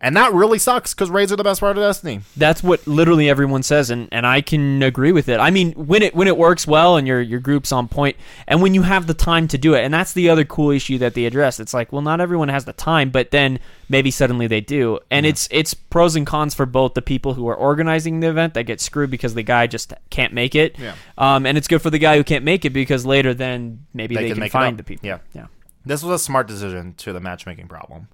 and 0.00 0.16
that 0.16 0.32
really 0.34 0.58
sucks 0.58 0.92
because 0.92 1.10
raids 1.10 1.32
are 1.32 1.36
the 1.36 1.44
best 1.44 1.60
part 1.60 1.76
of 1.76 1.82
Destiny. 1.82 2.20
That's 2.36 2.62
what 2.62 2.86
literally 2.86 3.30
everyone 3.30 3.62
says, 3.62 3.88
and, 3.90 4.08
and 4.12 4.26
I 4.26 4.40
can 4.42 4.82
agree 4.82 5.12
with 5.12 5.28
it. 5.28 5.40
I 5.40 5.50
mean, 5.50 5.72
when 5.72 6.02
it 6.02 6.14
when 6.14 6.28
it 6.28 6.36
works 6.36 6.66
well 6.66 6.96
and 6.96 7.06
your 7.06 7.20
your 7.20 7.40
group's 7.40 7.72
on 7.72 7.88
point, 7.88 8.16
and 8.46 8.60
when 8.60 8.74
you 8.74 8.82
have 8.82 9.06
the 9.06 9.14
time 9.14 9.48
to 9.48 9.58
do 9.58 9.74
it, 9.74 9.84
and 9.84 9.92
that's 9.94 10.12
the 10.12 10.28
other 10.28 10.44
cool 10.44 10.70
issue 10.70 10.98
that 10.98 11.14
they 11.14 11.24
address. 11.24 11.58
It's 11.58 11.72
like, 11.72 11.92
well, 11.92 12.02
not 12.02 12.20
everyone 12.20 12.48
has 12.48 12.64
the 12.66 12.72
time, 12.74 13.10
but 13.10 13.30
then 13.30 13.58
maybe 13.88 14.10
suddenly 14.10 14.46
they 14.46 14.60
do, 14.60 14.98
and 15.10 15.24
it's 15.24 15.48
it's 15.50 15.72
pros 15.74 16.14
and 16.14 16.26
cons 16.26 16.54
for 16.54 16.66
both 16.66 16.94
the 16.94 17.02
people 17.02 17.34
who 17.34 17.48
are 17.48 17.56
organizing 17.56 18.20
the 18.20 18.28
event 18.28 18.54
that 18.54 18.64
get 18.64 18.80
screwed 18.80 19.10
because 19.10 19.34
the 19.34 19.42
guy 19.42 19.66
just 19.66 19.94
can't 20.10 20.32
make 20.34 20.54
it, 20.54 20.78
Yeah. 20.78 20.94
um, 21.16 21.46
and 21.46 21.56
it's 21.56 21.68
good 21.68 21.80
for 21.80 21.90
the 21.90 21.98
guy 21.98 22.16
who 22.16 22.24
can't 22.24 22.44
make 22.44 22.64
it 22.64 22.70
because 22.70 23.06
later 23.06 23.32
then 23.32 23.86
maybe 23.94 24.14
They 24.14 24.24
they, 24.24 24.28
can 24.30 24.40
can, 24.40 24.50
find 24.50 24.78
the 24.78 24.82
people. 24.82 25.06
Yeah. 25.06 25.18
yeah. 25.32 25.46
This 25.86 26.02
was 26.02 26.20
a 26.20 26.22
smart 26.22 26.48
decision 26.48 26.94
to 26.98 27.12
the 27.12 27.20
matchmaking 27.20 27.68
problem. 27.68 28.08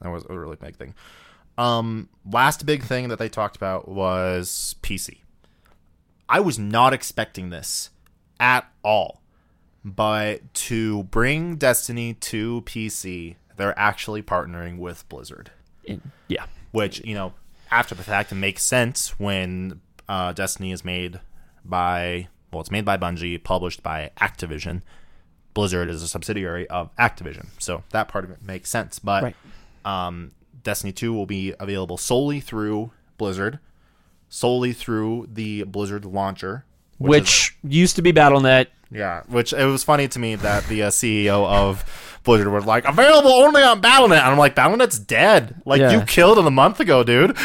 That 0.00 0.10
was 0.10 0.24
a 0.28 0.38
really 0.38 0.56
big 0.56 0.76
thing. 0.76 0.94
Um, 1.56 2.08
last 2.28 2.66
big 2.66 2.82
thing 2.82 3.08
that 3.08 3.18
they 3.18 3.28
talked 3.28 3.56
about 3.56 3.88
was 3.88 4.74
PC. 4.82 5.18
I 6.28 6.40
was 6.40 6.58
not 6.58 6.92
expecting 6.92 7.50
this 7.50 7.90
at 8.40 8.66
all, 8.82 9.20
but 9.84 10.52
to 10.54 11.04
bring 11.04 11.56
Destiny 11.56 12.14
to 12.14 12.62
PC, 12.62 13.36
they're 13.56 13.78
actually 13.78 14.22
partnering 14.22 14.78
with 14.78 15.08
Blizzard, 15.08 15.50
yeah. 16.28 16.46
which 16.72 17.04
you 17.04 17.14
know, 17.14 17.34
after 17.70 17.94
the 17.94 18.02
fact, 18.02 18.32
it 18.32 18.36
makes 18.36 18.62
sense 18.64 19.18
when 19.18 19.80
uh, 20.08 20.32
Destiny 20.32 20.72
is 20.72 20.84
made 20.84 21.20
by 21.64 22.28
well, 22.52 22.60
it's 22.60 22.70
made 22.70 22.84
by 22.84 22.96
Bungie, 22.96 23.42
published 23.42 23.82
by 23.82 24.10
Activision. 24.20 24.82
Blizzard 25.54 25.88
is 25.88 26.02
a 26.02 26.08
subsidiary 26.08 26.68
of 26.68 26.94
Activision, 26.96 27.46
so 27.58 27.84
that 27.90 28.08
part 28.08 28.24
of 28.24 28.30
it 28.30 28.42
makes 28.42 28.70
sense. 28.70 28.98
But 28.98 29.22
Right. 29.22 29.36
um, 29.84 30.32
Destiny 30.64 30.92
2 30.92 31.12
will 31.12 31.26
be 31.26 31.54
available 31.60 31.96
solely 31.96 32.40
through 32.40 32.90
Blizzard, 33.18 33.60
solely 34.28 34.72
through 34.72 35.28
the 35.32 35.62
Blizzard 35.64 36.04
launcher. 36.04 36.64
Which, 36.98 37.56
used 37.62 37.96
to 37.96 38.02
be 38.02 38.12
BattleNet. 38.12 38.66
Yeah, 38.90 39.22
which 39.26 39.52
it 39.52 39.64
was 39.64 39.82
funny 39.82 40.06
to 40.08 40.18
me 40.20 40.36
that 40.36 40.66
the 40.66 40.84
uh, 40.84 40.88
CEO 40.90 41.44
of 41.46 42.20
Blizzard 42.22 42.52
was 42.52 42.64
like, 42.64 42.84
available 42.84 43.32
only 43.32 43.60
on 43.62 43.82
BattleNet. 43.82 44.12
And 44.12 44.20
I'm 44.20 44.38
like, 44.38 44.54
BattleNet's 44.54 45.00
dead. 45.00 45.60
Like, 45.66 45.80
Yeah. 45.80 45.90
you 45.98 46.00
killed 46.02 46.38
it 46.38 46.46
a 46.46 46.50
month 46.50 46.78
ago, 46.78 47.02
dude. 47.02 47.36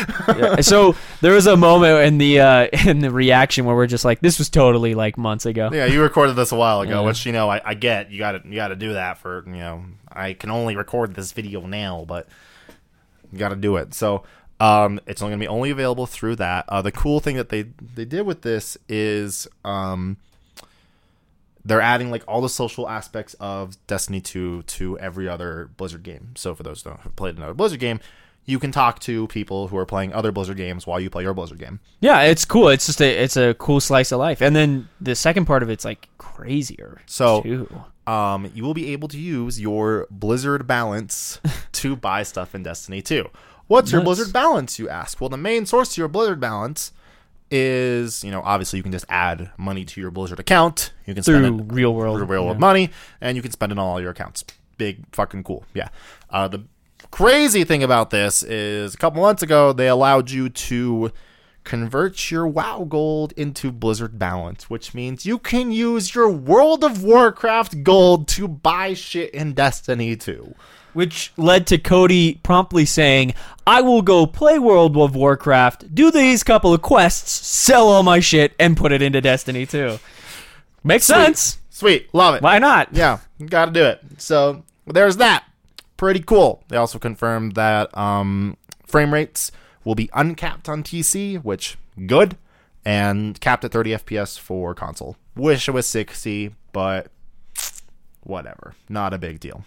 so 0.63 0.95
there 1.21 1.33
was 1.33 1.47
a 1.47 1.57
moment 1.57 2.05
in 2.05 2.17
the 2.19 2.39
uh, 2.41 2.67
in 2.85 2.99
the 2.99 3.09
reaction 3.09 3.65
where 3.65 3.75
we're 3.75 3.87
just 3.87 4.05
like, 4.05 4.19
this 4.21 4.37
was 4.37 4.49
totally 4.49 4.93
like 4.93 5.17
months 5.17 5.45
ago. 5.47 5.69
yeah, 5.73 5.85
you 5.85 6.01
recorded 6.03 6.35
this 6.35 6.51
a 6.51 6.55
while 6.55 6.81
ago, 6.81 7.01
Yeah. 7.01 7.07
which, 7.07 7.25
you 7.25 7.31
know, 7.31 7.49
I, 7.49 7.61
I 7.65 7.73
get. 7.73 8.11
You 8.11 8.19
gotta, 8.19 8.41
you 8.45 8.55
gotta 8.55 8.75
do 8.75 8.93
that 8.93 9.17
for, 9.17 9.43
you 9.47 9.53
know, 9.57 9.83
I 10.11 10.33
can 10.33 10.51
only 10.51 10.75
record 10.75 11.15
this 11.15 11.31
video 11.31 11.65
now, 11.65 12.05
but 12.07 12.27
you 13.31 13.37
gotta 13.39 13.55
do 13.55 13.75
it. 13.77 13.93
So, 13.93 14.23
um, 14.59 14.99
it's 15.07 15.21
only 15.21 15.33
gonna 15.33 15.41
be 15.41 15.47
only 15.47 15.69
available 15.69 16.05
through 16.05 16.35
that. 16.37 16.65
Uh, 16.67 16.81
the 16.81 16.91
cool 16.91 17.19
thing 17.19 17.35
that 17.37 17.49
they 17.49 17.63
they 17.95 18.05
did 18.05 18.25
with 18.25 18.41
this 18.41 18.77
is 18.87 19.47
um, 19.63 20.17
they're 21.63 21.81
adding 21.81 22.09
like 22.11 22.23
all 22.27 22.41
the 22.41 22.49
social 22.49 22.87
aspects 22.89 23.35
of 23.39 23.75
Destiny 23.87 24.21
2 24.21 24.63
to 24.63 24.97
every 24.99 25.27
other 25.27 25.69
Blizzard 25.77 26.03
game. 26.03 26.29
So 26.35 26.55
for 26.55 26.63
those 26.63 26.81
who 26.81 26.89
have 26.91 27.15
played 27.15 27.37
another 27.37 27.53
Blizzard 27.53 27.79
game, 27.79 27.99
you 28.45 28.57
can 28.59 28.71
talk 28.71 28.99
to 29.01 29.27
people 29.27 29.67
who 29.67 29.77
are 29.77 29.85
playing 29.85 30.11
other 30.13 30.31
Blizzard 30.31 30.57
games 30.57 30.87
while 30.87 30.99
you 30.99 31.09
play 31.09 31.23
your 31.23 31.33
Blizzard 31.33 31.59
game. 31.59 31.79
Yeah, 31.99 32.21
it's 32.21 32.45
cool. 32.45 32.69
It's 32.69 32.85
just 32.87 33.01
a 33.01 33.23
it's 33.23 33.37
a 33.37 33.53
cool 33.55 33.79
slice 33.79 34.11
of 34.11 34.19
life. 34.19 34.41
And 34.41 34.55
then 34.55 34.89
the 34.99 35.15
second 35.15 35.45
part 35.45 35.61
of 35.61 35.69
it's 35.69 35.85
like 35.85 36.09
crazier. 36.17 37.01
So- 37.05 37.41
too. 37.41 37.83
Um, 38.09 38.51
you 38.55 38.63
will 38.63 38.73
be 38.73 38.91
able 38.91 39.07
to 39.07 39.19
use 39.19 39.61
your 39.61 40.07
Blizzard 40.09 40.65
balance 40.65 41.39
to 41.73 41.95
buy 41.95 42.23
stuff 42.23 42.55
in 42.55 42.63
Destiny 42.63 43.03
2. 43.03 43.29
What's 43.67 43.91
your. 43.91 44.01
Blizzard 44.01 44.33
balance, 44.33 44.79
you 44.79 44.89
ask? 44.89 45.21
Well, 45.21 45.29
the 45.29 45.37
main 45.37 45.67
source 45.67 45.93
to 45.93 46.01
your 46.01 46.07
Blizzard 46.07 46.39
balance 46.39 46.91
is, 47.51 48.23
you 48.23 48.31
know, 48.31 48.41
obviously 48.43 48.77
you 48.77 48.83
can 48.83 48.91
just 48.91 49.05
add 49.09 49.51
money 49.57 49.85
to 49.85 50.01
your 50.01 50.09
Blizzard 50.09 50.39
account. 50.39 50.91
You 51.05 51.13
can 51.13 51.21
spend 51.21 51.45
it 51.45 51.71
real 51.71 51.93
world. 51.93 52.17
through 52.17 52.25
real 52.25 52.45
world 52.45 52.57
yeah. 52.57 52.61
money, 52.61 52.89
and 53.21 53.35
you 53.35 53.43
can 53.43 53.51
spend 53.51 53.71
it 53.71 53.77
on 53.77 53.85
all 53.85 54.01
your 54.01 54.09
accounts. 54.09 54.43
Big 54.79 55.03
fucking 55.11 55.43
cool. 55.43 55.63
Yeah. 55.75 55.89
Uh, 56.31 56.47
the 56.47 56.63
crazy 57.11 57.63
thing 57.63 57.83
about 57.83 58.09
this 58.09 58.41
is 58.41 58.95
a 58.95 58.97
couple 58.97 59.21
months 59.21 59.43
ago 59.43 59.71
they 59.71 59.87
allowed 59.87 60.31
you 60.31 60.49
to 60.49 61.11
converts 61.63 62.31
your 62.31 62.47
WoW 62.47 62.85
gold 62.87 63.33
into 63.33 63.71
Blizzard 63.71 64.17
balance, 64.17 64.69
which 64.69 64.93
means 64.93 65.25
you 65.25 65.37
can 65.37 65.71
use 65.71 66.15
your 66.15 66.29
World 66.29 66.83
of 66.83 67.03
Warcraft 67.03 67.83
gold 67.83 68.27
to 68.29 68.47
buy 68.47 68.93
shit 68.93 69.31
in 69.31 69.53
Destiny 69.53 70.15
2. 70.15 70.55
Which 70.93 71.31
led 71.37 71.67
to 71.67 71.77
Kody 71.77 72.41
promptly 72.41 72.85
saying, 72.85 73.35
I 73.67 73.81
will 73.81 74.01
go 74.01 74.25
play 74.25 74.57
World 74.57 74.97
of 74.97 75.15
Warcraft, 75.15 75.93
do 75.93 76.09
these 76.09 76.43
couple 76.43 76.73
of 76.73 76.81
quests, 76.81 77.31
sell 77.45 77.89
all 77.89 78.01
my 78.01 78.19
shit, 78.19 78.53
and 78.59 78.75
put 78.75 78.91
it 78.91 79.01
into 79.01 79.21
Destiny 79.21 79.67
2. 79.67 79.99
Makes 80.83 81.05
sense. 81.05 81.59
Sweet, 81.69 82.13
love 82.13 82.35
it. 82.35 82.41
Why 82.41 82.59
not? 82.59 82.89
Yeah, 82.91 83.19
got 83.45 83.65
to 83.65 83.71
do 83.71 83.83
it. 83.83 84.01
So 84.17 84.63
there's 84.87 85.17
that. 85.17 85.45
Pretty 85.97 86.21
cool. 86.21 86.63
They 86.69 86.77
also 86.77 86.97
confirmed 86.97 87.55
that 87.55 87.95
um, 87.97 88.57
frame 88.87 89.13
rates 89.13 89.51
will 89.83 89.95
be 89.95 90.09
uncapped 90.13 90.67
on 90.69 90.83
PC, 90.83 91.43
which 91.43 91.77
good, 92.05 92.37
and 92.85 93.39
capped 93.41 93.63
at 93.63 93.71
30 93.71 93.91
FPS 93.91 94.37
for 94.39 94.73
console. 94.73 95.17
Wish 95.35 95.67
it 95.67 95.71
was 95.71 95.87
60, 95.87 96.55
but 96.71 97.11
whatever. 98.23 98.75
Not 98.87 99.13
a 99.13 99.17
big 99.17 99.39
deal. 99.39 99.63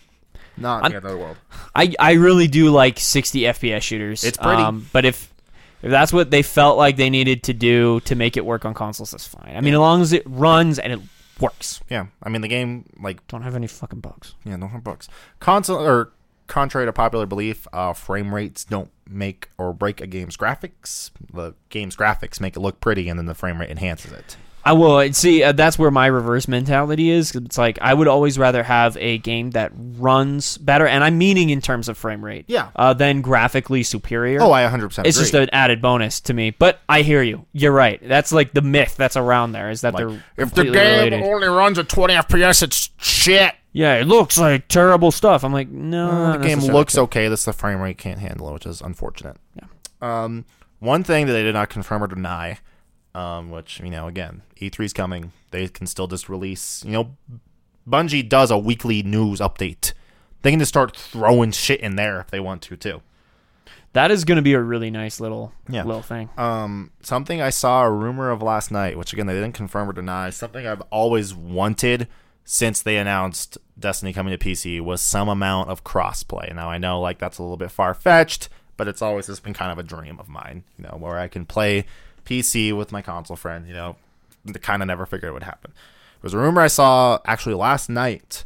Not 0.56 0.82
the 0.82 0.96
end 0.96 1.04
of 1.04 1.10
the 1.10 1.16
world. 1.16 1.36
I, 1.74 1.94
I 1.98 2.12
really 2.12 2.46
do 2.46 2.70
like 2.70 2.98
60 2.98 3.40
FPS 3.40 3.82
shooters. 3.82 4.24
It's 4.24 4.36
pretty. 4.36 4.62
Um, 4.62 4.86
but 4.92 5.04
if 5.04 5.32
if 5.82 5.90
that's 5.90 6.12
what 6.12 6.30
they 6.30 6.42
felt 6.42 6.78
like 6.78 6.96
they 6.96 7.10
needed 7.10 7.42
to 7.44 7.52
do 7.52 8.00
to 8.00 8.14
make 8.14 8.36
it 8.36 8.44
work 8.44 8.64
on 8.64 8.74
consoles, 8.74 9.10
that's 9.10 9.26
fine. 9.26 9.56
I 9.56 9.60
mean, 9.60 9.74
as 9.74 9.80
long 9.80 10.00
as 10.02 10.12
it 10.12 10.22
runs 10.26 10.78
and 10.78 10.92
it 10.92 11.00
works. 11.40 11.80
Yeah, 11.88 12.06
I 12.22 12.28
mean 12.28 12.42
the 12.42 12.48
game 12.48 12.84
like 13.00 13.26
Don't 13.28 13.42
have 13.42 13.56
any 13.56 13.66
fucking 13.66 14.00
bugs. 14.00 14.34
yeah, 14.44 14.56
no 14.56 14.68
hard 14.68 14.84
bugs. 14.84 15.08
Console 15.40 15.80
or 15.84 16.12
contrary 16.46 16.86
to 16.86 16.92
popular 16.92 17.26
belief, 17.26 17.66
uh, 17.72 17.92
frame 17.92 18.34
rates 18.34 18.64
don't 18.64 18.90
make 19.08 19.48
or 19.58 19.72
break 19.72 20.00
a 20.00 20.06
game's 20.06 20.36
graphics. 20.36 21.10
The 21.32 21.54
game's 21.68 21.96
graphics 21.96 22.40
make 22.40 22.56
it 22.56 22.60
look 22.60 22.80
pretty, 22.80 23.08
and 23.08 23.18
then 23.18 23.26
the 23.26 23.34
frame 23.34 23.60
rate 23.60 23.70
enhances 23.70 24.12
it. 24.12 24.36
I 24.64 24.74
will 24.74 25.12
see. 25.12 25.42
Uh, 25.42 25.52
that's 25.52 25.78
where 25.78 25.90
my 25.90 26.06
reverse 26.06 26.46
mentality 26.46 27.10
is. 27.10 27.34
It's 27.34 27.58
like 27.58 27.78
I 27.80 27.92
would 27.92 28.06
always 28.06 28.38
rather 28.38 28.62
have 28.62 28.96
a 28.96 29.18
game 29.18 29.50
that 29.52 29.72
runs 29.74 30.56
better, 30.56 30.86
and 30.86 31.02
I'm 31.02 31.18
meaning 31.18 31.50
in 31.50 31.60
terms 31.60 31.88
of 31.88 31.98
frame 31.98 32.24
rate. 32.24 32.44
Yeah. 32.46 32.70
Uh, 32.76 32.94
than 32.94 33.22
graphically 33.22 33.82
superior. 33.82 34.40
Oh, 34.40 34.52
I 34.52 34.62
100 34.62 34.88
percent. 34.88 35.08
it's 35.08 35.18
just 35.18 35.34
an 35.34 35.48
added 35.52 35.82
bonus 35.82 36.20
to 36.22 36.34
me. 36.34 36.50
But 36.50 36.80
I 36.88 37.02
hear 37.02 37.22
you. 37.22 37.44
You're 37.52 37.72
right. 37.72 38.00
That's 38.06 38.30
like 38.30 38.52
the 38.52 38.62
myth 38.62 38.96
that's 38.96 39.16
around 39.16 39.52
there 39.52 39.70
is 39.70 39.80
that 39.80 39.96
they're 39.96 40.22
if 40.36 40.54
the 40.54 40.64
game 40.64 40.72
related. 40.72 41.22
only 41.22 41.48
runs 41.48 41.78
at 41.78 41.88
20 41.88 42.14
FPS, 42.14 42.62
it's 42.62 42.90
shit. 42.98 43.54
Yeah, 43.72 43.94
it 43.94 44.06
looks 44.06 44.36
like 44.38 44.68
terrible 44.68 45.10
stuff. 45.10 45.44
I'm 45.44 45.52
like, 45.52 45.68
no, 45.68 46.32
the 46.32 46.46
game 46.46 46.58
looks 46.60 46.96
okay. 46.98 47.28
This 47.28 47.44
the 47.44 47.52
frame 47.52 47.80
rate 47.80 47.96
can't 47.98 48.18
handle 48.20 48.48
it, 48.50 48.52
which 48.52 48.66
is 48.66 48.80
unfortunate. 48.82 49.36
Yeah. 49.56 49.64
Um, 50.24 50.44
one 50.78 51.04
thing 51.04 51.26
that 51.26 51.32
they 51.32 51.42
did 51.42 51.54
not 51.54 51.70
confirm 51.70 52.02
or 52.02 52.06
deny, 52.08 52.58
um, 53.14 53.50
which 53.50 53.80
you 53.80 53.90
know, 53.90 54.08
again, 54.08 54.42
E3's 54.60 54.92
coming. 54.92 55.32
They 55.52 55.68
can 55.68 55.86
still 55.86 56.06
just 56.06 56.28
release. 56.28 56.84
You 56.84 56.92
know, 56.92 57.16
Bungie 57.88 58.28
does 58.28 58.50
a 58.50 58.58
weekly 58.58 59.02
news 59.02 59.40
update. 59.40 59.92
They 60.42 60.50
can 60.50 60.58
just 60.58 60.70
start 60.70 60.96
throwing 60.96 61.52
shit 61.52 61.80
in 61.80 61.96
there 61.96 62.20
if 62.20 62.30
they 62.30 62.40
want 62.40 62.62
to 62.62 62.76
too. 62.76 63.00
That 63.94 64.10
is 64.10 64.24
going 64.24 64.36
to 64.36 64.42
be 64.42 64.54
a 64.54 64.60
really 64.60 64.90
nice 64.90 65.20
little 65.20 65.52
Yeah. 65.68 65.84
little 65.84 66.02
thing. 66.02 66.30
Um, 66.36 66.90
something 67.02 67.40
I 67.42 67.50
saw 67.50 67.84
a 67.84 67.90
rumor 67.90 68.30
of 68.30 68.42
last 68.42 68.70
night, 68.70 68.96
which 68.98 69.12
again 69.12 69.26
they 69.26 69.34
didn't 69.34 69.52
confirm 69.52 69.88
or 69.88 69.92
deny. 69.92 70.30
Something 70.30 70.66
I've 70.66 70.82
always 70.90 71.34
wanted 71.34 72.08
since 72.44 72.82
they 72.82 72.96
announced 72.96 73.58
Destiny 73.78 74.12
coming 74.12 74.36
to 74.36 74.44
PC 74.44 74.80
was 74.80 75.00
some 75.00 75.28
amount 75.28 75.70
of 75.70 75.84
crossplay. 75.84 76.54
Now 76.54 76.70
I 76.70 76.78
know 76.78 77.00
like 77.00 77.18
that's 77.18 77.38
a 77.38 77.42
little 77.42 77.56
bit 77.56 77.70
far 77.70 77.94
fetched, 77.94 78.48
but 78.76 78.88
it's 78.88 79.02
always 79.02 79.26
just 79.26 79.42
been 79.42 79.54
kind 79.54 79.72
of 79.72 79.78
a 79.78 79.82
dream 79.82 80.18
of 80.18 80.28
mine. 80.28 80.64
You 80.78 80.84
know, 80.84 80.96
where 80.98 81.18
I 81.18 81.28
can 81.28 81.46
play 81.46 81.86
PC 82.24 82.76
with 82.76 82.92
my 82.92 83.02
console 83.02 83.36
friend. 83.36 83.66
You 83.66 83.74
know, 83.74 83.96
kind 84.60 84.82
of 84.82 84.88
never 84.88 85.06
figured 85.06 85.30
it 85.30 85.34
would 85.34 85.42
happen. 85.42 85.72
It 86.16 86.22
was 86.22 86.34
a 86.34 86.38
rumor 86.38 86.60
I 86.60 86.68
saw 86.68 87.18
actually 87.24 87.54
last 87.54 87.88
night 87.88 88.44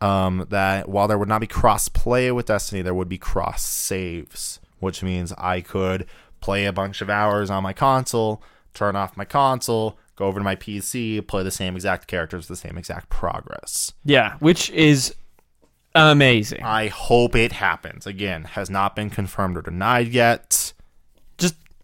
um, 0.00 0.46
that 0.50 0.88
while 0.88 1.08
there 1.08 1.18
would 1.18 1.28
not 1.28 1.40
be 1.40 1.46
cross 1.46 1.88
play 1.88 2.30
with 2.30 2.46
Destiny, 2.46 2.82
there 2.82 2.94
would 2.94 3.08
be 3.08 3.18
cross 3.18 3.62
saves, 3.62 4.60
which 4.80 5.02
means 5.02 5.32
I 5.38 5.60
could 5.60 6.06
play 6.40 6.66
a 6.66 6.72
bunch 6.72 7.00
of 7.00 7.08
hours 7.08 7.48
on 7.48 7.62
my 7.62 7.72
console, 7.72 8.42
turn 8.74 8.96
off 8.96 9.16
my 9.16 9.24
console, 9.24 9.98
go 10.16 10.26
over 10.26 10.40
to 10.40 10.44
my 10.44 10.56
PC, 10.56 11.26
play 11.26 11.42
the 11.42 11.50
same 11.50 11.74
exact 11.74 12.06
characters, 12.06 12.48
the 12.48 12.56
same 12.56 12.78
exact 12.78 13.08
progress. 13.08 13.92
Yeah, 14.04 14.36
which 14.38 14.70
is 14.70 15.14
amazing. 15.94 16.62
I 16.62 16.88
hope 16.88 17.34
it 17.36 17.52
happens. 17.52 18.06
Again, 18.06 18.44
has 18.44 18.70
not 18.70 18.96
been 18.96 19.10
confirmed 19.10 19.56
or 19.56 19.62
denied 19.62 20.08
yet. 20.08 20.72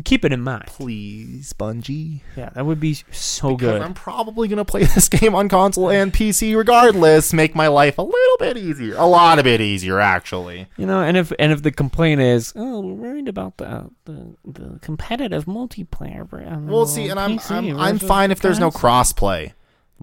Keep 0.04 0.24
it 0.24 0.32
in 0.32 0.40
mind. 0.40 0.64
Please, 0.66 1.52
Bungie. 1.52 2.20
Yeah, 2.36 2.50
that 2.50 2.66
would 2.66 2.80
be 2.80 2.94
so 3.10 3.56
Because 3.56 3.58
good. 3.58 3.82
I'm 3.82 3.94
probably 3.94 4.48
gonna 4.48 4.64
play 4.64 4.84
this 4.94 5.08
game 5.08 5.34
on 5.34 5.48
console 5.48 5.90
and 5.90 6.12
PC 6.12 6.56
regardless. 6.56 7.32
Make 7.32 7.54
my 7.54 7.68
life 7.68 7.98
a 7.98 8.02
little 8.02 8.36
bit 8.38 8.56
easier, 8.56 8.94
a 8.96 9.06
lot 9.06 9.38
of 9.38 9.44
bit 9.44 9.60
easier, 9.60 10.00
actually. 10.00 10.66
You 10.76 10.86
know, 10.86 11.02
and 11.02 11.16
if 11.16 11.32
and 11.38 11.52
if 11.52 11.62
the 11.62 11.70
complaint 11.70 12.20
is, 12.20 12.52
oh, 12.56 12.80
we're 12.80 12.94
worried 12.94 13.28
about 13.28 13.56
the 13.58 13.90
the, 14.04 14.36
the 14.44 14.78
competitive 14.80 15.44
multiplayer. 15.46 16.28
the 16.30 16.52
um, 16.52 16.66
Well, 16.68 16.86
see, 16.86 17.08
and 17.08 17.18
I'm 17.18 17.38
PC 17.38 17.50
I'm, 17.50 17.78
I'm 17.78 17.98
fine 17.98 18.30
if 18.30 18.40
there's 18.40 18.58
no 18.58 18.70
crossplay. 18.70 19.52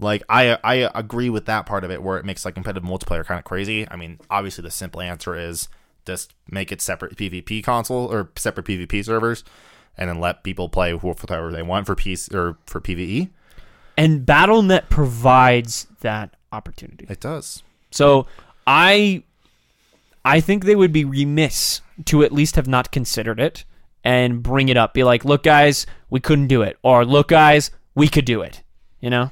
Like 0.00 0.22
I 0.28 0.58
I 0.62 0.90
agree 0.94 1.28
with 1.28 1.46
that 1.46 1.66
part 1.66 1.84
of 1.84 1.90
it, 1.90 2.02
where 2.02 2.18
it 2.18 2.24
makes 2.24 2.44
like 2.44 2.54
competitive 2.54 2.88
multiplayer 2.88 3.24
kind 3.24 3.38
of 3.38 3.44
crazy. 3.44 3.88
I 3.90 3.96
mean, 3.96 4.20
obviously 4.30 4.62
the 4.62 4.70
simple 4.70 5.00
answer 5.00 5.34
is 5.36 5.68
just 6.06 6.34
make 6.50 6.72
it 6.72 6.80
separate 6.80 7.16
PvP 7.16 7.62
console 7.62 8.06
or 8.06 8.30
separate 8.36 8.66
PvP 8.66 9.04
servers, 9.04 9.44
and 9.98 10.08
then 10.08 10.20
let 10.20 10.44
people 10.44 10.68
play 10.68 10.92
wh- 10.92 11.04
whatever 11.04 11.50
they 11.52 11.62
want 11.62 11.86
for 11.86 11.94
PC 11.96 12.32
or 12.34 12.56
for 12.66 12.80
PVE. 12.80 13.28
And 13.96 14.24
BattleNet 14.24 14.88
provides 14.88 15.86
that 16.00 16.36
opportunity. 16.52 17.06
It 17.10 17.20
does. 17.20 17.62
So 17.90 18.26
I 18.66 19.24
I 20.24 20.40
think 20.40 20.64
they 20.64 20.76
would 20.76 20.92
be 20.92 21.04
remiss 21.04 21.80
to 22.06 22.22
at 22.22 22.32
least 22.32 22.56
have 22.56 22.68
not 22.68 22.92
considered 22.92 23.40
it 23.40 23.64
and 24.04 24.42
bring 24.42 24.68
it 24.68 24.76
up. 24.76 24.94
Be 24.94 25.02
like, 25.02 25.24
look, 25.24 25.42
guys, 25.42 25.84
we 26.10 26.20
couldn't 26.20 26.46
do 26.46 26.62
it, 26.62 26.78
or 26.82 27.04
look, 27.04 27.28
guys, 27.28 27.70
we 27.94 28.08
could 28.08 28.24
do 28.24 28.40
it. 28.42 28.62
You 29.00 29.10
know, 29.10 29.30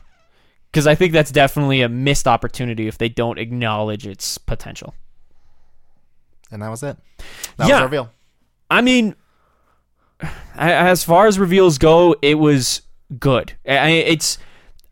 because 0.73 0.87
I 0.87 0.95
think 0.95 1.13
that's 1.13 1.31
definitely 1.33 1.83
a 1.83 1.89
missed 1.89 2.27
opportunity 2.29 2.87
if 2.89 2.99
they 2.99 3.09
don't 3.09 3.39
acknowledge 3.39 4.07
its 4.07 4.39
potential. 4.39 4.95
And 6.51 6.63
that 6.63 6.69
was 6.71 6.83
it. 6.83 6.97
That 7.57 7.69
Yeah. 7.69 7.75
was 7.77 7.83
reveal. 7.85 8.11
I 8.71 8.81
mean, 8.81 9.15
as 10.55 11.05
far 11.05 11.27
as 11.27 11.39
reveals 11.39 11.79
go, 11.79 12.17
it 12.23 12.37
was 12.37 12.83
good. 13.19 13.53
I, 13.67 13.91
it's, 13.91 14.39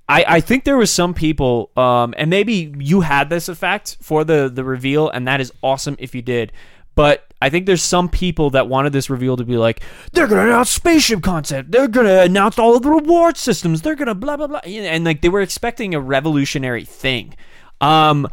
I, 0.08 0.24
I 0.28 0.40
think 0.40 0.64
there 0.64 0.76
was 0.76 0.90
some 0.90 1.14
people, 1.14 1.70
um, 1.76 2.14
and 2.16 2.28
maybe 2.28 2.74
you 2.78 3.00
had 3.00 3.30
this 3.30 3.48
effect 3.48 3.96
for 4.02 4.24
the 4.24 4.50
the 4.52 4.64
reveal, 4.64 5.08
and 5.08 5.26
that 5.26 5.40
is 5.40 5.52
awesome 5.62 5.96
if 5.98 6.14
you 6.14 6.22
did. 6.22 6.52
But 6.94 7.32
I 7.42 7.50
think 7.50 7.66
there's 7.66 7.82
some 7.82 8.08
people 8.08 8.50
that 8.50 8.68
wanted 8.68 8.92
this 8.92 9.10
reveal 9.10 9.36
to 9.36 9.44
be 9.44 9.56
like, 9.56 9.82
they're 10.12 10.28
gonna 10.28 10.46
announce 10.46 10.70
spaceship 10.70 11.22
concept, 11.22 11.72
they're 11.72 11.88
gonna 11.88 12.20
announce 12.20 12.58
all 12.58 12.76
of 12.76 12.82
the 12.82 12.90
reward 12.90 13.36
systems, 13.36 13.82
they're 13.82 13.96
gonna 13.96 14.14
blah 14.14 14.36
blah 14.36 14.46
blah, 14.46 14.60
and 14.60 15.04
like 15.04 15.22
they 15.22 15.28
were 15.28 15.40
expecting 15.40 15.94
a 15.94 16.00
revolutionary 16.00 16.84
thing. 16.84 17.34
Um, 17.80 18.28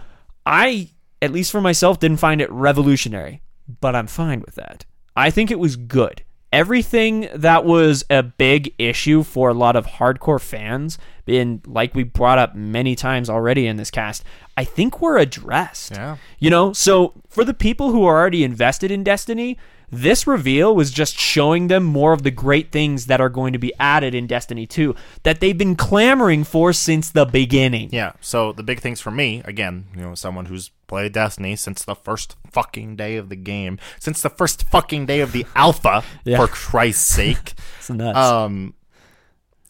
I, 0.46 0.90
at 1.22 1.32
least 1.32 1.52
for 1.52 1.62
myself, 1.62 2.00
didn't 2.00 2.20
find 2.20 2.42
it 2.42 2.52
revolutionary, 2.52 3.42
but 3.80 3.96
I'm 3.96 4.08
fine 4.08 4.42
with 4.42 4.56
that. 4.56 4.86
I 5.16 5.30
think 5.30 5.52
it 5.52 5.60
was 5.60 5.76
good. 5.76 6.24
Everything 6.52 7.30
that 7.34 7.64
was 7.64 8.04
a 8.10 8.22
big 8.22 8.74
issue 8.78 9.24
for 9.24 9.50
a 9.50 9.54
lot 9.54 9.76
of 9.76 9.86
hardcore 9.86 10.42
fans, 10.42 10.98
and 11.26 11.66
like 11.66 11.96
we 11.96 12.04
brought 12.04 12.40
up 12.40 12.56
many 12.56 12.96
times 12.96 13.30
already 13.30 13.68
in 13.68 13.78
this 13.78 13.90
cast, 13.90 14.24
I 14.58 14.66
think 14.66 15.02
were 15.02 15.18
addressed. 15.18 15.94
Yeah. 15.94 16.18
You 16.40 16.50
know, 16.50 16.74
so 16.74 17.14
for 17.30 17.46
the 17.46 17.54
people 17.54 17.92
who 17.92 18.04
are 18.04 18.20
already 18.20 18.44
invested 18.44 18.92
in 18.92 19.04
Destiny, 19.04 19.58
this 19.92 20.26
reveal 20.26 20.74
was 20.76 20.90
just 20.92 21.18
showing 21.20 21.68
them 21.68 21.84
more 21.84 22.14
of 22.14 22.24
the 22.24 22.32
great 22.32 22.72
things 22.72 23.08
that 23.08 23.20
are 23.20 23.30
going 23.30 23.52
to 23.54 23.60
be 23.60 23.74
added 23.80 24.16
in 24.16 24.26
Destiny 24.28 24.66
2 24.66 24.96
that 25.24 25.40
they've 25.42 25.58
been 25.58 25.76
clamoring 25.76 26.44
for 26.46 26.72
since 26.74 27.10
the 27.10 27.26
beginning. 27.26 27.90
Yeah. 27.92 28.14
So 28.22 28.54
the 28.54 28.64
big 28.64 28.80
things 28.80 29.02
for 29.02 29.12
me, 29.12 29.42
again, 29.46 29.86
you 29.96 30.02
know, 30.02 30.16
someone 30.16 30.46
who's 30.46 30.70
played 30.88 31.12
Destiny 31.12 31.56
since 31.56 31.84
the 31.84 31.96
first 31.96 32.36
fucking 32.52 32.96
day 32.96 33.18
of 33.18 33.30
the 33.30 33.36
game, 33.36 33.78
since 34.00 34.22
the 34.22 34.30
first 34.30 34.64
fucking 34.70 35.06
day 35.06 35.20
of 35.20 35.32
the 35.34 35.46
alpha, 35.56 36.04
Yeah. 36.24 36.38
for 36.38 36.48
Christ's 36.48 37.06
sake. 37.14 37.54
It's 37.80 37.90
nuts. 37.90 38.18
um, 38.18 38.74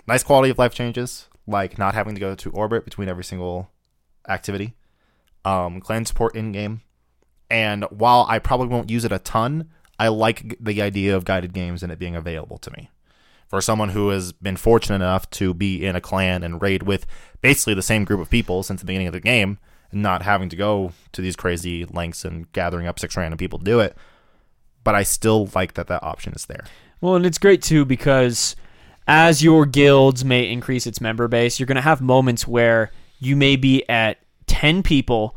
nice 0.07 0.21
quality 0.23 0.51
of 0.51 0.59
life 0.59 0.73
changes, 0.73 1.27
like 1.47 1.77
not 1.77 1.93
having 1.95 2.13
to 2.15 2.19
go 2.21 2.35
to 2.35 2.49
orbit 2.51 2.85
between 2.85 3.09
every 3.09 3.23
single 3.23 3.69
activity. 4.29 4.75
Um, 5.45 5.79
clan 5.81 6.05
support 6.05 6.35
in 6.35 6.51
game, 6.51 6.81
and 7.49 7.85
while 7.85 8.27
I 8.29 8.37
probably 8.37 8.67
won't 8.67 8.91
use 8.91 9.05
it 9.05 9.11
a 9.11 9.17
ton, 9.17 9.69
I 10.01 10.07
like 10.07 10.57
the 10.59 10.81
idea 10.81 11.15
of 11.15 11.25
guided 11.25 11.53
games 11.53 11.83
and 11.83 11.91
it 11.91 11.99
being 11.99 12.15
available 12.15 12.57
to 12.57 12.71
me. 12.71 12.89
For 13.47 13.61
someone 13.61 13.89
who 13.89 14.09
has 14.09 14.31
been 14.31 14.57
fortunate 14.57 14.95
enough 14.95 15.29
to 15.31 15.53
be 15.53 15.85
in 15.85 15.95
a 15.95 16.01
clan 16.01 16.41
and 16.41 16.59
raid 16.59 16.81
with 16.81 17.05
basically 17.41 17.75
the 17.75 17.83
same 17.83 18.03
group 18.03 18.19
of 18.19 18.27
people 18.27 18.63
since 18.63 18.79
the 18.79 18.87
beginning 18.87 19.09
of 19.09 19.13
the 19.13 19.19
game, 19.19 19.59
and 19.91 20.01
not 20.01 20.23
having 20.23 20.49
to 20.49 20.55
go 20.55 20.93
to 21.11 21.21
these 21.21 21.35
crazy 21.35 21.85
lengths 21.85 22.25
and 22.25 22.51
gathering 22.51 22.87
up 22.87 22.97
six 22.97 23.15
random 23.15 23.37
people 23.37 23.59
to 23.59 23.65
do 23.65 23.79
it, 23.79 23.95
but 24.83 24.95
I 24.95 25.03
still 25.03 25.47
like 25.53 25.75
that 25.75 25.85
that 25.85 26.01
option 26.01 26.33
is 26.33 26.47
there. 26.47 26.63
Well, 26.99 27.13
and 27.13 27.25
it's 27.25 27.37
great 27.37 27.61
too 27.61 27.85
because 27.85 28.55
as 29.07 29.43
your 29.43 29.67
guilds 29.67 30.25
may 30.25 30.49
increase 30.49 30.87
its 30.87 30.99
member 30.99 31.27
base, 31.27 31.59
you're 31.59 31.67
going 31.67 31.75
to 31.75 31.81
have 31.81 32.01
moments 32.01 32.47
where 32.47 32.91
you 33.19 33.35
may 33.35 33.55
be 33.55 33.87
at 33.87 34.17
10 34.47 34.81
people, 34.81 35.35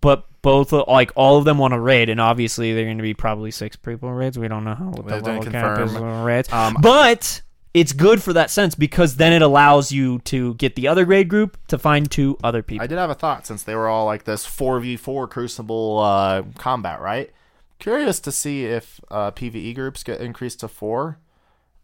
but 0.00 0.26
both 0.44 0.72
like 0.72 1.10
all 1.16 1.38
of 1.38 1.44
them 1.44 1.58
want 1.58 1.72
to 1.72 1.80
raid, 1.80 2.08
and 2.08 2.20
obviously 2.20 2.72
they're 2.72 2.84
going 2.84 2.98
to 2.98 3.02
be 3.02 3.14
probably 3.14 3.50
six 3.50 3.74
people 3.74 4.12
raids. 4.12 4.38
We 4.38 4.46
don't 4.46 4.62
know 4.62 4.74
how 4.74 4.90
what 4.90 5.06
the 5.08 5.20
level 5.20 5.82
is 5.82 5.94
on 5.96 6.24
raids, 6.24 6.52
Um, 6.52 6.76
but 6.80 7.42
it's 7.72 7.92
good 7.92 8.22
for 8.22 8.32
that 8.34 8.50
sense 8.50 8.76
because 8.76 9.16
then 9.16 9.32
it 9.32 9.42
allows 9.42 9.90
you 9.90 10.20
to 10.20 10.54
get 10.54 10.76
the 10.76 10.86
other 10.86 11.04
grade 11.04 11.28
group 11.28 11.56
to 11.68 11.78
find 11.78 12.08
two 12.08 12.38
other 12.44 12.62
people. 12.62 12.84
I 12.84 12.86
did 12.86 12.98
have 12.98 13.10
a 13.10 13.14
thought 13.14 13.46
since 13.46 13.64
they 13.64 13.74
were 13.74 13.88
all 13.88 14.04
like 14.04 14.22
this 14.24 14.46
4v4 14.46 15.28
Crucible 15.28 15.98
uh, 15.98 16.42
combat, 16.58 17.00
right? 17.00 17.32
Curious 17.80 18.20
to 18.20 18.30
see 18.30 18.66
if 18.66 19.00
uh, 19.10 19.32
PvE 19.32 19.74
groups 19.74 20.04
get 20.04 20.20
increased 20.20 20.60
to 20.60 20.68
four, 20.68 21.18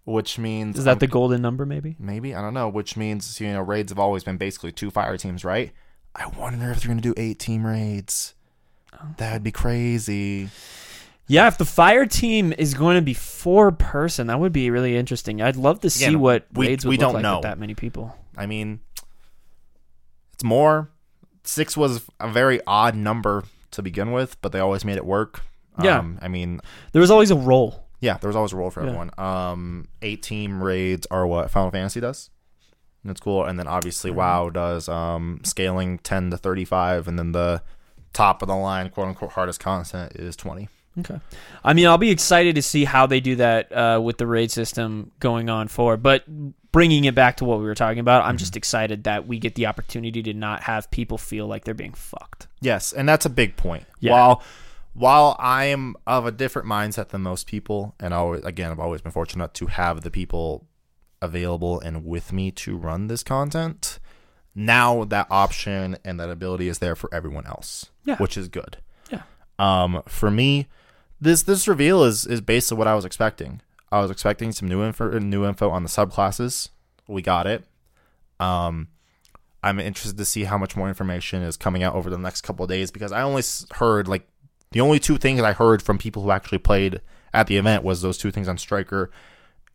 which 0.04 0.38
means 0.38 0.78
Is 0.78 0.84
that 0.84 0.92
um, 0.92 0.98
the 1.00 1.06
golden 1.08 1.42
number? 1.42 1.66
Maybe. 1.66 1.96
maybe 1.98 2.34
I 2.34 2.40
don't 2.40 2.54
know. 2.54 2.68
Which 2.68 2.96
means 2.96 3.40
you 3.40 3.52
know 3.52 3.60
raids 3.60 3.90
have 3.90 3.98
always 3.98 4.22
been 4.22 4.36
basically 4.36 4.70
two 4.70 4.90
fire 4.90 5.16
teams, 5.16 5.44
right? 5.44 5.72
I 6.14 6.26
wonder 6.26 6.70
if 6.70 6.80
they're 6.80 6.88
gonna 6.88 7.00
do 7.00 7.14
eight 7.16 7.38
team 7.38 7.66
raids. 7.66 8.34
That'd 9.16 9.42
be 9.42 9.52
crazy. 9.52 10.48
Yeah, 11.26 11.46
if 11.46 11.58
the 11.58 11.64
fire 11.64 12.06
team 12.06 12.52
is 12.58 12.74
going 12.74 12.96
to 12.96 13.02
be 13.02 13.14
four 13.14 13.70
person, 13.70 14.26
that 14.26 14.40
would 14.40 14.52
be 14.52 14.68
really 14.70 14.96
interesting. 14.96 15.40
I'd 15.40 15.56
love 15.56 15.80
to 15.80 15.90
see 15.90 16.06
Again, 16.06 16.20
what 16.20 16.46
we- 16.52 16.66
raids 16.68 16.84
would 16.84 16.90
we 16.90 16.96
look 16.96 17.00
don't 17.06 17.14
like 17.14 17.22
know. 17.22 17.36
with 17.36 17.42
that 17.44 17.58
many 17.58 17.74
people. 17.74 18.16
I 18.36 18.46
mean, 18.46 18.80
it's 20.34 20.44
more. 20.44 20.90
Six 21.44 21.76
was 21.76 22.04
a 22.18 22.28
very 22.30 22.60
odd 22.66 22.94
number 22.94 23.44
to 23.72 23.82
begin 23.82 24.12
with, 24.12 24.40
but 24.42 24.52
they 24.52 24.58
always 24.60 24.84
made 24.84 24.96
it 24.96 25.04
work. 25.06 25.40
Yeah. 25.82 25.98
Um, 25.98 26.18
I 26.20 26.28
mean, 26.28 26.60
There 26.92 27.00
was 27.00 27.10
always 27.10 27.30
a 27.30 27.36
role. 27.36 27.86
Yeah, 28.00 28.18
there 28.18 28.28
was 28.28 28.36
always 28.36 28.52
a 28.52 28.56
role 28.56 28.70
for 28.70 28.80
Yeah. 28.82 28.86
everyone. 28.88 29.10
Um, 29.18 29.88
eight 30.02 30.22
team 30.22 30.62
raids 30.62 31.06
are 31.10 31.26
what 31.26 31.50
Final 31.50 31.70
Fantasy 31.70 32.00
does. 32.00 32.30
That's 33.04 33.20
cool. 33.20 33.44
And 33.44 33.58
then 33.58 33.66
obviously 33.66 34.10
WoW 34.10 34.50
does 34.50 34.88
um, 34.88 35.40
scaling 35.44 35.98
ten 35.98 36.30
to 36.30 36.36
thirty 36.36 36.64
five, 36.66 37.08
and 37.08 37.18
then 37.18 37.32
the 37.32 37.62
top 38.12 38.42
of 38.42 38.48
the 38.48 38.56
line, 38.56 38.90
quote 38.90 39.08
unquote, 39.08 39.32
hardest 39.32 39.60
content 39.60 40.12
is 40.16 40.36
twenty. 40.36 40.68
Okay. 40.98 41.20
I 41.62 41.72
mean, 41.72 41.86
I'll 41.86 41.98
be 41.98 42.10
excited 42.10 42.56
to 42.56 42.62
see 42.62 42.84
how 42.84 43.06
they 43.06 43.20
do 43.20 43.36
that 43.36 43.72
uh, 43.72 44.00
with 44.02 44.18
the 44.18 44.26
raid 44.26 44.50
system 44.50 45.12
going 45.20 45.48
on 45.48 45.68
forward. 45.68 46.02
But 46.02 46.24
bringing 46.72 47.04
it 47.04 47.14
back 47.14 47.36
to 47.38 47.44
what 47.44 47.58
we 47.60 47.64
were 47.64 47.74
talking 47.76 48.00
about, 48.00 48.24
I'm 48.24 48.36
just 48.36 48.56
excited 48.56 49.04
that 49.04 49.26
we 49.26 49.38
get 49.38 49.54
the 49.54 49.66
opportunity 49.66 50.22
to 50.24 50.34
not 50.34 50.64
have 50.64 50.90
people 50.90 51.16
feel 51.16 51.46
like 51.46 51.64
they're 51.64 51.74
being 51.74 51.94
fucked. 51.94 52.48
Yes, 52.60 52.92
and 52.92 53.08
that's 53.08 53.24
a 53.24 53.30
big 53.30 53.56
point. 53.56 53.84
Yeah. 54.00 54.12
While 54.12 54.42
while 54.92 55.36
I 55.38 55.66
am 55.66 55.94
of 56.06 56.26
a 56.26 56.32
different 56.32 56.66
mindset 56.66 57.08
than 57.08 57.22
most 57.22 57.46
people, 57.46 57.94
and 58.00 58.12
always 58.12 58.44
again, 58.44 58.72
I've 58.72 58.80
always 58.80 59.00
been 59.00 59.12
fortunate 59.12 59.54
to 59.54 59.66
have 59.66 60.00
the 60.02 60.10
people 60.10 60.66
available 61.22 61.78
and 61.80 62.04
with 62.04 62.32
me 62.32 62.50
to 62.50 62.76
run 62.76 63.06
this 63.06 63.22
content. 63.22 64.00
Now 64.54 65.04
that 65.04 65.26
option 65.30 65.96
and 66.04 66.18
that 66.20 66.28
ability 66.30 66.68
is 66.68 66.78
there 66.78 66.96
for 66.96 67.08
everyone 67.14 67.46
else, 67.46 67.90
Yeah. 68.04 68.16
which 68.16 68.36
is 68.36 68.48
good. 68.48 68.78
Yeah. 69.10 69.22
Um, 69.58 70.02
for 70.06 70.30
me, 70.30 70.66
this 71.20 71.42
this 71.42 71.68
reveal 71.68 72.02
is 72.04 72.26
is 72.26 72.40
basically 72.40 72.78
what 72.78 72.88
I 72.88 72.94
was 72.94 73.04
expecting. 73.04 73.60
I 73.92 74.00
was 74.00 74.10
expecting 74.10 74.52
some 74.52 74.68
new 74.68 74.82
info 74.84 75.18
new 75.18 75.44
info 75.46 75.70
on 75.70 75.82
the 75.82 75.88
subclasses. 75.88 76.70
We 77.06 77.22
got 77.22 77.46
it. 77.46 77.64
Um, 78.38 78.88
I'm 79.62 79.78
interested 79.78 80.16
to 80.16 80.24
see 80.24 80.44
how 80.44 80.56
much 80.56 80.76
more 80.76 80.88
information 80.88 81.42
is 81.42 81.56
coming 81.56 81.82
out 81.82 81.94
over 81.94 82.08
the 82.08 82.16
next 82.18 82.40
couple 82.42 82.64
of 82.64 82.70
days 82.70 82.90
because 82.90 83.12
I 83.12 83.22
only 83.22 83.42
heard 83.74 84.08
like 84.08 84.26
the 84.72 84.80
only 84.80 84.98
two 84.98 85.18
things 85.18 85.40
I 85.42 85.52
heard 85.52 85.82
from 85.82 85.98
people 85.98 86.22
who 86.22 86.30
actually 86.30 86.58
played 86.58 87.00
at 87.34 87.46
the 87.46 87.56
event 87.56 87.84
was 87.84 88.00
those 88.02 88.16
two 88.18 88.30
things 88.30 88.48
on 88.48 88.56
Striker 88.58 89.10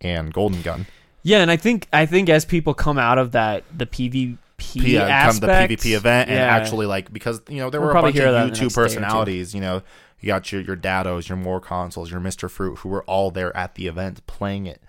and 0.01 0.33
Golden 0.33 0.61
Gun. 0.61 0.87
Yeah, 1.23 1.39
and 1.39 1.51
I 1.51 1.57
think 1.57 1.87
I 1.93 2.05
think 2.05 2.29
as 2.29 2.45
people 2.45 2.73
come 2.73 2.97
out 2.97 3.17
of 3.17 3.31
that 3.33 3.63
the 3.75 3.85
PvP 3.85 4.37
P- 4.57 4.97
uh, 4.97 5.07
come 5.07 5.39
the 5.39 5.47
PvP 5.47 5.95
event 5.95 6.29
and 6.29 6.37
yeah. 6.39 6.45
actually 6.55 6.85
like 6.85 7.11
because 7.11 7.41
you 7.49 7.57
know 7.57 7.69
there 7.69 7.81
We'll 7.81 7.91
were 7.93 7.97
a 7.97 8.01
bunch 8.01 8.15
of 8.17 8.23
that 8.23 8.43
in 8.47 8.49
the 8.53 8.55
YouTube 8.55 8.59
next 8.59 8.59
day 8.59 8.65
or 8.65 8.69
two. 8.69 8.73
personalities. 8.75 9.53
You 9.53 9.61
know, 9.61 9.81
you 10.19 10.27
got 10.27 10.51
your 10.51 10.61
your 10.61 10.77
Dattos, 10.77 11.27
your 11.27 11.37
More 11.37 11.59
Consoles, 11.59 12.09
your 12.11 12.19
Mister 12.19 12.47
Fruit, 12.49 12.79
who 12.79 12.89
were 12.89 13.03
all 13.03 13.31
there 13.31 13.55
at 13.55 13.75
the 13.75 13.87
event 13.87 14.25
playing 14.27 14.65
it. 14.65 14.81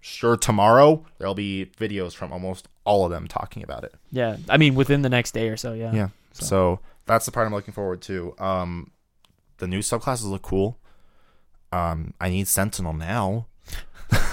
Sure, 0.00 0.36
tomorrow 0.36 1.04
there'll 1.18 1.34
be 1.34 1.70
videos 1.78 2.14
from 2.14 2.32
almost 2.32 2.68
all 2.84 3.04
of 3.04 3.10
them 3.10 3.26
talking 3.26 3.62
about 3.64 3.82
it. 3.84 3.94
yeah, 4.12 4.36
I 4.48 4.56
mean 4.56 4.74
within 4.76 5.02
the 5.02 5.08
next 5.08 5.32
day 5.32 5.48
or 5.48 5.56
so. 5.56 5.72
Yeah, 5.72 5.92
Yeah. 5.92 6.08
So- 6.32 6.44
So. 6.46 6.80
that's 7.06 7.26
the 7.26 7.32
part 7.32 7.46
I'm 7.46 7.52
looking 7.54 7.74
forward 7.74 8.00
to. 8.02 8.34
Um, 8.38 8.92
the 9.58 9.66
new 9.66 9.80
subclasses 9.80 10.24
look 10.30 10.42
cool. 10.42 10.78
Um, 11.72 12.14
I 12.20 12.30
need 12.30 12.46
Sentinel 12.48 12.92
now. 12.94 13.46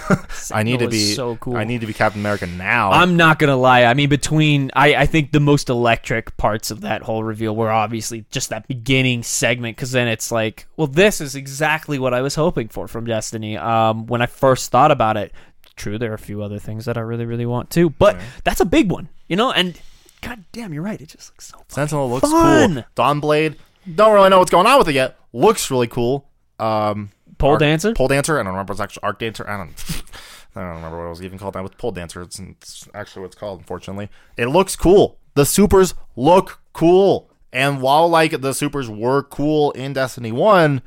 I 0.51 0.63
need 0.63 0.79
to 0.79 0.87
be 0.87 1.13
so 1.13 1.35
cool. 1.37 1.57
I 1.57 1.63
need 1.63 1.81
to 1.81 1.87
be 1.87 1.93
Captain 1.93 2.21
America 2.21 2.47
now. 2.47 2.91
I'm 2.91 3.17
not 3.17 3.39
gonna 3.39 3.55
lie. 3.55 3.83
I 3.83 3.93
mean, 3.93 4.09
between 4.09 4.71
I, 4.75 4.95
I 4.95 5.05
think 5.05 5.31
the 5.31 5.39
most 5.39 5.69
electric 5.69 6.35
parts 6.37 6.71
of 6.71 6.81
that 6.81 7.01
whole 7.01 7.23
reveal 7.23 7.55
were 7.55 7.71
obviously 7.71 8.25
just 8.31 8.49
that 8.49 8.67
beginning 8.67 9.23
segment, 9.23 9.77
because 9.77 9.91
then 9.91 10.07
it's 10.07 10.31
like, 10.31 10.67
well, 10.77 10.87
this 10.87 11.21
is 11.21 11.35
exactly 11.35 11.99
what 11.99 12.13
I 12.13 12.21
was 12.21 12.35
hoping 12.35 12.67
for 12.67 12.87
from 12.87 13.05
Destiny. 13.05 13.57
Um, 13.57 14.05
when 14.07 14.21
I 14.21 14.25
first 14.25 14.71
thought 14.71 14.91
about 14.91 15.17
it, 15.17 15.31
true, 15.75 15.97
there 15.97 16.11
are 16.11 16.15
a 16.15 16.19
few 16.19 16.41
other 16.41 16.59
things 16.59 16.85
that 16.85 16.97
I 16.97 17.01
really, 17.01 17.25
really 17.25 17.45
want 17.45 17.69
too, 17.69 17.89
but 17.89 18.19
that's 18.43 18.59
a 18.59 18.65
big 18.65 18.91
one, 18.91 19.09
you 19.27 19.35
know. 19.35 19.51
And 19.51 19.79
god 20.21 20.43
damn, 20.51 20.73
you're 20.73 20.83
right. 20.83 20.99
It 20.99 21.09
just 21.09 21.31
looks 21.31 21.47
so. 21.47 21.63
Sentinel 21.67 22.09
looks 22.09 22.29
fun. 22.29 22.73
cool. 22.73 22.83
Dawnblade. 22.95 23.55
Don't 23.93 24.13
really 24.13 24.29
know 24.29 24.39
what's 24.39 24.51
going 24.51 24.65
on 24.65 24.79
with 24.79 24.89
it 24.89 24.95
yet. 24.95 25.17
Looks 25.31 25.69
really 25.69 25.87
cool. 25.87 26.27
Um, 26.59 27.11
Pole 27.37 27.51
Arc- 27.51 27.59
dancer. 27.59 27.93
Pole 27.93 28.07
dancer. 28.07 28.39
I 28.39 28.43
don't 28.43 28.53
remember. 28.53 28.73
It's 28.73 28.81
actually 28.81 29.03
Arc 29.03 29.19
dancer. 29.19 29.49
I 29.49 29.57
don't. 29.57 30.03
I 30.55 30.61
don't 30.61 30.75
remember 30.75 30.99
what 30.99 31.07
it 31.07 31.09
was 31.09 31.21
even 31.21 31.37
called. 31.37 31.55
Now 31.55 31.63
with 31.63 31.77
pole 31.77 31.91
dancer, 31.91 32.21
it's, 32.21 32.39
it's 32.39 32.87
actually 32.93 33.23
what 33.23 33.27
it's 33.27 33.35
called. 33.35 33.59
Unfortunately, 33.59 34.09
it 34.37 34.45
looks 34.47 34.75
cool. 34.75 35.17
The 35.33 35.45
supers 35.45 35.95
look 36.15 36.61
cool, 36.71 37.29
and 37.51 37.81
while 37.81 38.07
like 38.07 38.39
the 38.39 38.53
supers 38.53 38.89
were 38.89 39.21
cool 39.21 39.71
in 39.71 39.91
Destiny 39.93 40.31
One, 40.31 40.81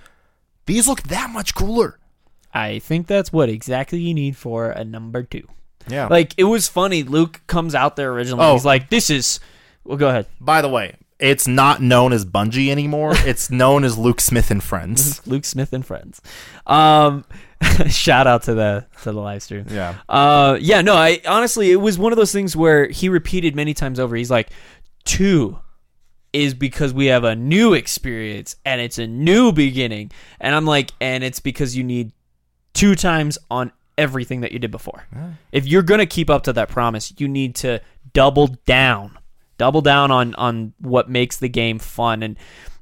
these 0.64 0.88
look 0.88 1.02
that 1.04 1.28
much 1.30 1.54
cooler. 1.54 1.98
I 2.54 2.78
think 2.78 3.06
that's 3.06 3.30
what 3.30 3.50
exactly 3.50 4.00
you 4.00 4.14
need 4.14 4.36
for 4.36 4.70
a 4.70 4.84
number 4.84 5.22
two. 5.22 5.46
Yeah. 5.86 6.06
Like 6.06 6.32
it 6.38 6.44
was 6.44 6.66
funny. 6.66 7.02
Luke 7.02 7.42
comes 7.46 7.74
out 7.74 7.96
there 7.96 8.10
originally. 8.12 8.44
Oh. 8.44 8.54
He's 8.54 8.64
like, 8.64 8.88
"This 8.88 9.10
is." 9.10 9.38
Well, 9.84 9.98
go 9.98 10.08
ahead. 10.08 10.26
By 10.40 10.62
the 10.62 10.68
way, 10.68 10.96
it's 11.18 11.48
not 11.48 11.82
known 11.82 12.12
as 12.12 12.24
Bungie 12.24 12.70
anymore. 12.70 13.12
it's 13.16 13.50
known 13.50 13.84
as 13.84 13.98
Luke 13.98 14.20
Smith 14.20 14.50
and 14.50 14.62
Friends. 14.62 15.26
Luke 15.26 15.44
Smith 15.44 15.72
and 15.72 15.84
friends. 15.84 16.20
Um, 16.66 17.24
shout 17.88 18.26
out 18.26 18.44
to 18.44 18.54
the 18.54 18.86
to 19.02 19.12
the 19.12 19.20
live 19.20 19.42
stream. 19.42 19.66
Yeah. 19.68 19.96
Uh, 20.08 20.58
yeah, 20.60 20.80
no, 20.80 20.94
I 20.94 21.20
honestly, 21.26 21.70
it 21.70 21.76
was 21.76 21.98
one 21.98 22.12
of 22.12 22.18
those 22.18 22.32
things 22.32 22.54
where 22.54 22.88
he 22.88 23.08
repeated 23.08 23.56
many 23.56 23.74
times 23.74 23.98
over. 23.98 24.14
He's 24.16 24.30
like, 24.30 24.50
two 25.04 25.58
is 26.32 26.54
because 26.54 26.92
we 26.92 27.06
have 27.06 27.24
a 27.24 27.34
new 27.34 27.72
experience 27.72 28.54
and 28.64 28.80
it's 28.80 28.98
a 28.98 29.06
new 29.06 29.50
beginning, 29.50 30.12
and 30.40 30.54
I'm 30.54 30.66
like, 30.66 30.92
and 31.00 31.24
it's 31.24 31.40
because 31.40 31.76
you 31.76 31.82
need 31.82 32.12
two 32.74 32.94
times 32.94 33.38
on 33.50 33.72
everything 33.96 34.42
that 34.42 34.52
you 34.52 34.60
did 34.60 34.70
before. 34.70 35.04
If 35.50 35.66
you're 35.66 35.82
gonna 35.82 36.06
keep 36.06 36.30
up 36.30 36.44
to 36.44 36.52
that 36.52 36.68
promise, 36.68 37.12
you 37.18 37.26
need 37.26 37.56
to 37.56 37.80
double 38.12 38.46
down, 38.66 39.17
double 39.58 39.82
down 39.82 40.10
on 40.10 40.34
on 40.36 40.72
what 40.78 41.10
makes 41.10 41.36
the 41.36 41.48
game 41.48 41.78
fun 41.78 42.22
and 42.22 42.36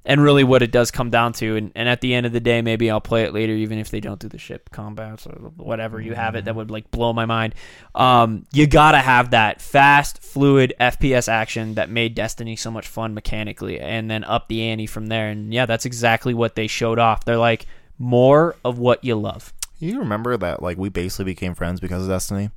and 0.06 0.22
really 0.22 0.44
what 0.44 0.62
it 0.62 0.70
does 0.70 0.90
come 0.90 1.10
down 1.10 1.32
to. 1.34 1.56
And, 1.56 1.72
and 1.74 1.88
at 1.88 2.00
the 2.00 2.14
end 2.14 2.26
of 2.26 2.32
the 2.32 2.40
day, 2.40 2.62
maybe 2.62 2.90
I'll 2.90 3.00
play 3.00 3.24
it 3.24 3.34
later, 3.34 3.52
even 3.52 3.78
if 3.78 3.90
they 3.90 4.00
don't 4.00 4.20
do 4.20 4.28
the 4.28 4.38
ship 4.38 4.70
combats 4.70 5.26
or 5.26 5.32
whatever 5.56 6.00
you 6.00 6.14
have 6.14 6.36
it 6.36 6.44
that 6.44 6.54
would 6.54 6.70
like 6.70 6.90
blow 6.92 7.12
my 7.12 7.26
mind. 7.26 7.54
Um, 7.94 8.46
you 8.52 8.66
gotta 8.66 8.98
have 8.98 9.32
that 9.32 9.60
fast, 9.60 10.22
fluid 10.22 10.72
FPS 10.80 11.28
action 11.28 11.74
that 11.74 11.90
made 11.90 12.14
Destiny 12.14 12.54
so 12.56 12.70
much 12.70 12.86
fun 12.86 13.14
mechanically, 13.14 13.80
and 13.80 14.08
then 14.08 14.22
up 14.24 14.48
the 14.48 14.62
ante 14.62 14.86
from 14.86 15.08
there. 15.08 15.28
And 15.28 15.52
yeah, 15.52 15.66
that's 15.66 15.84
exactly 15.84 16.32
what 16.32 16.54
they 16.54 16.68
showed 16.68 17.00
off. 17.00 17.24
They're 17.24 17.36
like 17.36 17.66
more 17.98 18.54
of 18.64 18.78
what 18.78 19.02
you 19.04 19.16
love. 19.16 19.52
You 19.78 19.98
remember 19.98 20.36
that 20.36 20.62
like 20.62 20.78
we 20.78 20.88
basically 20.88 21.26
became 21.26 21.54
friends 21.54 21.80
because 21.80 22.04
of 22.04 22.08
Destiny? 22.08 22.50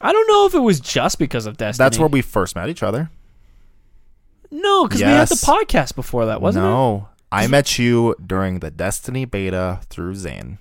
I 0.00 0.12
don't 0.12 0.28
know 0.28 0.46
if 0.46 0.54
it 0.54 0.60
was 0.60 0.80
just 0.80 1.18
because 1.18 1.46
of 1.46 1.56
Destiny. 1.56 1.84
That's 1.84 1.98
where 1.98 2.08
we 2.08 2.20
first 2.22 2.56
met 2.56 2.68
each 2.68 2.82
other. 2.82 3.10
no, 4.50 4.84
because 4.86 5.00
we 5.00 5.06
had 5.06 5.28
the 5.28 5.34
podcast 5.36 5.94
before 5.94 6.26
that, 6.26 6.40
wasn't 6.40 6.64
it? 6.64 6.68
no, 6.68 7.08
I 7.32 7.46
met 7.46 7.78
you 7.78 8.14
during 8.24 8.60
the 8.60 8.70
Destiny 8.70 9.24
beta 9.24 9.80
through 9.88 10.14
Zane. 10.14 10.58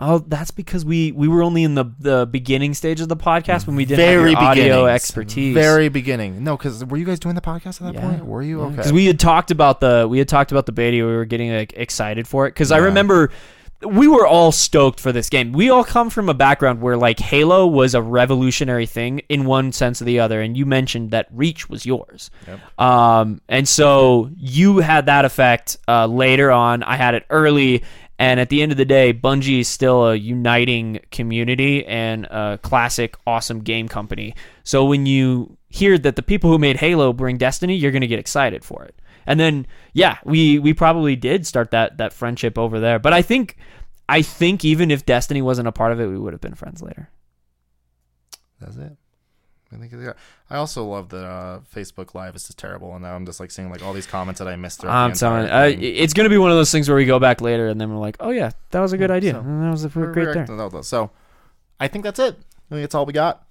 Oh, 0.00 0.18
that's 0.20 0.52
because 0.52 0.84
we 0.84 1.10
we 1.10 1.26
were 1.26 1.42
only 1.42 1.64
in 1.64 1.74
the 1.74 1.84
the 1.98 2.24
beginning 2.30 2.72
stage 2.74 3.00
of 3.00 3.08
the 3.08 3.16
podcast 3.16 3.66
when 3.66 3.74
we 3.74 3.84
didn't 3.84 4.04
Very 4.04 4.32
have 4.34 4.42
audio 4.44 4.86
expertise. 4.86 5.54
Very 5.54 5.88
beginning. 5.88 6.44
No, 6.44 6.56
because 6.56 6.84
were 6.84 6.96
you 6.96 7.04
guys 7.04 7.18
doing 7.18 7.34
the 7.34 7.40
podcast 7.40 7.80
at 7.80 7.92
that 7.92 7.94
Yeah. 7.94 8.08
point? 8.08 8.24
Were 8.24 8.42
you 8.42 8.60
okay? 8.62 8.76
because 8.76 8.92
we 8.92 9.06
had 9.06 9.18
talked 9.18 9.50
about 9.50 9.80
the 9.80 10.06
we 10.08 10.18
had 10.18 10.28
talked 10.28 10.52
about 10.52 10.66
the 10.66 10.72
beta. 10.72 10.98
We 11.04 11.12
were 11.16 11.24
getting 11.24 11.50
like 11.52 11.72
excited 11.76 12.28
for 12.28 12.46
it 12.46 12.50
because 12.50 12.70
I 12.70 12.76
remember 12.76 13.30
we 13.82 14.08
were 14.08 14.26
all 14.26 14.50
stoked 14.50 14.98
for 14.98 15.12
this 15.12 15.30
game. 15.30 15.52
We 15.52 15.70
all 15.70 15.84
come 15.84 16.10
from 16.10 16.28
a 16.28 16.34
background 16.34 16.80
where 16.80 16.96
like 16.96 17.20
Halo 17.20 17.66
was 17.66 17.94
a 17.94 18.02
revolutionary 18.02 18.86
thing 18.86 19.20
in 19.28 19.44
one 19.44 19.72
sense 19.72 20.02
or 20.02 20.04
the 20.04 20.20
other, 20.20 20.40
and 20.40 20.56
you 20.56 20.66
mentioned 20.66 21.12
that 21.12 21.28
Reach 21.30 21.68
was 21.68 21.86
yours. 21.86 22.30
Yep. 22.46 22.80
Um, 22.80 23.40
and 23.48 23.68
so 23.68 24.30
you 24.36 24.78
had 24.78 25.06
that 25.06 25.24
effect 25.24 25.76
uh, 25.86 26.06
later 26.06 26.50
on. 26.50 26.82
I 26.82 26.96
had 26.96 27.14
it 27.14 27.24
early, 27.30 27.84
and 28.18 28.40
at 28.40 28.48
the 28.48 28.62
end 28.62 28.72
of 28.72 28.78
the 28.78 28.84
day, 28.84 29.12
Bungie 29.12 29.60
is 29.60 29.68
still 29.68 30.08
a 30.08 30.16
uniting 30.16 30.98
community 31.12 31.86
and 31.86 32.24
a 32.26 32.58
classic, 32.60 33.16
awesome 33.28 33.60
game 33.60 33.86
company. 33.86 34.34
So 34.64 34.84
when 34.84 35.06
you 35.06 35.56
hear 35.68 35.98
that 35.98 36.16
the 36.16 36.22
people 36.22 36.50
who 36.50 36.58
made 36.58 36.78
Halo 36.78 37.12
bring 37.12 37.36
Destiny, 37.36 37.76
you're 37.76 37.92
going 37.92 38.00
to 38.00 38.08
get 38.08 38.18
excited 38.18 38.64
for 38.64 38.84
it. 38.84 38.96
And 39.28 39.38
then, 39.38 39.66
yeah, 39.92 40.18
we 40.24 40.58
we 40.58 40.72
probably 40.74 41.14
did 41.14 41.46
start 41.46 41.70
that 41.70 41.98
that 41.98 42.12
friendship 42.12 42.58
over 42.58 42.80
there. 42.80 42.98
But 42.98 43.12
I 43.12 43.22
think, 43.22 43.56
I 44.08 44.22
think 44.22 44.64
even 44.64 44.90
if 44.90 45.04
Destiny 45.06 45.42
wasn't 45.42 45.68
a 45.68 45.72
part 45.72 45.92
of 45.92 46.00
it, 46.00 46.06
we 46.08 46.18
would 46.18 46.32
have 46.32 46.40
been 46.40 46.54
friends 46.54 46.82
later. 46.82 47.10
That's 48.60 48.76
it. 48.76 48.96
I 49.70 49.76
think 49.76 49.92
yeah. 49.92 50.14
I 50.48 50.56
also 50.56 50.82
love 50.84 51.10
that 51.10 51.26
uh, 51.26 51.60
Facebook 51.74 52.14
Live 52.14 52.34
is 52.34 52.46
just 52.46 52.58
terrible, 52.58 52.94
and 52.94 53.02
now 53.02 53.14
I'm 53.14 53.26
just 53.26 53.38
like 53.38 53.50
seeing 53.50 53.70
like 53.70 53.82
all 53.84 53.92
these 53.92 54.06
comments 54.06 54.38
that 54.38 54.48
I 54.48 54.56
missed. 54.56 54.82
I'm 54.82 55.12
telling 55.12 55.44
you, 55.44 55.52
uh, 55.52 55.70
it's 55.78 56.14
going 56.14 56.24
to 56.24 56.30
be 56.30 56.38
one 56.38 56.50
of 56.50 56.56
those 56.56 56.72
things 56.72 56.88
where 56.88 56.96
we 56.96 57.04
go 57.04 57.18
back 57.18 57.42
later 57.42 57.68
and 57.68 57.78
then 57.78 57.90
we're 57.90 58.00
like, 58.00 58.16
oh 58.20 58.30
yeah, 58.30 58.52
that 58.70 58.80
was 58.80 58.94
a 58.94 58.96
good 58.96 59.10
Yeah, 59.10 59.16
idea. 59.16 59.32
so- 59.34 59.42
that 59.42 59.70
was 59.70 59.84
a 59.84 59.88
great 59.90 60.14
there. 60.14 60.32
reacting 60.32 60.56
to 60.56 60.62
all 60.62 60.70
those. 60.70 60.88
So 60.88 61.10
I 61.78 61.86
think 61.88 62.04
that's 62.04 62.18
it. 62.18 62.34
I 62.70 62.74
think 62.74 62.82
that's 62.82 62.94
all 62.94 63.04
we 63.04 63.12
got. 63.12 63.46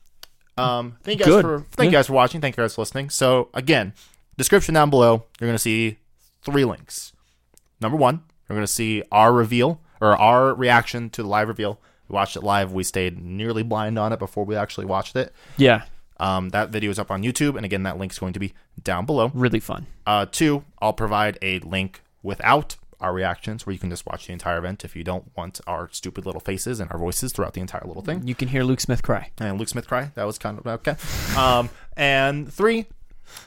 Um, 0.58 0.98
thank 1.04 1.20
you 1.20 1.26
guys 1.26 1.36
Good. 1.36 1.42
for 1.44 1.66
thank 1.74 1.92
you 1.92 1.98
guys 1.98 2.08
for 2.08 2.14
watching. 2.14 2.42
Thank 2.42 2.58
you 2.58 2.64
guys 2.64 2.74
for 2.74 2.82
listening. 2.82 3.12
So 3.12 3.50
again, 3.54 3.94
description 4.38 4.74
down 4.74 4.90
below, 4.90 5.26
you're 5.40 5.48
gonna 5.48 5.58
see 5.58 5.98
three 6.44 6.66
links. 6.66 7.14
Number 7.82 7.98
one, 7.98 8.22
you're 8.48 8.56
gonna 8.58 8.68
see 8.68 9.04
our 9.12 9.34
reveal 9.34 9.82
or 10.02 10.16
our 10.18 10.54
reaction 10.54 11.10
to 11.12 11.22
the 11.24 11.28
live 11.28 11.48
reveal. 11.48 11.80
We 12.08 12.14
watched 12.14 12.36
it 12.38 12.44
live. 12.44 12.72
We 12.72 12.84
stayed 12.84 13.22
nearly 13.22 13.64
blind 13.64 14.00
on 14.00 14.14
it 14.14 14.20
before 14.20 14.46
we 14.46 14.56
actually 14.56 14.86
watched 14.86 15.16
it. 15.16 15.34
Yeah, 15.58 15.84
Um, 16.20 16.50
that 16.50 16.70
video 16.70 16.90
is 16.90 16.98
up 17.00 17.12
on 17.12 17.22
YouTube, 17.22 17.58
and 17.58 17.66
again, 17.66 17.84
that 17.84 17.98
link's 18.00 18.18
going 18.18 18.34
to 18.34 18.40
be 18.40 18.54
down 18.82 19.06
below. 19.06 19.30
really 19.34 19.60
fun. 19.60 19.86
Uh, 20.06 20.26
two, 20.26 20.64
I'll 20.82 20.94
provide 20.94 21.38
a 21.42 21.60
link 21.60 22.02
without 22.24 22.76
our 23.00 23.14
reactions 23.14 23.66
where 23.66 23.74
you 23.74 23.78
can 23.80 23.90
just 23.92 24.06
watch 24.08 24.26
the 24.26 24.34
entire 24.34 24.58
event 24.58 24.84
if 24.84 24.96
you 24.96 25.04
don't 25.04 25.30
want 25.38 25.60
our 25.68 25.90
stupid 25.92 26.26
little 26.26 26.42
faces 26.42 26.80
and 26.80 26.90
our 26.92 26.98
voices 26.98 27.32
throughout 27.34 27.54
the 27.54 27.62
entire 27.62 27.84
little 27.86 28.02
thing. 28.02 28.26
You 28.26 28.34
can 28.34 28.48
hear 28.48 28.64
Luke 28.64 28.80
Smith 28.80 29.04
cry. 29.04 29.30
And 29.38 29.60
Luke 29.60 29.70
Smith 29.70 29.88
cry. 29.88 30.12
That 30.16 30.24
was 30.24 30.38
kind 30.40 30.58
of 30.58 30.66
okay. 30.66 30.96
Um, 31.38 31.70
and 31.96 32.52
three, 32.52 32.86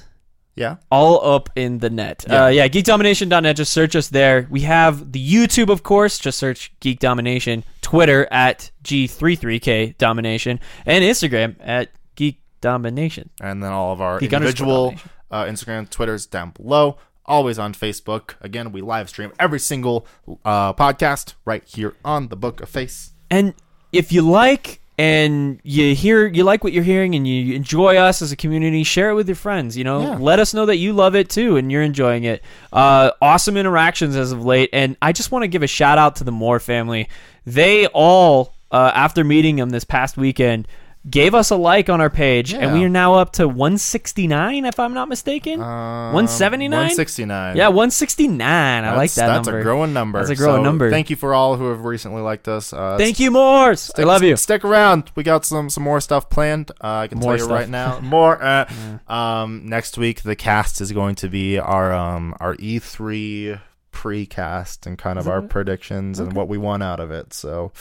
Yeah, 0.55 0.77
All 0.91 1.25
up 1.27 1.49
in 1.57 1.79
the 1.79 1.89
net. 1.89 2.25
Yeah. 2.29 2.45
Uh, 2.45 2.49
yeah, 2.49 2.69
geekdomination.net. 2.69 3.57
Just 3.57 3.73
search 3.73 3.97
us 3.97 4.09
there. 4.09 4.47
We 4.51 4.61
have 4.63 5.13
the 5.13 5.35
YouTube, 5.35 5.71
of 5.71 5.83
course. 5.83 6.19
Just 6.19 6.39
search 6.39 6.73
Geek 6.81 6.99
Domination. 6.99 7.65
Twitter 7.81 8.29
at 8.31 8.71
G33K 8.85 9.97
Domination. 9.97 10.61
And 10.85 11.03
Instagram 11.05 11.57
at 11.61 11.89
Geek 12.17 12.41
Domination. 12.61 13.31
and 13.41 13.63
then 13.63 13.73
all 13.73 13.93
of 13.93 14.01
our 14.03 14.19
Geek 14.21 14.33
individual 14.33 14.95
uh, 15.31 15.45
Instagram, 15.45 15.89
Twitters 15.89 16.27
down 16.27 16.51
below. 16.51 16.99
Always 17.25 17.59
on 17.59 17.73
Facebook. 17.73 18.35
Again, 18.43 18.73
we 18.73 18.83
live 18.83 19.09
stream 19.09 19.33
every 19.39 19.59
single 19.59 20.07
uh, 20.45 20.75
podcast 20.75 21.33
right 21.47 21.65
here 21.65 21.95
on 22.05 22.29
the 22.29 22.37
Book 22.37 22.61
of 22.61 22.69
Face. 22.69 23.13
And 23.31 23.55
if 23.91 24.13
you 24.13 24.21
like 24.21 24.82
and 24.99 25.59
you 25.65 25.95
hear 25.95 26.27
you 26.27 26.45
like 26.45 26.63
what 26.63 26.73
you're 26.73 26.85
hearing 26.85 27.15
and 27.15 27.27
you 27.27 27.55
enjoy 27.55 27.97
us 27.97 28.21
as 28.23 28.31
a 28.33 28.37
community, 28.37 28.85
share 28.85 29.11
it 29.11 29.15
with 29.15 29.29
your 29.29 29.37
friends. 29.37 29.77
You 29.77 29.85
know, 29.85 30.01
Yeah. 30.03 30.17
let 30.19 30.39
us 30.39 30.53
know 30.55 30.67
that 30.67 30.77
you 30.77 30.93
love 30.93 31.15
it 31.17 31.29
too 31.31 31.57
and 31.57 31.73
you're 31.73 31.83
enjoying 31.83 32.25
it. 32.25 32.43
Uh, 32.73 33.11
awesome 33.21 33.57
interactions 33.57 34.17
as 34.17 34.33
of 34.33 34.45
late, 34.45 34.71
and 34.73 34.97
I 35.01 35.13
just 35.13 35.31
want 35.33 35.43
to 35.45 35.49
give 35.49 35.63
a 35.63 35.67
shout 35.67 35.99
out 35.99 36.17
to 36.17 36.25
the 36.25 36.33
Moore 36.33 36.61
family. 36.61 37.09
They 37.47 37.87
all, 37.89 38.55
uh, 38.71 38.93
after 38.95 39.25
meeting 39.25 39.57
them 39.57 39.71
this 39.71 39.85
past 39.85 40.17
weekend. 40.17 40.69
Gave 41.11 41.35
us 41.35 41.51
a 41.51 41.57
like 41.57 41.89
on 41.91 42.01
our 42.01 42.11
page, 42.11 42.55
and 42.55 42.73
we 42.73 42.85
are 42.85 42.89
now 42.89 43.15
up 43.15 43.33
to 43.33 43.49
169, 43.49 44.65
if 44.65 44.79
I'm 44.79 44.95
not 44.95 45.09
mistaken. 45.09 45.55
Um, 45.61 46.13
179? 46.13 46.71
169. 46.71 47.57
yeah, 47.57 47.67
169. 47.69 48.85
I 48.85 48.95
like 48.97 49.13
that 49.15 49.27
That's 49.27 49.47
number. 49.49 49.59
a 49.59 49.63
growing 49.65 49.93
number. 49.93 50.21
That's 50.21 50.31
a 50.31 50.37
growing 50.37 50.61
So 50.61 50.63
number. 50.63 50.91
Thank 50.91 51.11
you 51.11 51.17
for 51.17 51.35
all 51.35 51.57
who 51.57 51.71
have 51.71 51.85
recently 51.85 52.23
liked 52.23 52.47
us. 52.47 52.73
Uh, 52.73 52.97
Thank 52.99 53.19
you, 53.19 53.33
Moores. 53.33 53.91
I 53.99 54.03
love 54.05 54.23
you. 54.23 54.37
Stick 54.37 54.65
around. 54.65 55.11
We 55.17 55.25
got 55.25 55.45
some 55.45 55.71
some 55.71 55.83
more 55.83 56.01
stuff 56.01 56.31
planned. 56.31 56.71
Uh, 56.81 56.99
I 56.99 57.09
can 57.09 57.19
More 57.19 57.33
tell 57.33 57.39
you 57.39 57.45
stuff. 57.47 57.59
right 57.59 57.69
now. 57.69 57.99
More. 58.03 58.41
Uh, 58.41 58.71
um, 59.13 59.67
next 59.67 59.99
week 59.99 60.23
the 60.23 60.37
cast 60.37 60.81
is 60.81 60.93
going 60.93 61.17
to 61.17 61.29
be 61.29 61.59
our 61.59 61.93
um 61.93 62.33
our 62.39 62.55
E3 62.57 63.61
precast 63.93 64.87
and 64.87 64.97
kind 64.99 65.19
of 65.19 65.29
our 65.29 65.43
predictions 65.43 66.19
and 66.21 66.33
what 66.33 66.49
we 66.49 66.59
want 66.59 66.83
out 66.83 67.01
of 67.01 67.11
it. 67.11 67.33
So, 67.33 67.73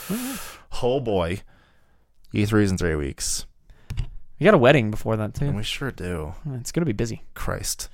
oh 0.82 0.99
boy, 0.99 1.41
E3's 2.34 2.71
in 2.71 2.77
three 2.77 2.95
weeks. 2.95 3.45
We 4.39 4.45
got 4.45 4.53
a 4.53 4.57
wedding 4.57 4.89
before 4.89 5.17
that 5.17 5.36
too. 5.36 5.45
And 5.45 5.55
we 5.55 5.63
sure 5.63 5.91
do. 5.91 6.34
It's 6.53 6.71
gonna 6.71 6.86
be 6.86 6.93
busy. 6.93 7.23
Christ. 7.34 7.89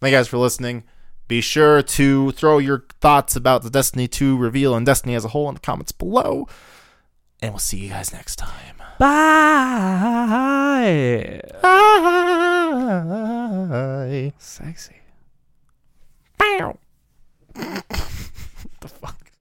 Thank 0.00 0.12
you 0.12 0.18
guys 0.18 0.28
for 0.28 0.36
listening. 0.36 0.84
Be 1.28 1.40
sure 1.40 1.82
to 1.82 2.32
throw 2.32 2.58
your 2.58 2.84
thoughts 3.00 3.36
about 3.36 3.62
the 3.62 3.70
Destiny 3.70 4.08
2 4.08 4.36
reveal 4.36 4.74
and 4.74 4.84
Destiny 4.84 5.14
as 5.14 5.24
a 5.24 5.28
whole 5.28 5.48
in 5.48 5.54
the 5.54 5.60
comments 5.60 5.92
below. 5.92 6.46
And 7.40 7.52
we'll 7.52 7.58
see 7.58 7.78
you 7.78 7.90
guys 7.90 8.12
next 8.12 8.36
time. 8.36 8.76
Bye. 8.98 11.40
Bye. 11.62 12.60
Sexy. 14.38 14.96
Bow. 16.38 16.78
the 17.54 18.88
fuck? 18.88 19.21